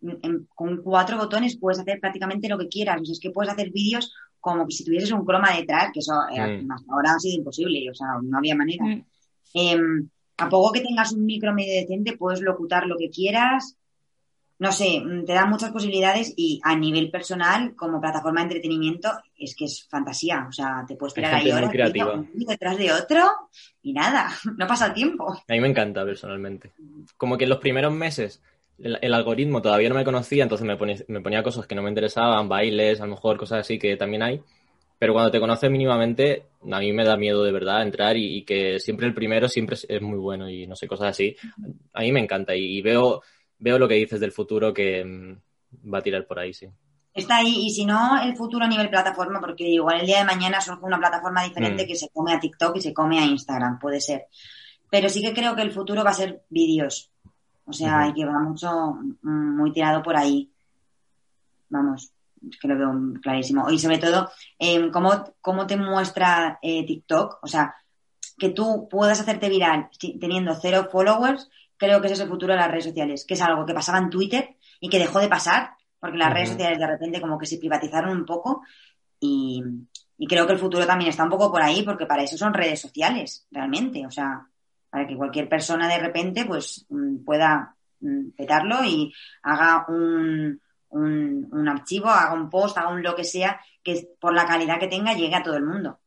en, 0.00 0.48
con 0.54 0.82
cuatro 0.82 1.18
botones 1.18 1.58
puedes 1.58 1.78
hacer 1.78 2.00
prácticamente 2.00 2.48
lo 2.48 2.58
que 2.58 2.68
quieras. 2.68 3.00
O 3.02 3.04
sea, 3.04 3.12
es 3.12 3.20
que 3.20 3.30
puedes 3.30 3.52
hacer 3.52 3.70
vídeos 3.70 4.12
como 4.40 4.66
que 4.66 4.74
si 4.74 4.84
tuvieses 4.84 5.12
un 5.12 5.26
croma 5.26 5.54
detrás, 5.54 5.90
que 5.92 6.00
eso 6.00 6.14
eh, 6.32 6.62
mm. 6.62 6.72
hasta 6.72 6.92
ahora 6.92 7.12
ha 7.12 7.18
sido 7.18 7.36
imposible, 7.36 7.90
o 7.90 7.94
sea, 7.94 8.06
no 8.22 8.38
había 8.38 8.56
manera. 8.56 8.84
Mm. 8.84 9.04
Eh, 9.54 9.78
a 10.38 10.48
poco 10.48 10.72
que 10.72 10.80
tengas 10.80 11.12
un 11.12 11.26
micro 11.26 11.52
medio 11.52 11.78
decente, 11.78 12.16
puedes 12.16 12.40
locutar 12.40 12.86
lo 12.86 12.96
que 12.96 13.10
quieras. 13.10 13.76
No 14.60 14.72
sé, 14.72 15.02
te 15.24 15.32
da 15.32 15.46
muchas 15.46 15.72
posibilidades 15.72 16.34
y 16.36 16.60
a 16.62 16.76
nivel 16.76 17.10
personal, 17.10 17.74
como 17.74 17.98
plataforma 17.98 18.40
de 18.40 18.44
entretenimiento, 18.44 19.10
es 19.34 19.56
que 19.56 19.64
es 19.64 19.88
fantasía. 19.88 20.44
O 20.46 20.52
sea, 20.52 20.84
te 20.86 20.96
puedes 20.96 21.14
tirar 21.14 21.34
ahí 21.34 21.50
horas 21.50 21.72
un 21.74 22.28
detrás 22.46 22.76
de 22.76 22.92
otro 22.92 23.24
y 23.80 23.94
nada, 23.94 24.30
no 24.58 24.66
pasa 24.66 24.88
el 24.88 24.92
tiempo. 24.92 25.32
A 25.32 25.52
mí 25.54 25.60
me 25.60 25.68
encanta 25.68 26.04
personalmente. 26.04 26.72
Como 27.16 27.38
que 27.38 27.44
en 27.44 27.50
los 27.50 27.58
primeros 27.58 27.90
meses 27.94 28.42
el, 28.78 28.98
el 29.00 29.14
algoritmo 29.14 29.62
todavía 29.62 29.88
no 29.88 29.94
me 29.94 30.04
conocía, 30.04 30.42
entonces 30.42 30.66
me 30.66 30.76
ponía, 30.76 30.96
me 31.08 31.22
ponía, 31.22 31.42
cosas 31.42 31.66
que 31.66 31.74
no 31.74 31.80
me 31.80 31.88
interesaban, 31.88 32.46
bailes, 32.46 33.00
a 33.00 33.06
lo 33.06 33.12
mejor 33.12 33.38
cosas 33.38 33.60
así 33.60 33.78
que 33.78 33.96
también 33.96 34.22
hay. 34.22 34.42
Pero 34.98 35.14
cuando 35.14 35.30
te 35.30 35.40
conoces 35.40 35.70
mínimamente, 35.70 36.48
a 36.70 36.80
mí 36.80 36.92
me 36.92 37.06
da 37.06 37.16
miedo 37.16 37.42
de 37.44 37.52
verdad 37.52 37.82
entrar 37.82 38.18
y, 38.18 38.36
y 38.36 38.42
que 38.42 38.78
siempre 38.78 39.06
el 39.06 39.14
primero 39.14 39.48
siempre 39.48 39.76
es, 39.76 39.86
es, 39.88 40.02
muy 40.02 40.18
bueno 40.18 40.50
y 40.50 40.66
no 40.66 40.76
sé, 40.76 40.86
cosas 40.86 41.08
así. 41.08 41.34
A 41.94 42.02
mí 42.02 42.12
me 42.12 42.20
encanta 42.20 42.54
y, 42.54 42.76
y 42.76 42.82
veo 42.82 43.22
veo 43.60 43.78
lo 43.78 43.86
que 43.86 43.94
dices 43.94 44.18
del 44.18 44.32
futuro 44.32 44.74
que 44.74 45.04
mm, 45.04 45.92
va 45.92 45.98
a 45.98 46.02
tirar 46.02 46.26
por 46.26 46.38
ahí, 46.38 46.52
sí. 46.52 46.68
Está 47.12 47.38
ahí, 47.38 47.66
y 47.66 47.70
si 47.70 47.84
no, 47.84 48.22
el 48.22 48.36
futuro 48.36 48.64
a 48.64 48.68
nivel 48.68 48.88
plataforma, 48.88 49.40
porque 49.40 49.64
igual 49.64 50.00
el 50.00 50.06
día 50.06 50.18
de 50.18 50.24
mañana 50.24 50.60
surge 50.60 50.84
una 50.84 50.98
plataforma 50.98 51.44
diferente 51.44 51.84
mm. 51.84 51.86
que 51.86 51.96
se 51.96 52.08
come 52.10 52.32
a 52.32 52.40
TikTok 52.40 52.76
y 52.76 52.80
se 52.80 52.94
come 52.94 53.18
a 53.18 53.26
Instagram, 53.26 53.78
puede 53.78 54.00
ser. 54.00 54.26
Pero 54.90 55.08
sí 55.08 55.20
que 55.22 55.34
creo 55.34 55.54
que 55.54 55.62
el 55.62 55.72
futuro 55.72 56.02
va 56.04 56.10
a 56.10 56.14
ser 56.14 56.42
vídeos. 56.48 57.10
O 57.64 57.72
sea, 57.72 58.06
uh 58.06 58.10
-huh. 58.10 58.14
que 58.14 58.24
va 58.24 58.38
mucho, 58.38 58.70
mm, 59.22 59.56
muy 59.56 59.72
tirado 59.72 60.02
por 60.02 60.16
ahí. 60.16 60.50
Vamos, 61.68 62.12
es 62.48 62.58
que 62.58 62.68
lo 62.68 62.76
veo 62.76 63.20
clarísimo. 63.22 63.70
Y 63.70 63.78
sobre 63.78 63.98
todo, 63.98 64.30
eh, 64.58 64.90
¿cómo, 64.90 65.34
¿cómo 65.40 65.66
te 65.66 65.76
muestra 65.76 66.58
eh, 66.62 66.84
TikTok? 66.86 67.38
O 67.42 67.46
sea, 67.46 67.74
que 68.38 68.48
tú 68.48 68.88
puedas 68.90 69.20
hacerte 69.20 69.48
viral 69.48 69.88
teniendo 70.18 70.54
cero 70.60 70.88
followers, 70.90 71.50
creo 71.80 72.00
que 72.00 72.08
ese 72.08 72.14
es 72.14 72.20
el 72.20 72.28
futuro 72.28 72.52
de 72.52 72.58
las 72.58 72.70
redes 72.70 72.84
sociales, 72.84 73.24
que 73.24 73.34
es 73.34 73.40
algo 73.40 73.64
que 73.64 73.72
pasaba 73.72 73.98
en 73.98 74.10
Twitter 74.10 74.56
y 74.80 74.90
que 74.90 74.98
dejó 74.98 75.18
de 75.18 75.28
pasar, 75.28 75.70
porque 75.98 76.18
las 76.18 76.32
redes 76.32 76.50
sociales 76.50 76.78
de 76.78 76.86
repente 76.86 77.20
como 77.22 77.38
que 77.38 77.46
se 77.46 77.56
privatizaron 77.56 78.10
un 78.10 78.26
poco 78.26 78.62
y, 79.18 79.64
y 80.18 80.26
creo 80.26 80.46
que 80.46 80.52
el 80.52 80.58
futuro 80.58 80.86
también 80.86 81.08
está 81.08 81.24
un 81.24 81.30
poco 81.30 81.50
por 81.50 81.62
ahí, 81.62 81.82
porque 81.82 82.04
para 82.04 82.22
eso 82.22 82.36
son 82.36 82.52
redes 82.52 82.80
sociales, 82.80 83.46
realmente, 83.50 84.06
o 84.06 84.10
sea, 84.10 84.46
para 84.90 85.06
que 85.06 85.16
cualquier 85.16 85.48
persona 85.48 85.88
de 85.88 85.98
repente 85.98 86.44
pues 86.44 86.84
mm, 86.90 87.24
pueda 87.24 87.74
mm, 88.00 88.32
petarlo 88.36 88.84
y 88.84 89.10
haga 89.42 89.86
un, 89.88 90.60
un, 90.90 91.48
un 91.50 91.68
archivo, 91.68 92.10
haga 92.10 92.34
un 92.34 92.50
post, 92.50 92.76
haga 92.76 92.90
un 92.90 93.02
lo 93.02 93.14
que 93.14 93.24
sea, 93.24 93.58
que 93.82 94.06
por 94.20 94.34
la 94.34 94.44
calidad 94.44 94.78
que 94.78 94.88
tenga 94.88 95.14
llegue 95.14 95.34
a 95.34 95.42
todo 95.42 95.56
el 95.56 95.64
mundo. 95.64 95.98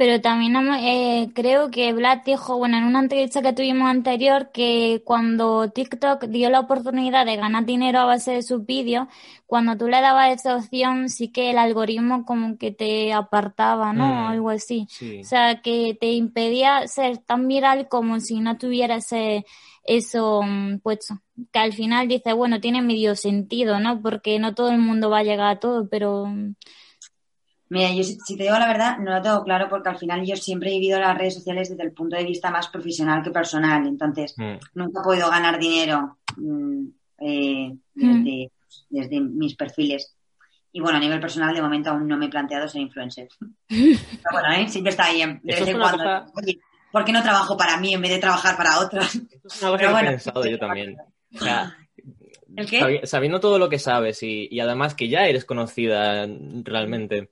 Pero 0.00 0.18
también 0.22 0.56
eh, 0.82 1.30
creo 1.34 1.70
que 1.70 1.92
Vlad 1.92 2.20
dijo, 2.24 2.56
bueno, 2.56 2.78
en 2.78 2.84
una 2.84 3.00
entrevista 3.00 3.42
que 3.42 3.52
tuvimos 3.52 3.86
anterior, 3.86 4.50
que 4.50 5.02
cuando 5.04 5.68
TikTok 5.68 6.24
dio 6.24 6.48
la 6.48 6.60
oportunidad 6.60 7.26
de 7.26 7.36
ganar 7.36 7.66
dinero 7.66 7.98
a 7.98 8.04
base 8.06 8.30
de 8.32 8.42
sus 8.42 8.64
vídeos, 8.64 9.08
cuando 9.44 9.76
tú 9.76 9.88
le 9.88 10.00
dabas 10.00 10.40
esa 10.40 10.56
opción, 10.56 11.10
sí 11.10 11.28
que 11.28 11.50
el 11.50 11.58
algoritmo 11.58 12.24
como 12.24 12.56
que 12.56 12.70
te 12.70 13.12
apartaba, 13.12 13.92
¿no? 13.92 14.06
Mm, 14.06 14.26
Algo 14.28 14.48
así. 14.48 14.86
sí. 14.88 15.20
O 15.20 15.24
sea, 15.24 15.60
que 15.60 15.94
te 16.00 16.12
impedía 16.12 16.88
ser 16.88 17.18
tan 17.18 17.46
viral 17.46 17.86
como 17.86 18.20
si 18.20 18.40
no 18.40 18.56
tuviera 18.56 18.94
ese, 18.94 19.44
eso 19.84 20.40
mm, 20.42 20.78
puesto. 20.78 21.20
Que 21.52 21.58
al 21.58 21.74
final 21.74 22.08
dice, 22.08 22.32
bueno, 22.32 22.58
tiene 22.58 22.80
medio 22.80 23.14
sentido, 23.16 23.80
¿no? 23.80 24.00
Porque 24.00 24.38
no 24.38 24.54
todo 24.54 24.70
el 24.70 24.78
mundo 24.78 25.10
va 25.10 25.18
a 25.18 25.24
llegar 25.24 25.56
a 25.56 25.60
todo, 25.60 25.90
pero... 25.90 26.26
Mira, 27.70 27.92
yo 27.92 28.02
si, 28.02 28.18
si 28.26 28.36
te 28.36 28.42
digo 28.42 28.58
la 28.58 28.66
verdad, 28.66 28.98
no 28.98 29.12
lo 29.14 29.22
tengo 29.22 29.42
claro 29.44 29.68
porque 29.68 29.88
al 29.88 29.96
final 29.98 30.24
yo 30.26 30.36
siempre 30.36 30.70
he 30.70 30.78
vivido 30.78 30.98
las 31.00 31.16
redes 31.16 31.34
sociales 31.34 31.70
desde 31.70 31.84
el 31.84 31.92
punto 31.92 32.16
de 32.16 32.24
vista 32.24 32.50
más 32.50 32.68
profesional 32.68 33.22
que 33.22 33.30
personal. 33.30 33.86
Entonces, 33.86 34.34
Mm. 34.36 34.54
nunca 34.74 35.00
he 35.00 35.04
podido 35.04 35.30
ganar 35.30 35.58
dinero 35.58 36.18
mm, 36.36 36.86
eh, 37.20 37.72
Mm. 37.94 38.22
desde, 38.24 38.50
desde 38.88 39.20
mis 39.20 39.54
perfiles. 39.54 40.14
Y 40.72 40.80
bueno, 40.80 40.98
a 40.98 41.00
nivel 41.00 41.20
personal, 41.20 41.54
de 41.54 41.62
momento 41.62 41.90
aún 41.90 42.06
no 42.06 42.16
me 42.16 42.26
he 42.26 42.28
planteado 42.28 42.66
ser 42.68 42.80
influencer. 42.82 43.28
Pero 43.68 44.30
bueno, 44.32 44.52
¿eh? 44.52 44.68
siempre 44.68 44.90
está 44.90 45.04
ahí 45.06 45.22
en- 45.22 45.40
de 45.42 45.52
Eso 45.52 45.60
vez 45.60 45.62
es 45.62 45.68
en 45.68 45.76
una 45.76 45.84
cuando. 45.90 45.98
cosa- 46.04 46.26
Oye, 46.42 46.58
¿por 46.92 47.04
qué 47.04 47.12
no 47.12 47.22
trabajo 47.22 47.56
para 47.56 47.76
mí 47.78 47.94
en 47.94 48.02
vez 48.02 48.10
de 48.12 48.18
trabajar 48.18 48.56
para 48.56 48.80
otros? 48.80 49.14
Esto 49.14 49.48
es 49.48 49.62
una 49.62 49.70
cosa 49.70 49.76
Pero 49.76 49.88
que 49.88 49.92
bueno. 49.92 50.08
he 50.08 50.12
pensado 50.12 50.44
yo 50.46 50.58
también. 50.58 50.96
O 51.34 51.38
sea, 51.38 51.76
¿El 52.56 52.66
qué? 52.68 52.80
sabi- 52.80 53.00
sabiendo 53.06 53.38
todo 53.40 53.58
lo 53.60 53.68
que 53.68 53.78
sabes 53.78 54.22
y, 54.24 54.48
y 54.50 54.58
además 54.60 54.94
que 54.96 55.08
ya 55.08 55.26
eres 55.26 55.44
conocida 55.44 56.26
realmente, 56.64 57.30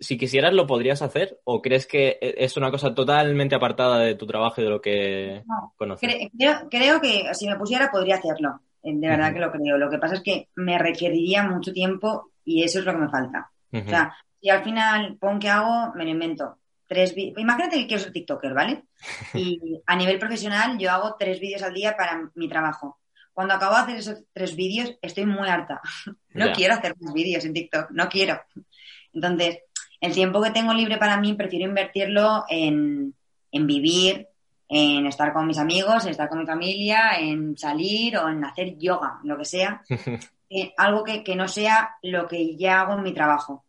si 0.00 0.16
quisieras 0.16 0.52
lo 0.54 0.66
podrías 0.66 1.02
hacer 1.02 1.38
o 1.44 1.60
crees 1.60 1.86
que 1.86 2.18
e- 2.20 2.34
es 2.38 2.56
una 2.56 2.70
cosa 2.70 2.94
totalmente 2.94 3.54
apartada 3.54 3.98
de 3.98 4.14
tu 4.14 4.26
trabajo 4.26 4.60
y 4.60 4.64
de 4.64 4.70
lo 4.70 4.80
que 4.80 5.42
No, 5.46 5.74
conoces? 5.76 6.08
Cre- 6.08 6.30
creo, 6.36 6.68
creo 6.70 7.00
que 7.00 7.34
si 7.34 7.48
me 7.48 7.56
pusiera 7.56 7.90
podría 7.90 8.16
hacerlo. 8.16 8.60
Eh, 8.82 8.92
De 8.94 9.08
verdad 9.08 9.32
que 9.32 9.40
lo 9.40 9.50
creo. 9.50 9.76
Lo 9.76 9.90
que 9.90 9.98
pasa 9.98 10.14
es 10.14 10.22
que 10.22 10.48
me 10.54 10.78
requeriría 10.78 11.42
mucho 11.42 11.72
tiempo 11.72 12.30
y 12.44 12.62
eso 12.62 12.78
es 12.78 12.84
lo 12.84 12.92
que 12.92 12.98
me 12.98 13.08
falta. 13.10 13.50
O 13.72 13.88
sea, 13.88 14.14
si 14.40 14.48
al 14.48 14.62
final 14.64 15.16
pon 15.18 15.38
que 15.38 15.48
hago, 15.50 15.92
me 15.94 16.04
lo 16.04 16.10
invento. 16.10 16.58
Tres 16.86 17.12
Imagínate 17.16 17.76
que 17.76 17.86
quiero 17.86 18.02
ser 18.02 18.12
TikToker, 18.12 18.54
¿vale? 18.54 18.84
Y 19.34 19.82
a 19.84 19.96
nivel 19.96 20.18
profesional 20.18 20.78
yo 20.78 20.90
hago 20.90 21.16
tres 21.18 21.38
vídeos 21.40 21.62
al 21.62 21.74
día 21.74 21.96
para 21.96 22.30
mi 22.34 22.48
trabajo. 22.48 22.98
Cuando 23.34 23.54
acabo 23.54 23.74
de 23.74 23.80
hacer 23.82 23.96
esos 23.96 24.24
tres 24.32 24.56
vídeos 24.56 24.96
estoy 25.02 25.26
muy 25.26 25.48
harta. 25.48 25.80
No 26.34 26.52
quiero 26.52 26.74
hacer 26.74 26.94
más 27.00 27.12
vídeos 27.12 27.44
en 27.44 27.52
TikTok, 27.52 27.90
no 27.90 28.08
quiero. 28.08 28.40
Entonces, 29.12 29.58
el 30.00 30.12
tiempo 30.12 30.42
que 30.42 30.50
tengo 30.50 30.72
libre 30.74 30.96
para 30.96 31.18
mí 31.18 31.34
prefiero 31.34 31.68
invertirlo 31.68 32.44
en, 32.48 33.14
en 33.50 33.66
vivir, 33.66 34.28
en 34.68 35.06
estar 35.06 35.32
con 35.32 35.46
mis 35.46 35.58
amigos, 35.58 36.04
en 36.04 36.10
estar 36.10 36.28
con 36.28 36.38
mi 36.38 36.46
familia, 36.46 37.18
en 37.18 37.56
salir 37.56 38.16
o 38.18 38.28
en 38.28 38.44
hacer 38.44 38.76
yoga, 38.78 39.20
lo 39.24 39.36
que 39.38 39.44
sea. 39.44 39.82
Eh, 40.50 40.72
algo 40.78 41.04
que, 41.04 41.22
que 41.22 41.36
no 41.36 41.46
sea 41.46 41.96
lo 42.00 42.26
que 42.26 42.56
ya 42.56 42.80
hago 42.80 42.94
en 42.94 43.02
mi 43.02 43.12
trabajo. 43.12 43.66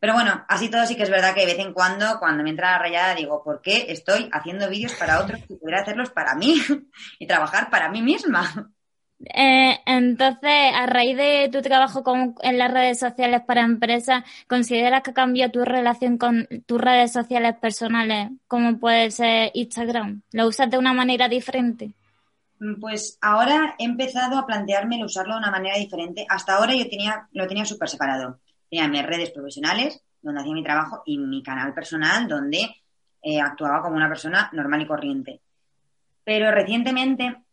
Pero 0.00 0.14
bueno, 0.14 0.44
así 0.48 0.70
todo 0.70 0.86
sí 0.86 0.96
que 0.96 1.02
es 1.02 1.10
verdad 1.10 1.34
que 1.34 1.40
de 1.40 1.54
vez 1.54 1.58
en 1.58 1.74
cuando, 1.74 2.18
cuando 2.18 2.42
me 2.42 2.48
entra 2.48 2.72
la 2.72 2.78
rayada, 2.78 3.14
digo, 3.14 3.42
¿por 3.42 3.60
qué 3.60 3.86
estoy 3.88 4.30
haciendo 4.32 4.68
vídeos 4.70 4.94
para 4.94 5.20
otros 5.20 5.40
si 5.46 5.56
pudiera 5.56 5.82
hacerlos 5.82 6.08
para 6.08 6.34
mí 6.34 6.56
y 7.18 7.26
trabajar 7.26 7.68
para 7.68 7.90
mí 7.90 8.00
misma? 8.00 8.70
Eh, 9.20 9.80
entonces, 9.86 10.72
a 10.74 10.86
raíz 10.86 11.16
de 11.16 11.48
tu 11.50 11.62
trabajo 11.62 12.02
en 12.42 12.58
las 12.58 12.70
redes 12.72 12.98
sociales 12.98 13.42
para 13.46 13.62
empresas, 13.62 14.24
¿consideras 14.48 15.02
que 15.02 15.14
cambió 15.14 15.50
tu 15.50 15.64
relación 15.64 16.18
con 16.18 16.46
tus 16.66 16.80
redes 16.80 17.12
sociales 17.12 17.56
personales, 17.60 18.30
como 18.46 18.78
puede 18.78 19.10
ser 19.10 19.50
Instagram? 19.54 20.22
¿Lo 20.32 20.48
usas 20.48 20.70
de 20.70 20.78
una 20.78 20.92
manera 20.92 21.28
diferente? 21.28 21.94
Mm, 22.60 22.80
Pues 22.80 23.18
ahora 23.20 23.74
he 23.78 23.84
empezado 23.84 24.38
a 24.38 24.46
plantearme 24.46 24.96
el 24.96 25.04
usarlo 25.04 25.34
de 25.34 25.38
una 25.40 25.50
manera 25.50 25.76
diferente. 25.78 26.26
Hasta 26.28 26.56
ahora 26.56 26.74
yo 26.74 26.88
tenía, 26.88 27.28
lo 27.32 27.46
tenía 27.46 27.64
súper 27.64 27.88
separado. 27.88 28.40
Tenía 28.70 28.88
mis 28.88 29.04
redes 29.06 29.30
profesionales, 29.30 30.02
donde 30.22 30.40
hacía 30.40 30.54
mi 30.54 30.62
trabajo, 30.64 31.02
y 31.06 31.18
mi 31.18 31.42
canal 31.42 31.74
personal, 31.74 32.28
donde 32.28 32.76
eh, 33.22 33.40
actuaba 33.40 33.82
como 33.82 33.96
una 33.96 34.08
persona 34.08 34.50
normal 34.52 34.82
y 34.82 34.86
corriente. 34.86 35.42
Pero 36.24 36.50
recientemente 36.50 37.43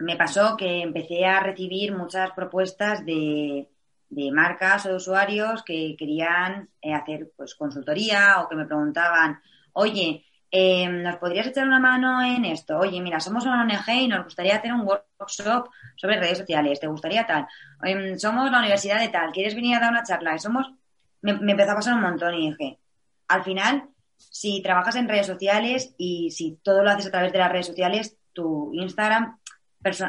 me 0.00 0.16
pasó 0.16 0.56
que 0.56 0.82
empecé 0.82 1.24
a 1.24 1.40
recibir 1.40 1.94
muchas 1.94 2.30
propuestas 2.32 3.04
de, 3.04 3.68
de 4.08 4.32
marcas 4.32 4.84
o 4.86 4.88
de 4.90 4.96
usuarios 4.96 5.62
que 5.62 5.94
querían 5.98 6.68
eh, 6.82 6.92
hacer 6.92 7.32
pues 7.36 7.54
consultoría 7.54 8.40
o 8.40 8.48
que 8.48 8.56
me 8.56 8.66
preguntaban, 8.66 9.40
oye, 9.72 10.24
eh, 10.50 10.88
¿nos 10.88 11.16
podrías 11.16 11.46
echar 11.46 11.66
una 11.66 11.78
mano 11.78 12.20
en 12.22 12.44
esto? 12.44 12.78
Oye, 12.78 13.00
mira, 13.00 13.20
somos 13.20 13.44
una 13.44 13.62
ONG 13.62 13.88
y 13.88 14.08
nos 14.08 14.24
gustaría 14.24 14.56
hacer 14.56 14.72
un 14.72 14.80
workshop 14.80 15.68
sobre 15.94 16.18
redes 16.18 16.38
sociales, 16.38 16.80
¿te 16.80 16.88
gustaría 16.88 17.24
tal? 17.26 17.46
Em, 17.84 18.18
somos 18.18 18.50
la 18.50 18.58
universidad 18.58 19.00
de 19.00 19.08
tal, 19.08 19.30
¿quieres 19.30 19.54
venir 19.54 19.76
a 19.76 19.80
dar 19.80 19.90
una 19.90 20.02
charla? 20.02 20.36
Somos... 20.38 20.72
Me, 21.22 21.32
empezó 21.32 21.72
a 21.72 21.76
pasar 21.76 21.94
un 21.94 22.02
montón 22.02 22.34
y 22.34 22.50
dije, 22.50 22.80
al 23.28 23.44
final, 23.44 23.90
si 24.16 24.62
trabajas 24.62 24.96
en 24.96 25.08
redes 25.08 25.26
sociales 25.26 25.94
y 25.98 26.30
si 26.30 26.58
todo 26.62 26.82
lo 26.82 26.90
haces 26.90 27.06
a 27.06 27.10
través 27.10 27.32
de 27.32 27.38
las 27.38 27.52
redes 27.52 27.66
sociales, 27.66 28.16
tu 28.32 28.72
Instagram, 28.74 29.38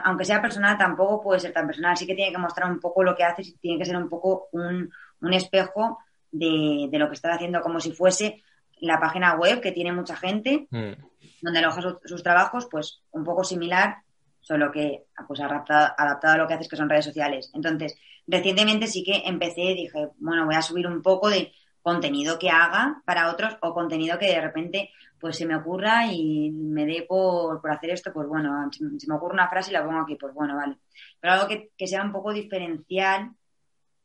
aunque 0.03 0.26
sea 0.26 0.41
personal, 0.41 0.78
tampoco 0.78 1.22
puede 1.22 1.39
ser 1.39 1.53
tan 1.53 1.65
personal. 1.67 1.95
Sí 1.97 2.05
que 2.05 2.15
tiene 2.15 2.32
que 2.32 2.38
mostrar 2.38 2.69
un 2.69 2.80
poco 2.80 3.03
lo 3.03 3.15
que 3.15 3.24
haces 3.24 3.47
y 3.49 3.57
tiene 3.57 3.78
que 3.80 3.86
ser 3.86 3.97
un 3.97 4.09
poco 4.09 4.47
un, 4.51 4.89
un 5.22 5.34
espejo 5.34 5.99
de, 6.32 6.88
de 6.89 6.99
lo 6.99 7.07
que 7.07 7.13
estás 7.15 7.36
haciendo, 7.36 7.61
como 7.61 7.80
si 7.80 7.91
fuese 7.91 8.43
la 8.80 8.99
página 8.99 9.36
web 9.36 9.61
que 9.61 9.72
tiene 9.72 9.91
mucha 9.91 10.15
gente, 10.15 10.67
Mm. 10.72 10.93
donde 11.41 11.59
aloja 11.59 11.82
su- 11.82 11.99
sus 12.05 12.24
trabajos, 12.24 12.67
pues 12.69 13.01
un 13.11 13.24
poco 13.24 13.43
similar, 13.43 13.97
solo 14.41 14.72
que 14.72 15.05
pues 15.28 15.39
adaptado, 15.39 15.93
adaptado 15.97 16.34
a 16.34 16.38
lo 16.38 16.47
que 16.47 16.55
haces 16.55 16.67
que 16.67 16.76
son 16.76 16.89
redes 16.89 17.05
sociales. 17.05 17.51
Entonces, 17.53 17.95
recientemente 18.28 18.88
sí 18.88 19.03
que 19.03 19.24
empecé, 19.26 19.61
dije, 19.76 20.09
bueno, 20.17 20.45
voy 20.45 20.55
a 20.55 20.61
subir 20.61 20.88
un 20.88 21.01
poco 21.01 21.30
de 21.30 21.51
contenido 21.82 22.38
que 22.39 22.49
haga 22.49 23.01
para 23.05 23.30
otros 23.32 23.57
o 23.61 23.74
contenido 23.74 24.17
que 24.19 24.28
de 24.28 24.41
repente 24.41 24.89
pues 25.22 25.38
se 25.38 25.45
me 25.45 25.55
ocurra 25.55 26.07
y 26.07 26.51
me 26.51 26.86
dé 26.86 27.05
por, 27.07 27.61
por 27.61 27.72
hacer 27.72 27.91
esto, 27.91 28.11
pues 28.11 28.28
bueno, 28.28 28.67
se 28.72 28.84
me- 28.84 29.15
ocurre 29.15 29.34
una 29.36 29.47
frase 29.47 29.69
y 29.69 29.74
la 29.74 29.86
pongo 29.86 29.99
aquí, 30.01 30.15
pues 30.15 30.34
bueno, 30.34 30.55
vale. 30.55 30.78
Pero 31.19 31.34
algo 31.34 31.47
que, 31.47 31.69
que 31.78 31.88
sea 31.88 32.03
un 32.03 32.11
poco 32.11 32.34
diferencial 32.34 33.32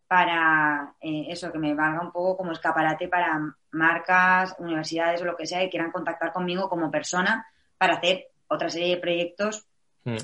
para 0.07 0.95
eh, 1.01 1.27
eso, 1.31 1.51
que 1.51 1.59
me 1.59 1.75
valga 1.75 2.01
un 2.03 2.13
poco 2.13 2.37
como 2.37 2.53
escaparate 2.53 3.09
para 3.09 3.41
marcas, 3.73 4.55
universidades 4.59 5.21
o 5.23 5.25
lo 5.25 5.37
que 5.37 5.47
sea 5.47 5.65
y 5.65 5.71
quieran 5.71 5.91
contactar 5.91 6.33
conmigo 6.33 6.69
como 6.69 6.91
persona 6.91 7.45
para 7.77 7.95
hacer 7.95 8.27
otra 8.49 8.69
serie 8.69 8.95
de 8.97 9.01
proyectos, 9.01 9.67
Mm. 10.05 10.17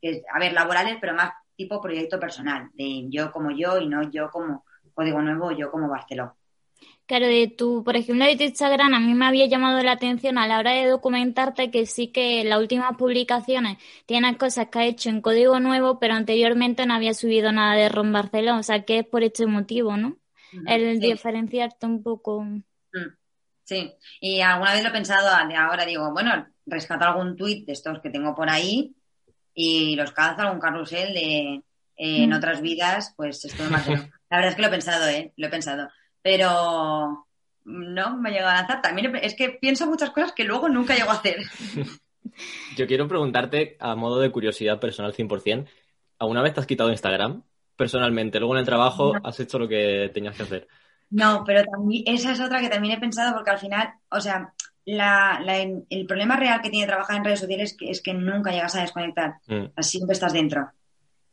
que, 0.00 0.22
a 0.32 0.38
ver, 0.38 0.52
laborales, 0.52 0.98
pero 1.00 1.12
más 1.12 1.32
tipo 1.56 1.80
proyecto 1.80 2.20
personal, 2.20 2.70
de 2.74 3.06
yo 3.08 3.32
como 3.32 3.50
yo 3.50 3.76
y 3.78 3.88
no 3.88 4.08
yo 4.08 4.30
como 4.30 4.64
Código 4.94 5.20
Nuevo, 5.20 5.50
yo 5.50 5.72
como 5.72 5.88
Barcelona. 5.88 6.32
Claro, 7.08 7.26
de 7.26 7.48
tu, 7.48 7.82
por 7.84 7.96
ejemplo, 7.96 8.26
de 8.26 8.36
tu 8.36 8.42
Instagram, 8.42 8.92
a 8.92 9.00
mí 9.00 9.14
me 9.14 9.24
había 9.26 9.46
llamado 9.46 9.82
la 9.82 9.92
atención 9.92 10.36
a 10.36 10.46
la 10.46 10.58
hora 10.58 10.72
de 10.72 10.84
documentarte 10.86 11.70
que 11.70 11.86
sí 11.86 12.08
que 12.08 12.44
las 12.44 12.58
últimas 12.60 12.98
publicaciones 12.98 13.78
tienes 14.04 14.36
cosas 14.36 14.68
que 14.68 14.78
has 14.78 14.84
hecho 14.84 15.08
en 15.08 15.22
código 15.22 15.58
nuevo, 15.58 15.98
pero 15.98 16.12
anteriormente 16.12 16.84
no 16.84 16.92
había 16.92 17.14
subido 17.14 17.50
nada 17.50 17.74
de 17.76 17.88
Ron 17.88 18.12
Barcelona, 18.12 18.58
o 18.58 18.62
sea 18.62 18.84
que 18.84 18.98
es 18.98 19.06
por 19.06 19.24
este 19.24 19.46
motivo, 19.46 19.96
¿no? 19.96 20.18
El 20.66 21.00
Sí. 21.00 21.08
diferenciarte 21.08 21.86
un 21.86 22.02
poco. 22.02 22.42
Mm, 22.42 22.60
Sí, 23.64 23.92
y 24.20 24.40
alguna 24.40 24.72
vez 24.74 24.82
lo 24.82 24.88
he 24.90 24.92
pensado, 24.92 25.48
de 25.48 25.54
ahora 25.54 25.84
digo, 25.86 26.10
bueno, 26.12 26.46
rescato 26.66 27.04
algún 27.06 27.36
tuit 27.36 27.66
de 27.66 27.72
estos 27.72 28.00
que 28.02 28.08
tengo 28.10 28.34
por 28.34 28.48
ahí 28.50 28.94
y 29.54 29.94
los 29.96 30.12
calzo 30.12 30.42
algún 30.42 30.60
carrusel 30.60 31.12
de 31.14 31.62
eh, 31.96 32.22
en 32.24 32.30
Mm. 32.30 32.34
otras 32.34 32.60
vidas, 32.62 33.12
pues 33.16 33.44
esto 33.44 33.64
en 33.64 33.70
Barcelona. 33.70 34.08
La 34.30 34.36
verdad 34.38 34.50
es 34.50 34.56
que 34.56 34.62
lo 34.62 34.68
he 34.68 34.70
pensado, 34.70 35.08
¿eh? 35.08 35.32
Lo 35.36 35.46
he 35.46 35.50
pensado. 35.50 35.88
Pero 36.30 37.26
no 37.64 38.16
me 38.18 38.28
ha 38.28 38.32
llegado 38.32 38.50
a 38.50 38.54
lanzar. 38.56 38.82
También 38.82 39.16
es 39.16 39.34
que 39.34 39.48
pienso 39.50 39.86
muchas 39.86 40.10
cosas 40.10 40.32
que 40.32 40.44
luego 40.44 40.68
nunca 40.68 40.94
llego 40.94 41.10
a 41.10 41.14
hacer. 41.14 41.38
Yo 42.76 42.86
quiero 42.86 43.08
preguntarte, 43.08 43.76
a 43.80 43.94
modo 43.94 44.20
de 44.20 44.30
curiosidad 44.30 44.78
personal 44.78 45.14
100%, 45.14 45.66
¿alguna 46.18 46.42
vez 46.42 46.52
te 46.52 46.60
has 46.60 46.66
quitado 46.66 46.90
Instagram 46.90 47.42
personalmente? 47.76 48.38
Luego 48.38 48.54
en 48.54 48.60
el 48.60 48.66
trabajo 48.66 49.14
No. 49.14 49.20
has 49.24 49.40
hecho 49.40 49.58
lo 49.58 49.66
que 49.68 50.10
tenías 50.12 50.36
que 50.36 50.42
hacer. 50.42 50.68
No, 51.10 51.42
pero 51.46 51.64
también 51.64 52.04
esa 52.06 52.32
es 52.32 52.40
otra 52.40 52.60
que 52.60 52.68
también 52.68 52.94
he 52.98 53.00
pensado 53.00 53.34
porque 53.34 53.50
al 53.50 53.58
final, 53.58 53.94
o 54.10 54.20
sea, 54.20 54.52
la- 54.84 55.40
la- 55.42 55.56
el 55.62 56.06
problema 56.06 56.36
real 56.36 56.60
que 56.60 56.68
tiene 56.70 56.86
trabajar 56.86 57.16
en 57.16 57.24
redes 57.24 57.40
sociales 57.40 57.72
es 57.72 57.76
que, 57.78 57.90
es 57.90 58.02
que 58.02 58.12
nunca 58.12 58.50
llegas 58.52 58.74
a 58.76 58.82
desconectar. 58.82 59.36
Mm. 59.46 59.54
O 59.64 59.72
sea, 59.74 59.82
siempre 59.82 60.12
estás 60.12 60.34
dentro. 60.34 60.70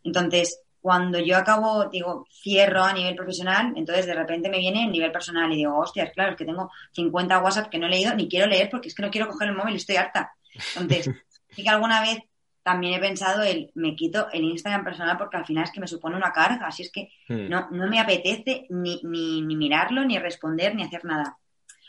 Entonces, 0.03 0.61
cuando 0.85 1.17
yo 1.17 1.35
acabo, 1.35 1.89
digo, 1.89 2.27
cierro 2.31 2.83
a 2.83 2.93
nivel 2.93 3.15
profesional, 3.15 3.73
entonces 3.75 4.05
de 4.05 4.13
repente 4.13 4.49
me 4.51 4.59
viene 4.59 4.83
el 4.85 4.91
nivel 4.91 5.11
personal 5.11 5.51
y 5.51 5.55
digo, 5.55 5.75
hostias, 5.79 6.11
claro, 6.13 6.33
es 6.33 6.37
que 6.37 6.45
tengo 6.45 6.69
50 6.91 7.39
WhatsApp 7.39 7.69
que 7.71 7.79
no 7.79 7.87
he 7.87 7.89
leído 7.89 8.13
ni 8.13 8.29
quiero 8.29 8.45
leer 8.45 8.69
porque 8.69 8.89
es 8.89 8.93
que 8.93 9.01
no 9.01 9.09
quiero 9.09 9.27
coger 9.27 9.47
el 9.49 9.55
móvil 9.55 9.73
y 9.73 9.77
estoy 9.77 9.95
harta. 9.95 10.31
Entonces, 10.53 11.09
sí 11.49 11.63
que 11.63 11.69
alguna 11.69 12.01
vez 12.01 12.19
también 12.61 12.93
he 12.93 12.99
pensado 12.99 13.41
el, 13.41 13.71
me 13.73 13.95
quito 13.95 14.27
el 14.31 14.43
Instagram 14.43 14.83
personal 14.83 15.17
porque 15.17 15.37
al 15.37 15.45
final 15.47 15.63
es 15.63 15.71
que 15.71 15.79
me 15.79 15.87
supone 15.87 16.17
una 16.17 16.31
carga, 16.31 16.67
así 16.67 16.83
es 16.83 16.91
que 16.91 17.09
Mm. 17.29 17.49
no, 17.49 17.67
no 17.71 17.87
me 17.87 17.99
apetece 17.99 18.67
ni, 18.69 19.01
ni, 19.03 19.41
ni 19.41 19.55
mirarlo, 19.55 20.05
ni 20.05 20.19
responder, 20.19 20.75
ni 20.75 20.83
hacer 20.83 21.03
nada. 21.03 21.35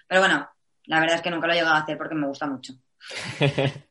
Pero 0.09 0.23
bueno, 0.23 0.49
la 0.87 1.01
verdad 1.01 1.17
es 1.17 1.23
que 1.23 1.31
nunca 1.31 1.47
lo 1.47 1.53
he 1.53 1.57
llegado 1.57 1.75
a 1.75 1.81
hacer 1.81 1.99
porque 1.99 2.15
me 2.15 2.27
gusta 2.29 2.47
mucho. 2.47 2.73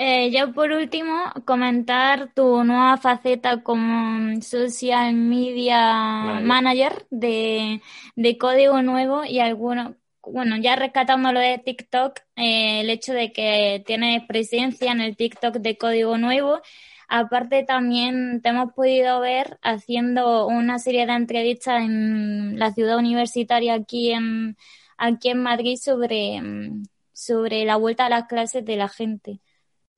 Eh, 0.00 0.30
ya 0.30 0.46
por 0.52 0.70
último, 0.70 1.12
comentar 1.44 2.32
tu 2.32 2.62
nueva 2.64 2.96
faceta 2.98 3.62
como 3.64 4.40
social 4.42 5.12
media 5.14 6.40
Manager. 6.40 6.40
manager 6.40 7.06
de, 7.10 7.82
de 8.14 8.38
código 8.38 8.80
nuevo 8.82 9.24
y 9.24 9.40
alguno, 9.40 9.96
bueno, 10.22 10.56
ya 10.56 10.76
rescatándolo 10.76 11.40
de 11.40 11.58
TikTok, 11.58 12.20
eh, 12.36 12.80
el 12.82 12.90
hecho 12.90 13.12
de 13.12 13.32
que 13.32 13.82
tienes 13.86 14.22
presencia 14.28 14.92
en 14.92 15.00
el 15.00 15.16
TikTok 15.16 15.56
de 15.56 15.76
código 15.76 16.16
nuevo. 16.16 16.60
Aparte 17.08 17.64
también 17.64 18.40
te 18.42 18.50
hemos 18.50 18.72
podido 18.74 19.18
ver 19.20 19.58
haciendo 19.62 20.46
una 20.46 20.78
serie 20.78 21.06
de 21.06 21.14
entrevistas 21.14 21.82
en 21.82 22.56
la 22.58 22.72
ciudad 22.72 22.98
universitaria 22.98 23.74
aquí 23.74 24.12
en, 24.12 24.56
aquí 24.96 25.30
en 25.30 25.42
Madrid 25.42 25.76
sobre, 25.76 26.40
mm, 26.40 26.84
sobre 27.12 27.64
la 27.64 27.76
vuelta 27.76 28.06
a 28.06 28.10
las 28.10 28.26
clases 28.28 28.64
de 28.64 28.76
la 28.76 28.88
gente. 28.88 29.40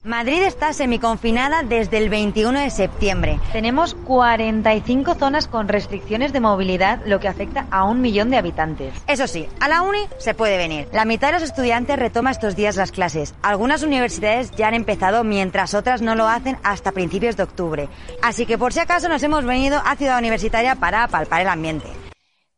Madrid 0.03 0.41
está 0.45 0.73
semiconfinada 0.73 1.63
desde 1.63 1.99
el 1.99 2.09
21 2.09 2.61
de 2.61 2.71
septiembre. 2.71 3.39
Tenemos 3.53 3.95
45 3.95 5.15
zonas 5.15 5.47
con 5.47 5.69
restricciones 5.69 6.33
de 6.33 6.41
movilidad, 6.41 7.03
lo 7.05 7.21
que 7.21 7.29
afecta 7.29 7.67
a 7.71 7.85
un 7.85 8.01
millón 8.01 8.31
de 8.31 8.39
habitantes. 8.39 8.95
Eso 9.07 9.27
sí, 9.27 9.47
a 9.61 9.69
la 9.69 9.83
uni 9.83 9.99
se 10.17 10.33
puede 10.33 10.57
venir. 10.57 10.89
La 10.95 11.05
mitad 11.05 11.29
de 11.29 11.35
los 11.35 11.43
estudiantes 11.43 11.99
retoma 11.99 12.31
estos 12.31 12.57
días 12.57 12.77
las 12.77 12.93
clases. 12.93 13.35
Algunas 13.43 13.83
universidades 13.83 14.53
ya 14.53 14.69
han 14.69 14.75
empezado, 14.75 15.23
mientras 15.23 15.75
otras 15.75 16.01
no 16.01 16.15
lo 16.15 16.29
hacen 16.29 16.57
hasta 16.63 16.93
principios 16.93 17.37
de 17.37 17.43
octubre. 17.43 17.91
Así 18.23 18.47
que 18.47 18.57
por 18.57 18.73
si 18.73 18.81
acaso 18.81 19.07
nos 19.11 19.23
hemos 19.23 19.45
venido 19.45 19.83
a 19.85 19.97
Ciudad 19.97 20.19
Universitaria 20.19 20.77
para 20.77 21.07
palpar 21.09 21.43
el 21.43 21.49
ambiente. 21.49 21.89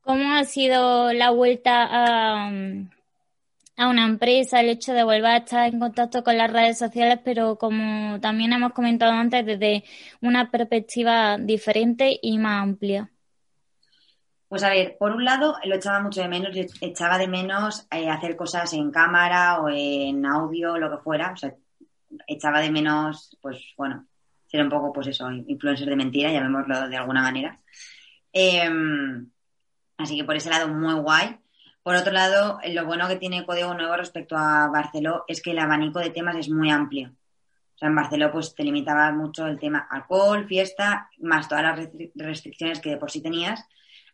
¿Cómo 0.02 0.32
ha 0.32 0.44
sido 0.44 1.12
la 1.12 1.30
vuelta 1.30 1.88
a, 1.90 2.52
a 3.82 3.88
una 3.88 4.04
empresa, 4.04 4.60
el 4.60 4.70
hecho 4.70 4.92
de 4.92 5.04
volver 5.04 5.26
a 5.26 5.36
estar 5.38 5.68
en 5.68 5.78
contacto 5.78 6.22
con 6.22 6.36
las 6.38 6.52
redes 6.52 6.78
sociales, 6.78 7.18
pero 7.24 7.56
como 7.56 8.20
también 8.20 8.52
hemos 8.52 8.72
comentado 8.72 9.12
antes, 9.12 9.44
desde 9.44 9.84
una 10.20 10.50
perspectiva 10.50 11.36
diferente 11.38 12.18
y 12.22 12.38
más 12.38 12.62
amplia? 12.62 13.10
Pues 14.48 14.62
a 14.62 14.68
ver, 14.68 14.96
por 14.98 15.12
un 15.12 15.24
lado 15.24 15.56
lo 15.64 15.74
echaba 15.76 16.00
mucho 16.00 16.20
de 16.20 16.28
menos, 16.28 16.54
echaba 16.80 17.18
de 17.18 17.26
menos 17.26 17.86
eh, 17.90 18.08
hacer 18.08 18.36
cosas 18.36 18.72
en 18.74 18.90
cámara 18.90 19.60
o 19.60 19.68
en 19.68 20.24
audio, 20.26 20.76
lo 20.76 20.90
que 20.90 21.02
fuera, 21.02 21.32
o 21.32 21.36
sea, 21.36 21.54
echaba 22.26 22.60
de 22.60 22.70
menos, 22.70 23.36
pues 23.40 23.72
bueno, 23.76 24.06
ser 24.46 24.62
un 24.62 24.68
poco, 24.68 24.92
pues 24.92 25.06
eso, 25.06 25.30
influencer 25.30 25.88
de 25.88 25.96
mentira, 25.96 26.30
llamémoslo 26.30 26.88
de 26.88 26.96
alguna 26.96 27.22
manera. 27.22 27.58
Em, 28.32 29.30
así 29.96 30.16
que 30.16 30.24
por 30.24 30.36
ese 30.36 30.50
lado, 30.50 30.68
muy 30.68 30.94
guay. 30.94 31.38
Por 31.82 31.96
otro 31.96 32.12
lado, 32.12 32.58
lo 32.68 32.86
bueno 32.86 33.08
que 33.08 33.16
tiene 33.16 33.44
Código 33.44 33.74
Nuevo 33.74 33.96
respecto 33.96 34.36
a 34.36 34.68
Barceló 34.68 35.24
es 35.26 35.42
que 35.42 35.50
el 35.50 35.58
abanico 35.58 35.98
de 35.98 36.10
temas 36.10 36.36
es 36.36 36.48
muy 36.48 36.70
amplio. 36.70 37.10
O 37.74 37.78
sea, 37.78 37.88
en 37.88 37.96
Barceló 37.96 38.30
pues 38.30 38.54
te 38.54 38.62
limitaba 38.62 39.10
mucho 39.12 39.46
el 39.46 39.58
tema 39.58 39.88
alcohol, 39.90 40.46
fiesta, 40.46 41.10
más 41.18 41.48
todas 41.48 41.64
las 41.64 41.78
restri- 41.78 42.12
restricciones 42.14 42.80
que 42.80 42.90
de 42.90 42.96
por 42.98 43.10
sí 43.10 43.20
tenías. 43.20 43.66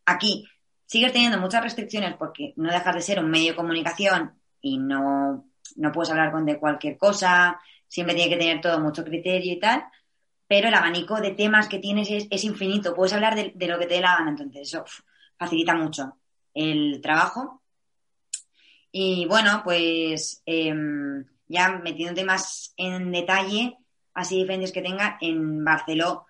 Aquí 0.06 0.48
sigues 0.86 1.12
teniendo 1.12 1.38
muchas 1.38 1.62
restricciones 1.62 2.14
porque 2.16 2.54
no 2.56 2.72
dejas 2.72 2.94
de 2.94 3.02
ser 3.02 3.18
un 3.18 3.30
medio 3.30 3.50
de 3.50 3.56
comunicación 3.56 4.32
y 4.62 4.78
no, 4.78 5.44
no 5.76 5.92
puedes 5.92 6.10
hablar 6.10 6.32
con 6.32 6.46
de 6.46 6.58
cualquier 6.58 6.96
cosa, 6.96 7.60
siempre 7.86 8.14
tiene 8.14 8.30
que 8.30 8.38
tener 8.38 8.60
todo 8.60 8.80
mucho 8.80 9.04
criterio 9.04 9.52
y 9.52 9.60
tal, 9.60 9.84
pero 10.46 10.68
el 10.68 10.74
abanico 10.74 11.20
de 11.20 11.32
temas 11.32 11.68
que 11.68 11.78
tienes 11.78 12.08
es, 12.10 12.44
infinito, 12.44 12.94
puedes 12.94 13.12
hablar 13.12 13.34
de, 13.34 13.52
lo 13.66 13.78
que 13.78 13.86
te 13.86 13.94
dé 13.94 14.00
la 14.00 14.16
gana, 14.16 14.30
entonces 14.30 14.62
eso 14.62 14.84
facilita 15.36 15.74
mucho 15.74 16.16
el 16.54 17.00
trabajo. 17.02 17.57
Y 19.00 19.26
bueno, 19.26 19.60
pues 19.62 20.42
em, 20.44 21.24
ya 21.46 21.68
metiéndote 21.84 22.24
más 22.24 22.74
en 22.76 23.12
detalle, 23.12 23.76
así 24.12 24.38
diferentes 24.38 24.72
que 24.72 24.82
tenga, 24.82 25.16
en 25.20 25.64
Barceló 25.64 26.26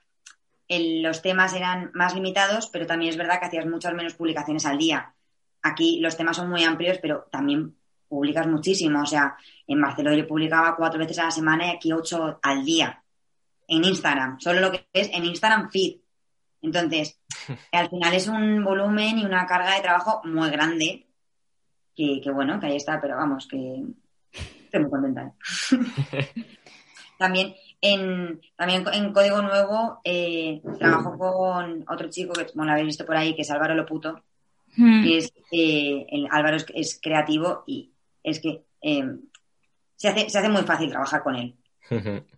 el- 0.69 1.01
los 1.01 1.23
temas 1.23 1.55
eran 1.55 1.91
más 1.95 2.15
limitados, 2.15 2.69
pero 2.71 2.87
también 2.87 3.09
es 3.09 3.17
verdad 3.17 3.41
que 3.41 3.47
hacías 3.47 3.65
muchas 3.65 3.95
menos 3.95 4.13
publicaciones 4.13 4.67
al 4.67 4.77
día. 4.77 5.15
Aquí 5.63 5.99
los 6.01 6.15
temas 6.19 6.37
son 6.37 6.51
muy 6.51 6.63
amplios, 6.63 6.99
pero 7.01 7.27
también 7.33 7.75
publicas 8.07 8.47
muchísimo. 8.47 9.01
O 9.01 9.07
sea, 9.07 9.35
en 9.67 9.81
Barcelona 9.81 10.19
yo 10.19 10.27
publicaba 10.29 10.77
cuatro 10.77 10.99
veces 10.99 11.19
a 11.21 11.25
la 11.25 11.31
semana 11.31 11.69
y 11.69 11.71
aquí 11.71 11.91
ocho 11.91 12.39
al 12.43 12.67
día. 12.67 13.03
En 13.67 13.83
Instagram, 13.83 14.39
solo 14.41 14.61
lo 14.61 14.71
que 14.71 14.87
es 14.93 15.09
en 15.15 15.25
Instagram 15.25 15.71
feed. 15.71 16.01
Entonces, 16.61 17.19
al 17.73 17.89
final 17.89 18.13
es 18.13 18.29
un 18.29 18.63
volumen 18.63 19.17
y 19.19 19.25
una 19.25 19.47
carga 19.47 19.75
de 19.75 19.81
trabajo 19.81 20.21
muy 20.25 20.51
grande. 20.51 21.07
Que, 21.99 22.21
que 22.23 22.31
bueno, 22.31 22.61
que 22.61 22.67
ahí 22.67 22.77
está, 22.77 23.01
pero 23.01 23.17
vamos, 23.17 23.49
que 23.49 23.83
estoy 24.65 24.81
muy 24.81 24.91
contenta. 24.91 25.33
También 27.19 27.55
en, 27.81 28.41
también 28.57 28.85
en 28.93 29.13
Código 29.13 29.43
Nuevo 29.43 30.01
eh, 30.05 30.63
trabajo 30.79 31.19
con 31.19 31.85
otro 31.89 32.09
chico 32.09 32.33
que 32.33 32.47
bueno, 32.55 32.67
lo 32.67 32.71
habéis 32.73 32.87
visto 32.87 33.05
por 33.05 33.17
ahí, 33.17 33.35
que 33.35 33.43
es 33.43 33.51
Álvaro 33.51 33.75
Loputo, 33.75 34.23
Hmm. 34.77 35.03
que 35.03 35.19
es, 35.19 35.33
eh, 35.51 36.07
el 36.09 36.29
Álvaro 36.31 36.57
es, 36.57 36.67
es 36.75 37.01
creativo 37.03 37.65
y 37.67 37.91
es 38.23 38.41
que 38.41 38.65
eh, 38.83 39.05
se, 39.97 40.09
hace, 40.09 40.31
se 40.31 40.39
hace 40.39 40.49
muy 40.49 40.63
fácil 40.63 40.91
trabajar 40.91 41.23
con 41.23 41.37
él. 41.37 41.57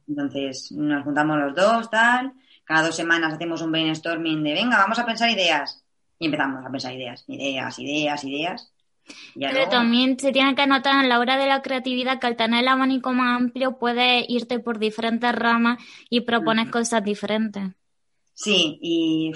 Entonces 0.08 0.72
nos 0.72 1.04
juntamos 1.04 1.38
los 1.38 1.54
dos, 1.54 1.90
tal, 1.90 2.32
cada 2.64 2.86
dos 2.86 2.94
semanas 2.96 3.34
hacemos 3.34 3.62
un 3.62 3.72
brainstorming 3.72 4.42
de 4.42 4.54
venga, 4.54 4.78
vamos 4.78 4.98
a 4.98 5.06
pensar 5.06 5.28
ideas. 5.28 5.84
Y 6.18 6.26
empezamos 6.26 6.64
a 6.64 6.70
pensar 6.70 6.94
ideas, 6.94 7.24
ideas, 7.28 7.78
ideas, 7.78 8.24
ideas. 8.24 8.72
Ya 9.34 9.50
Pero 9.52 9.68
también 9.68 10.18
se 10.18 10.32
tiene 10.32 10.54
que 10.54 10.66
notar 10.66 10.94
a 10.94 11.06
la 11.06 11.18
hora 11.18 11.36
de 11.36 11.46
la 11.46 11.62
creatividad 11.62 12.18
que 12.18 12.26
al 12.26 12.36
tener 12.36 12.60
el 12.60 12.68
abanico 12.68 13.12
más 13.12 13.40
amplio 13.40 13.78
puedes 13.78 14.24
irte 14.28 14.58
por 14.58 14.78
diferentes 14.78 15.34
ramas 15.34 15.82
y 16.08 16.22
proponer 16.22 16.70
cosas 16.70 17.02
diferentes. 17.04 17.70
Sí, 18.34 18.78
y 18.80 19.32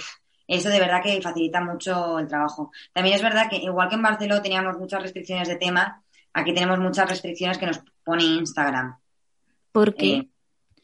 eso 0.46 0.68
de 0.68 0.80
verdad 0.80 1.02
que 1.02 1.20
facilita 1.20 1.60
mucho 1.60 2.18
el 2.18 2.28
trabajo. 2.28 2.70
También 2.92 3.16
es 3.16 3.22
verdad 3.22 3.48
que 3.48 3.56
igual 3.56 3.88
que 3.88 3.96
en 3.96 4.02
Barcelona 4.02 4.42
teníamos 4.42 4.78
muchas 4.78 5.02
restricciones 5.02 5.48
de 5.48 5.56
tema, 5.56 6.02
aquí 6.32 6.52
tenemos 6.52 6.78
muchas 6.78 7.08
restricciones 7.08 7.58
que 7.58 7.66
nos 7.66 7.80
pone 8.02 8.24
Instagram. 8.24 8.96
¿Por 9.72 9.94
qué? 9.94 10.16
Eh, 10.16 10.28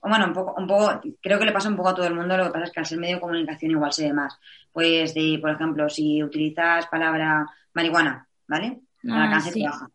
bueno, 0.02 0.26
un 0.26 0.32
poco, 0.32 0.54
un 0.58 0.66
poco, 0.66 1.00
creo 1.20 1.38
que 1.38 1.44
le 1.44 1.52
pasa 1.52 1.68
un 1.68 1.76
poco 1.76 1.90
a 1.90 1.94
todo 1.94 2.06
el 2.06 2.14
mundo, 2.14 2.36
lo 2.36 2.44
que 2.44 2.50
pasa 2.50 2.64
es 2.64 2.72
que 2.72 2.80
al 2.80 2.86
ser 2.86 2.98
medio 2.98 3.16
de 3.16 3.20
comunicación 3.20 3.72
igual 3.72 3.92
se 3.92 4.04
ve 4.04 4.12
más. 4.14 4.38
Pues 4.72 5.12
de, 5.14 5.38
por 5.40 5.50
ejemplo, 5.50 5.88
si 5.90 6.22
utilizas 6.22 6.86
palabra 6.86 7.46
marihuana, 7.74 8.26
¿vale? 8.50 8.80
El 9.02 9.12
Ah, 9.12 9.22
alcance 9.24 9.52
sí. 9.52 9.60
te 9.62 9.66
baja. 9.68 9.88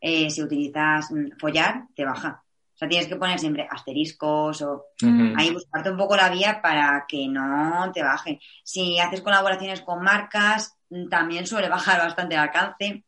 Eh, 0.00 0.30
si 0.30 0.42
utilizas 0.42 1.10
mm, 1.10 1.36
follar, 1.38 1.82
te 1.94 2.04
baja. 2.04 2.42
O 2.74 2.76
sea, 2.80 2.88
tienes 2.88 3.08
que 3.08 3.16
poner 3.16 3.38
siempre 3.38 3.68
asteriscos 3.70 4.62
o 4.62 4.86
Mm. 5.02 5.36
ahí 5.36 5.50
buscarte 5.52 5.90
un 5.90 5.96
poco 5.98 6.16
la 6.16 6.30
vía 6.30 6.60
para 6.62 7.04
que 7.06 7.26
no 7.28 7.90
te 7.92 8.02
baje. 8.02 8.38
Si 8.64 8.98
haces 8.98 9.20
colaboraciones 9.20 9.82
con 9.82 10.02
marcas, 10.02 10.74
mm, 10.88 11.08
también 11.08 11.46
suele 11.46 11.68
bajar 11.68 11.98
bastante 12.00 12.34
el 12.34 12.40
alcance. 12.40 13.04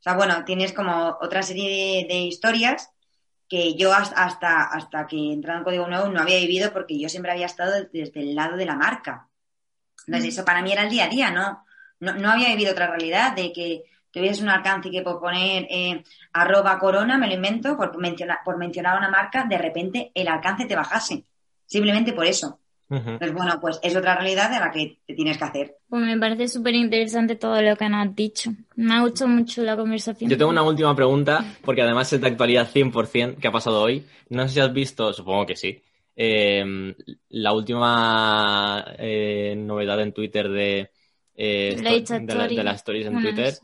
O 0.00 0.02
sea, 0.04 0.14
bueno, 0.16 0.44
tienes 0.44 0.72
como 0.72 1.16
otra 1.20 1.42
serie 1.42 1.68
de, 2.08 2.14
de 2.14 2.20
historias 2.22 2.90
que 3.48 3.74
yo 3.74 3.92
has- 3.92 4.12
hasta, 4.16 4.64
hasta 4.64 5.06
que 5.06 5.16
entré 5.32 5.52
en 5.54 5.62
Código 5.64 5.86
Nuevo 5.86 6.08
no 6.08 6.20
había 6.22 6.38
vivido 6.38 6.72
porque 6.72 6.98
yo 6.98 7.08
siempre 7.08 7.30
había 7.30 7.46
estado 7.46 7.72
desde 7.92 8.20
el 8.20 8.34
lado 8.34 8.56
de 8.56 8.66
la 8.66 8.74
marca. 8.74 9.28
Entonces, 10.06 10.34
eso 10.34 10.44
para 10.44 10.60
mí 10.62 10.72
era 10.72 10.82
el 10.82 10.90
día 10.90 11.04
a 11.04 11.08
día, 11.08 11.30
¿no? 11.30 11.64
No, 12.00 12.12
no 12.14 12.30
había 12.30 12.48
vivido 12.48 12.72
otra 12.72 12.88
realidad 12.88 13.34
de 13.36 13.52
que 13.52 13.84
tuvieses 14.14 14.40
un 14.40 14.48
alcance 14.48 14.88
y 14.88 14.92
que 14.92 15.02
por 15.02 15.20
poner 15.20 15.66
eh, 15.68 16.02
arroba 16.32 16.78
corona, 16.78 17.18
me 17.18 17.26
lo 17.26 17.34
invento, 17.34 17.76
por 17.76 17.98
mencionar, 17.98 18.38
por 18.44 18.56
mencionar 18.56 18.96
una 18.96 19.10
marca, 19.10 19.44
de 19.44 19.58
repente 19.58 20.12
el 20.14 20.28
alcance 20.28 20.66
te 20.66 20.76
bajase. 20.76 21.24
Simplemente 21.66 22.12
por 22.12 22.24
eso. 22.24 22.60
Entonces, 22.90 23.32
bueno, 23.32 23.58
pues 23.60 23.80
es 23.82 23.96
otra 23.96 24.14
realidad 24.14 24.50
de 24.50 24.60
la 24.60 24.70
que 24.70 24.98
te 25.04 25.14
tienes 25.14 25.36
que 25.36 25.44
hacer. 25.44 25.76
Pues 25.88 26.02
me 26.02 26.16
parece 26.16 26.46
súper 26.46 26.74
interesante 26.74 27.34
todo 27.34 27.60
lo 27.60 27.74
que 27.76 27.88
nos 27.88 28.06
has 28.06 28.14
dicho. 28.14 28.52
Me 28.76 28.94
ha 28.94 29.00
gustado 29.00 29.30
mucho 29.30 29.62
la 29.62 29.74
conversación. 29.74 30.30
Yo 30.30 30.36
tengo 30.36 30.50
una 30.50 30.62
última 30.62 30.94
pregunta, 30.94 31.44
porque 31.64 31.82
además 31.82 32.12
es 32.12 32.20
de 32.20 32.28
actualidad 32.28 32.68
100% 32.72 33.38
que 33.38 33.48
ha 33.48 33.52
pasado 33.52 33.82
hoy. 33.82 34.04
No 34.28 34.46
sé 34.46 34.54
si 34.54 34.60
has 34.60 34.72
visto, 34.72 35.12
supongo 35.12 35.46
que 35.46 35.56
sí, 35.56 35.82
eh, 36.14 36.94
la 37.30 37.52
última 37.52 38.84
eh, 38.98 39.54
novedad 39.56 40.00
en 40.00 40.12
Twitter 40.12 40.48
de 40.48 40.90
eh, 41.36 41.74
de, 41.76 41.82
la- 41.82 41.90
story. 41.96 42.56
de 42.56 42.64
las 42.64 42.76
stories 42.76 43.06
en 43.06 43.20
Twitter. 43.20 43.54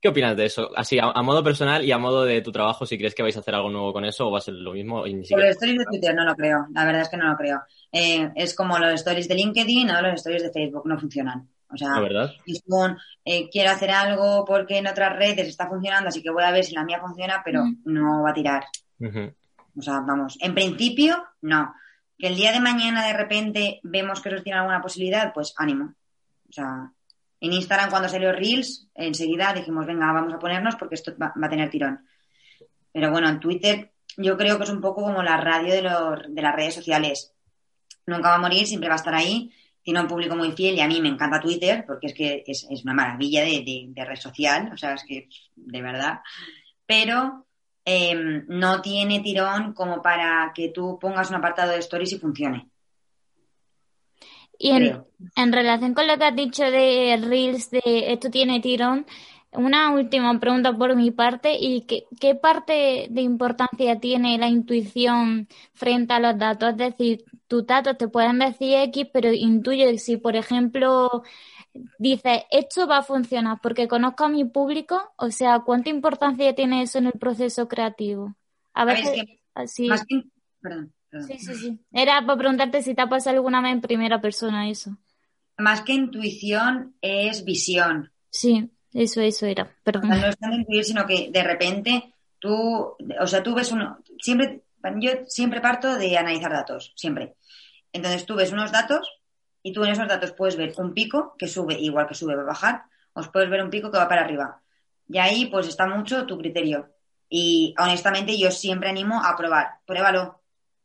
¿Qué 0.00 0.08
opinas 0.08 0.36
de 0.36 0.46
eso? 0.46 0.70
Así, 0.76 0.98
a, 0.98 1.04
a 1.06 1.22
modo 1.22 1.42
personal 1.42 1.84
y 1.84 1.90
a 1.92 1.98
modo 1.98 2.24
de 2.24 2.40
tu 2.40 2.52
trabajo, 2.52 2.86
si 2.86 2.96
crees 2.98 3.14
que 3.14 3.22
vais 3.22 3.36
a 3.36 3.40
hacer 3.40 3.54
algo 3.54 3.70
nuevo 3.70 3.92
con 3.92 4.04
eso 4.04 4.28
o 4.28 4.30
va 4.30 4.38
a 4.38 4.42
ser 4.42 4.54
lo 4.54 4.72
mismo 4.72 5.06
y 5.06 5.14
ni 5.14 5.24
Sobre 5.24 5.26
siquiera... 5.26 5.46
los 5.48 5.56
stories 5.56 5.78
de 5.78 5.84
Twitter 5.86 6.14
no 6.14 6.24
lo 6.24 6.34
creo, 6.36 6.66
la 6.72 6.84
verdad 6.84 7.02
es 7.02 7.08
que 7.08 7.16
no 7.16 7.28
lo 7.30 7.36
creo. 7.36 7.60
Eh, 7.92 8.30
es 8.36 8.54
como 8.54 8.78
los 8.78 8.92
stories 8.94 9.28
de 9.28 9.34
LinkedIn 9.34 9.90
o 9.90 10.02
los 10.02 10.14
stories 10.14 10.42
de 10.44 10.50
Facebook, 10.52 10.82
no 10.86 10.98
funcionan. 10.98 11.48
O 11.72 11.76
sea, 11.76 11.88
¿La 11.90 12.00
verdad? 12.00 12.32
es 12.46 12.62
un, 12.66 12.96
eh, 13.24 13.48
quiero 13.50 13.70
hacer 13.72 13.90
algo 13.90 14.44
porque 14.44 14.78
en 14.78 14.86
otras 14.86 15.16
redes 15.16 15.48
está 15.48 15.66
funcionando, 15.68 16.08
así 16.08 16.22
que 16.22 16.30
voy 16.30 16.44
a 16.44 16.52
ver 16.52 16.62
si 16.64 16.72
la 16.74 16.84
mía 16.84 17.00
funciona, 17.00 17.42
pero 17.44 17.64
Mm. 17.64 17.78
no 17.86 18.22
va 18.22 18.30
a 18.30 18.34
tirar. 18.34 18.62
O 19.76 19.82
sea, 19.82 20.00
vamos, 20.06 20.38
en 20.40 20.54
principio, 20.54 21.16
no. 21.42 21.74
Que 22.16 22.28
el 22.28 22.36
día 22.36 22.52
de 22.52 22.60
mañana 22.60 23.04
de 23.04 23.12
repente 23.12 23.80
vemos 23.82 24.20
que 24.20 24.28
eso 24.28 24.42
tiene 24.42 24.60
alguna 24.60 24.80
posibilidad, 24.80 25.32
pues 25.34 25.52
ánimo. 25.56 25.94
Sea, 26.54 26.92
en 27.40 27.52
Instagram 27.52 27.90
cuando 27.90 28.08
salió 28.08 28.32
Reels, 28.32 28.88
enseguida 28.94 29.52
dijimos, 29.52 29.86
venga, 29.86 30.12
vamos 30.12 30.32
a 30.32 30.38
ponernos 30.38 30.76
porque 30.76 30.94
esto 30.94 31.12
va, 31.20 31.34
va 31.40 31.46
a 31.46 31.50
tener 31.50 31.68
tirón. 31.68 32.06
Pero 32.92 33.10
bueno, 33.10 33.28
en 33.28 33.40
Twitter 33.40 33.92
yo 34.16 34.36
creo 34.36 34.56
que 34.56 34.64
es 34.64 34.70
un 34.70 34.80
poco 34.80 35.02
como 35.02 35.22
la 35.22 35.36
radio 35.36 35.74
de, 35.74 35.82
de 36.28 36.42
las 36.42 36.54
redes 36.54 36.74
sociales. 36.74 37.34
Nunca 38.06 38.28
va 38.28 38.36
a 38.36 38.40
morir, 38.40 38.66
siempre 38.66 38.88
va 38.88 38.94
a 38.94 38.98
estar 38.98 39.14
ahí. 39.14 39.52
Tiene 39.82 40.00
un 40.00 40.06
público 40.06 40.36
muy 40.36 40.52
fiel 40.52 40.76
y 40.76 40.80
a 40.80 40.86
mí 40.86 41.00
me 41.00 41.08
encanta 41.08 41.40
Twitter 41.40 41.84
porque 41.86 42.06
es 42.06 42.14
que 42.14 42.44
es, 42.46 42.64
una 42.84 42.94
maravilla 42.94 43.42
de, 43.42 43.92
red 43.94 44.16
social, 44.16 44.70
o 44.72 44.76
sea, 44.76 44.94
es 44.94 45.04
que 45.04 45.28
de 45.56 45.82
verdad. 45.82 46.20
Pero 46.86 47.46
eh, 47.84 48.14
no 48.46 48.80
tiene 48.80 49.20
tirón 49.20 49.74
como 49.74 50.00
para 50.00 50.52
que 50.54 50.68
tú 50.68 50.98
pongas 51.00 51.30
un 51.30 51.36
apartado 51.36 51.72
de 51.72 51.78
stories 51.78 52.12
y 52.12 52.18
funcione. 52.18 52.70
Y 54.58 54.70
en, 54.70 55.52
relación 55.52 55.94
con 55.94 56.06
lo 56.06 56.16
que 56.16 56.24
has 56.24 56.36
dicho 56.36 56.64
de 56.64 57.18
Reels, 57.20 57.70
de 57.70 58.12
esto 58.12 58.30
tiene 58.30 58.60
tirón, 58.60 59.06
una 59.52 59.92
última 59.92 60.38
pregunta 60.40 60.72
por 60.72 60.96
mi 60.96 61.10
parte, 61.10 61.56
¿y 61.58 61.82
qué, 61.82 62.04
qué 62.20 62.34
parte 62.34 63.06
de 63.10 63.20
importancia 63.20 64.00
tiene 64.00 64.36
la 64.38 64.48
intuición 64.48 65.48
frente 65.74 66.12
a 66.12 66.20
los 66.20 66.38
datos? 66.38 66.70
Es 66.70 66.76
decir, 66.76 67.24
tus 67.46 67.66
datos 67.66 67.96
te 67.96 68.08
pueden 68.08 68.38
decir 68.40 68.78
X, 68.88 69.06
pero 69.12 69.32
intuyo 69.32 69.86
que 69.86 69.98
si, 69.98 70.16
por 70.16 70.34
ejemplo, 70.34 71.22
dices, 71.98 72.42
esto 72.50 72.86
va 72.86 72.98
a 72.98 73.02
funcionar 73.02 73.58
porque 73.62 73.88
conozco 73.88 74.24
a 74.24 74.28
mi 74.28 74.44
público, 74.44 75.12
o 75.16 75.30
sea, 75.30 75.60
¿cuánta 75.60 75.90
importancia 75.90 76.54
tiene 76.54 76.82
eso 76.82 76.98
en 76.98 77.06
el 77.06 77.12
proceso 77.12 77.68
creativo? 77.68 78.34
A 78.72 78.82
A 78.82 78.84
ver, 78.84 78.98
es 78.98 79.10
que 79.10 79.40
así, 79.54 79.88
más 79.88 80.04
que... 80.04 80.22
Perdón, 80.60 80.93
perdón. 80.93 80.93
Sí, 81.20 81.38
sí, 81.38 81.54
sí. 81.54 81.80
Era 81.92 82.24
para 82.26 82.38
preguntarte 82.38 82.82
si 82.82 82.94
te 82.94 83.02
ha 83.02 83.08
pasado 83.08 83.36
alguna 83.36 83.60
vez 83.62 83.72
en 83.72 83.80
primera 83.80 84.20
persona 84.20 84.68
eso. 84.68 84.96
Más 85.58 85.82
que 85.82 85.92
intuición 85.92 86.96
es 87.00 87.44
visión. 87.44 88.12
Sí, 88.30 88.70
eso, 88.92 89.20
eso 89.20 89.46
era, 89.46 89.64
O 89.64 89.72
perdón. 89.84 90.06
sea, 90.06 90.16
no 90.16 90.26
es 90.26 90.36
tanto 90.38 90.56
intuir, 90.56 90.84
sino 90.84 91.06
que 91.06 91.30
de 91.30 91.42
repente 91.42 92.14
tú, 92.38 92.96
o 93.20 93.26
sea, 93.26 93.42
tú 93.42 93.54
ves 93.54 93.70
uno, 93.72 93.98
siempre, 94.20 94.62
yo 95.00 95.10
siempre 95.28 95.60
parto 95.60 95.96
de 95.96 96.16
analizar 96.18 96.52
datos, 96.52 96.92
siempre. 96.96 97.36
Entonces 97.92 98.26
tú 98.26 98.34
ves 98.34 98.52
unos 98.52 98.72
datos 98.72 99.08
y 99.62 99.72
tú 99.72 99.84
en 99.84 99.92
esos 99.92 100.08
datos 100.08 100.32
puedes 100.32 100.56
ver 100.56 100.74
un 100.78 100.92
pico 100.94 101.34
que 101.38 101.48
sube, 101.48 101.74
igual 101.78 102.06
que 102.06 102.14
sube 102.14 102.34
va 102.36 102.42
a 102.42 102.46
bajar, 102.46 102.82
o 103.14 103.22
puedes 103.32 103.48
ver 103.50 103.62
un 103.62 103.70
pico 103.70 103.90
que 103.90 103.98
va 103.98 104.08
para 104.08 104.22
arriba. 104.24 104.60
Y 105.08 105.18
ahí 105.18 105.46
pues 105.46 105.68
está 105.68 105.86
mucho 105.86 106.26
tu 106.26 106.36
criterio. 106.38 106.90
Y 107.28 107.74
honestamente 107.78 108.38
yo 108.38 108.50
siempre 108.50 108.90
animo 108.90 109.22
a 109.24 109.36
probar, 109.36 109.78
pruébalo. 109.86 110.40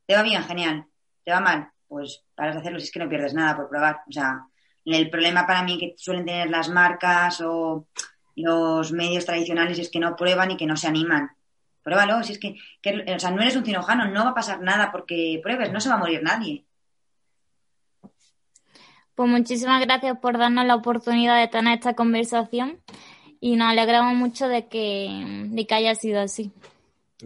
¿Te 0.10 0.16
va 0.16 0.24
bien? 0.24 0.41
Genial. 0.43 0.88
¿Te 1.24 1.30
va 1.32 1.39
mal? 1.39 1.70
Pues 1.88 2.24
paras 2.34 2.55
de 2.55 2.62
hacerlo 2.62 2.80
si 2.80 2.86
es 2.86 2.91
que 2.91 2.97
no 2.97 3.07
pierdes 3.07 3.36
nada 3.36 3.55
por 3.55 3.70
probar. 3.70 4.01
O 4.10 4.12
sea, 4.12 4.43
el 4.84 5.07
problema 5.07 5.45
para 5.45 5.62
mí 5.62 5.78
que 5.78 5.93
suelen 5.99 6.26
tener 6.26 6.49
las 6.49 6.68
marcas 6.68 7.39
o 7.41 7.86
los 8.36 8.91
medios 8.91 9.28
tradicionales 9.28 9.78
es 9.78 9.91
que 9.91 9.99
no 9.99 10.16
prueban 10.16 10.49
y 10.49 10.57
que 10.57 10.66
no 10.66 10.76
se 10.78 10.88
animan. 10.88 11.30
Pruébalo, 11.84 12.24
si 12.24 12.32
es 12.32 12.39
que, 12.39 12.55
que- 12.82 13.05
o 13.16 13.20
sea, 13.20 13.30
no 13.30 13.43
eres 13.43 13.55
un 13.55 13.64
cirujano, 13.64 14.05
no 14.07 14.24
va 14.24 14.32
a 14.32 14.34
pasar 14.34 14.62
nada 14.62 14.91
porque 14.91 15.39
pruebes, 15.43 15.72
no 15.72 15.80
se 15.80 15.89
va 15.89 15.95
a 15.95 15.99
morir 15.99 16.24
nadie. 16.24 16.66
Pues 19.14 19.30
muchísimas 19.30 19.80
gracias 19.86 20.18
por 20.18 20.39
darnos 20.39 20.66
la 20.66 20.74
oportunidad 20.74 21.39
de 21.39 21.49
tener 21.49 21.78
esta 21.78 21.93
conversación 21.93 22.80
y 23.39 23.57
nos 23.57 23.68
alegramos 23.68 24.16
mucho 24.16 24.47
de 24.47 24.68
que, 24.68 25.45
de 25.51 25.68
que 25.68 25.76
haya 25.76 25.93
sido 25.93 26.20
así. 26.20 26.51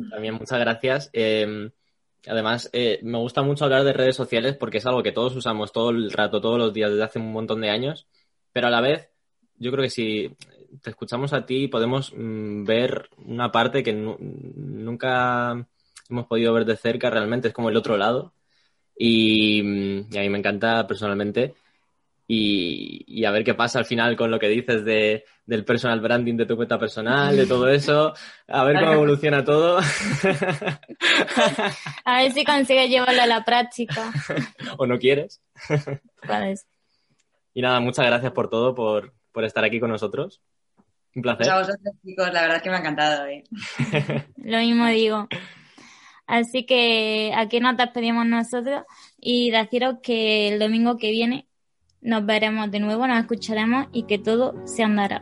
También 0.09 0.33
muchas 0.33 0.59
gracias. 0.59 1.09
Eh, 1.13 1.71
además, 2.27 2.69
eh, 2.73 2.99
me 3.03 3.17
gusta 3.17 3.41
mucho 3.43 3.65
hablar 3.65 3.83
de 3.83 3.93
redes 3.93 4.15
sociales 4.15 4.55
porque 4.57 4.77
es 4.79 4.85
algo 4.85 5.03
que 5.03 5.11
todos 5.11 5.35
usamos 5.35 5.71
todo 5.71 5.89
el 5.91 6.11
rato, 6.11 6.41
todos 6.41 6.57
los 6.57 6.73
días, 6.73 6.91
desde 6.91 7.03
hace 7.03 7.19
un 7.19 7.31
montón 7.31 7.61
de 7.61 7.69
años, 7.69 8.07
pero 8.51 8.67
a 8.67 8.69
la 8.71 8.81
vez, 8.81 9.09
yo 9.57 9.71
creo 9.71 9.83
que 9.83 9.89
si 9.89 10.35
te 10.81 10.89
escuchamos 10.89 11.33
a 11.33 11.45
ti 11.45 11.67
podemos 11.67 12.11
mm, 12.15 12.63
ver 12.65 13.09
una 13.17 13.51
parte 13.51 13.83
que 13.83 13.93
nu- 13.93 14.17
nunca 14.19 15.67
hemos 16.09 16.27
podido 16.27 16.53
ver 16.53 16.65
de 16.65 16.77
cerca 16.77 17.09
realmente, 17.09 17.49
es 17.49 17.53
como 17.53 17.69
el 17.69 17.77
otro 17.77 17.97
lado. 17.97 18.33
Y, 18.97 19.61
mm, 19.63 20.07
y 20.13 20.17
a 20.17 20.21
mí 20.21 20.29
me 20.29 20.39
encanta 20.39 20.85
personalmente. 20.87 21.55
Y, 22.27 23.03
y 23.07 23.25
a 23.25 23.31
ver 23.31 23.43
qué 23.43 23.53
pasa 23.53 23.79
al 23.79 23.85
final 23.85 24.15
con 24.15 24.31
lo 24.31 24.39
que 24.39 24.47
dices 24.47 24.85
de, 24.85 25.25
del 25.45 25.65
personal 25.65 25.99
branding 25.99 26.37
de 26.37 26.45
tu 26.45 26.55
cuenta 26.55 26.79
personal, 26.79 27.35
de 27.35 27.45
todo 27.45 27.67
eso. 27.67 28.13
A 28.47 28.63
ver 28.63 28.79
cómo 28.79 28.93
evoluciona 28.93 29.43
todo. 29.43 29.79
A 32.05 32.21
ver 32.21 32.31
si 32.31 32.45
consigues 32.45 32.89
llevarlo 32.89 33.21
a 33.21 33.27
la 33.27 33.43
práctica. 33.43 34.11
o 34.77 34.85
no 34.85 34.99
quieres. 34.99 35.41
Pues, 36.25 36.67
Y 37.53 37.61
nada, 37.61 37.79
muchas 37.79 38.05
gracias 38.05 38.31
por 38.31 38.49
todo, 38.49 38.73
por, 38.73 39.13
por 39.31 39.43
estar 39.43 39.63
aquí 39.63 39.79
con 39.79 39.89
nosotros. 39.89 40.41
Un 41.15 41.21
placer. 41.21 41.45
Pues 41.45 41.49
a 41.49 41.59
vosotros, 41.59 41.95
chicos, 42.03 42.33
la 42.33 42.41
verdad 42.41 42.57
es 42.57 42.63
que 42.63 42.69
me 42.69 42.75
ha 42.77 42.79
encantado. 42.79 43.27
¿eh? 43.27 43.43
lo 44.37 44.57
mismo 44.59 44.87
digo. 44.87 45.27
Así 46.25 46.65
que 46.65 47.33
aquí 47.35 47.59
nos 47.59 47.77
despedimos 47.77 48.25
nosotros 48.25 48.83
y 49.19 49.51
deciros 49.51 49.95
que 50.01 50.47
el 50.47 50.59
domingo 50.59 50.97
que 50.97 51.11
viene 51.11 51.47
nos 52.03 52.25
veremos 52.25 52.69
de 52.69 52.79
nuevo, 52.79 53.07
nos 53.07 53.19
escucharemos 53.19 53.87
y 53.91 54.03
que 54.03 54.19
todo 54.19 54.55
se 54.65 54.83
andará. 54.83 55.21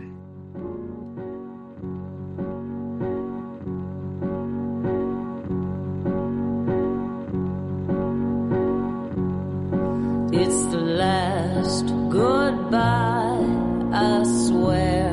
It's 10.34 10.66
the 10.72 10.78
last 10.78 11.86
goodbye, 12.10 13.46
I 13.94 14.24
swear. 14.24 15.12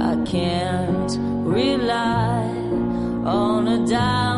I 0.00 0.16
can't 0.24 1.18
rely 1.44 2.50
on 3.26 3.68
a 3.68 3.86
dime 3.86 4.29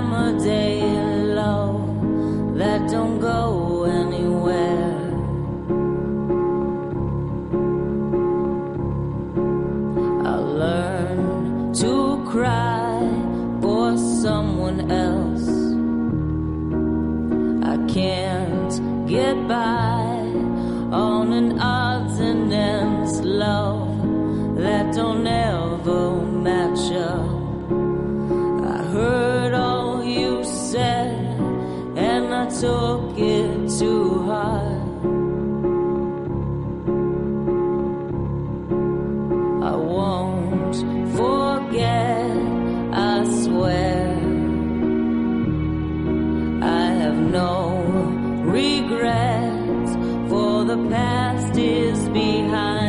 the 50.73 50.89
past 50.89 51.59
is 51.59 52.09
behind 52.09 52.82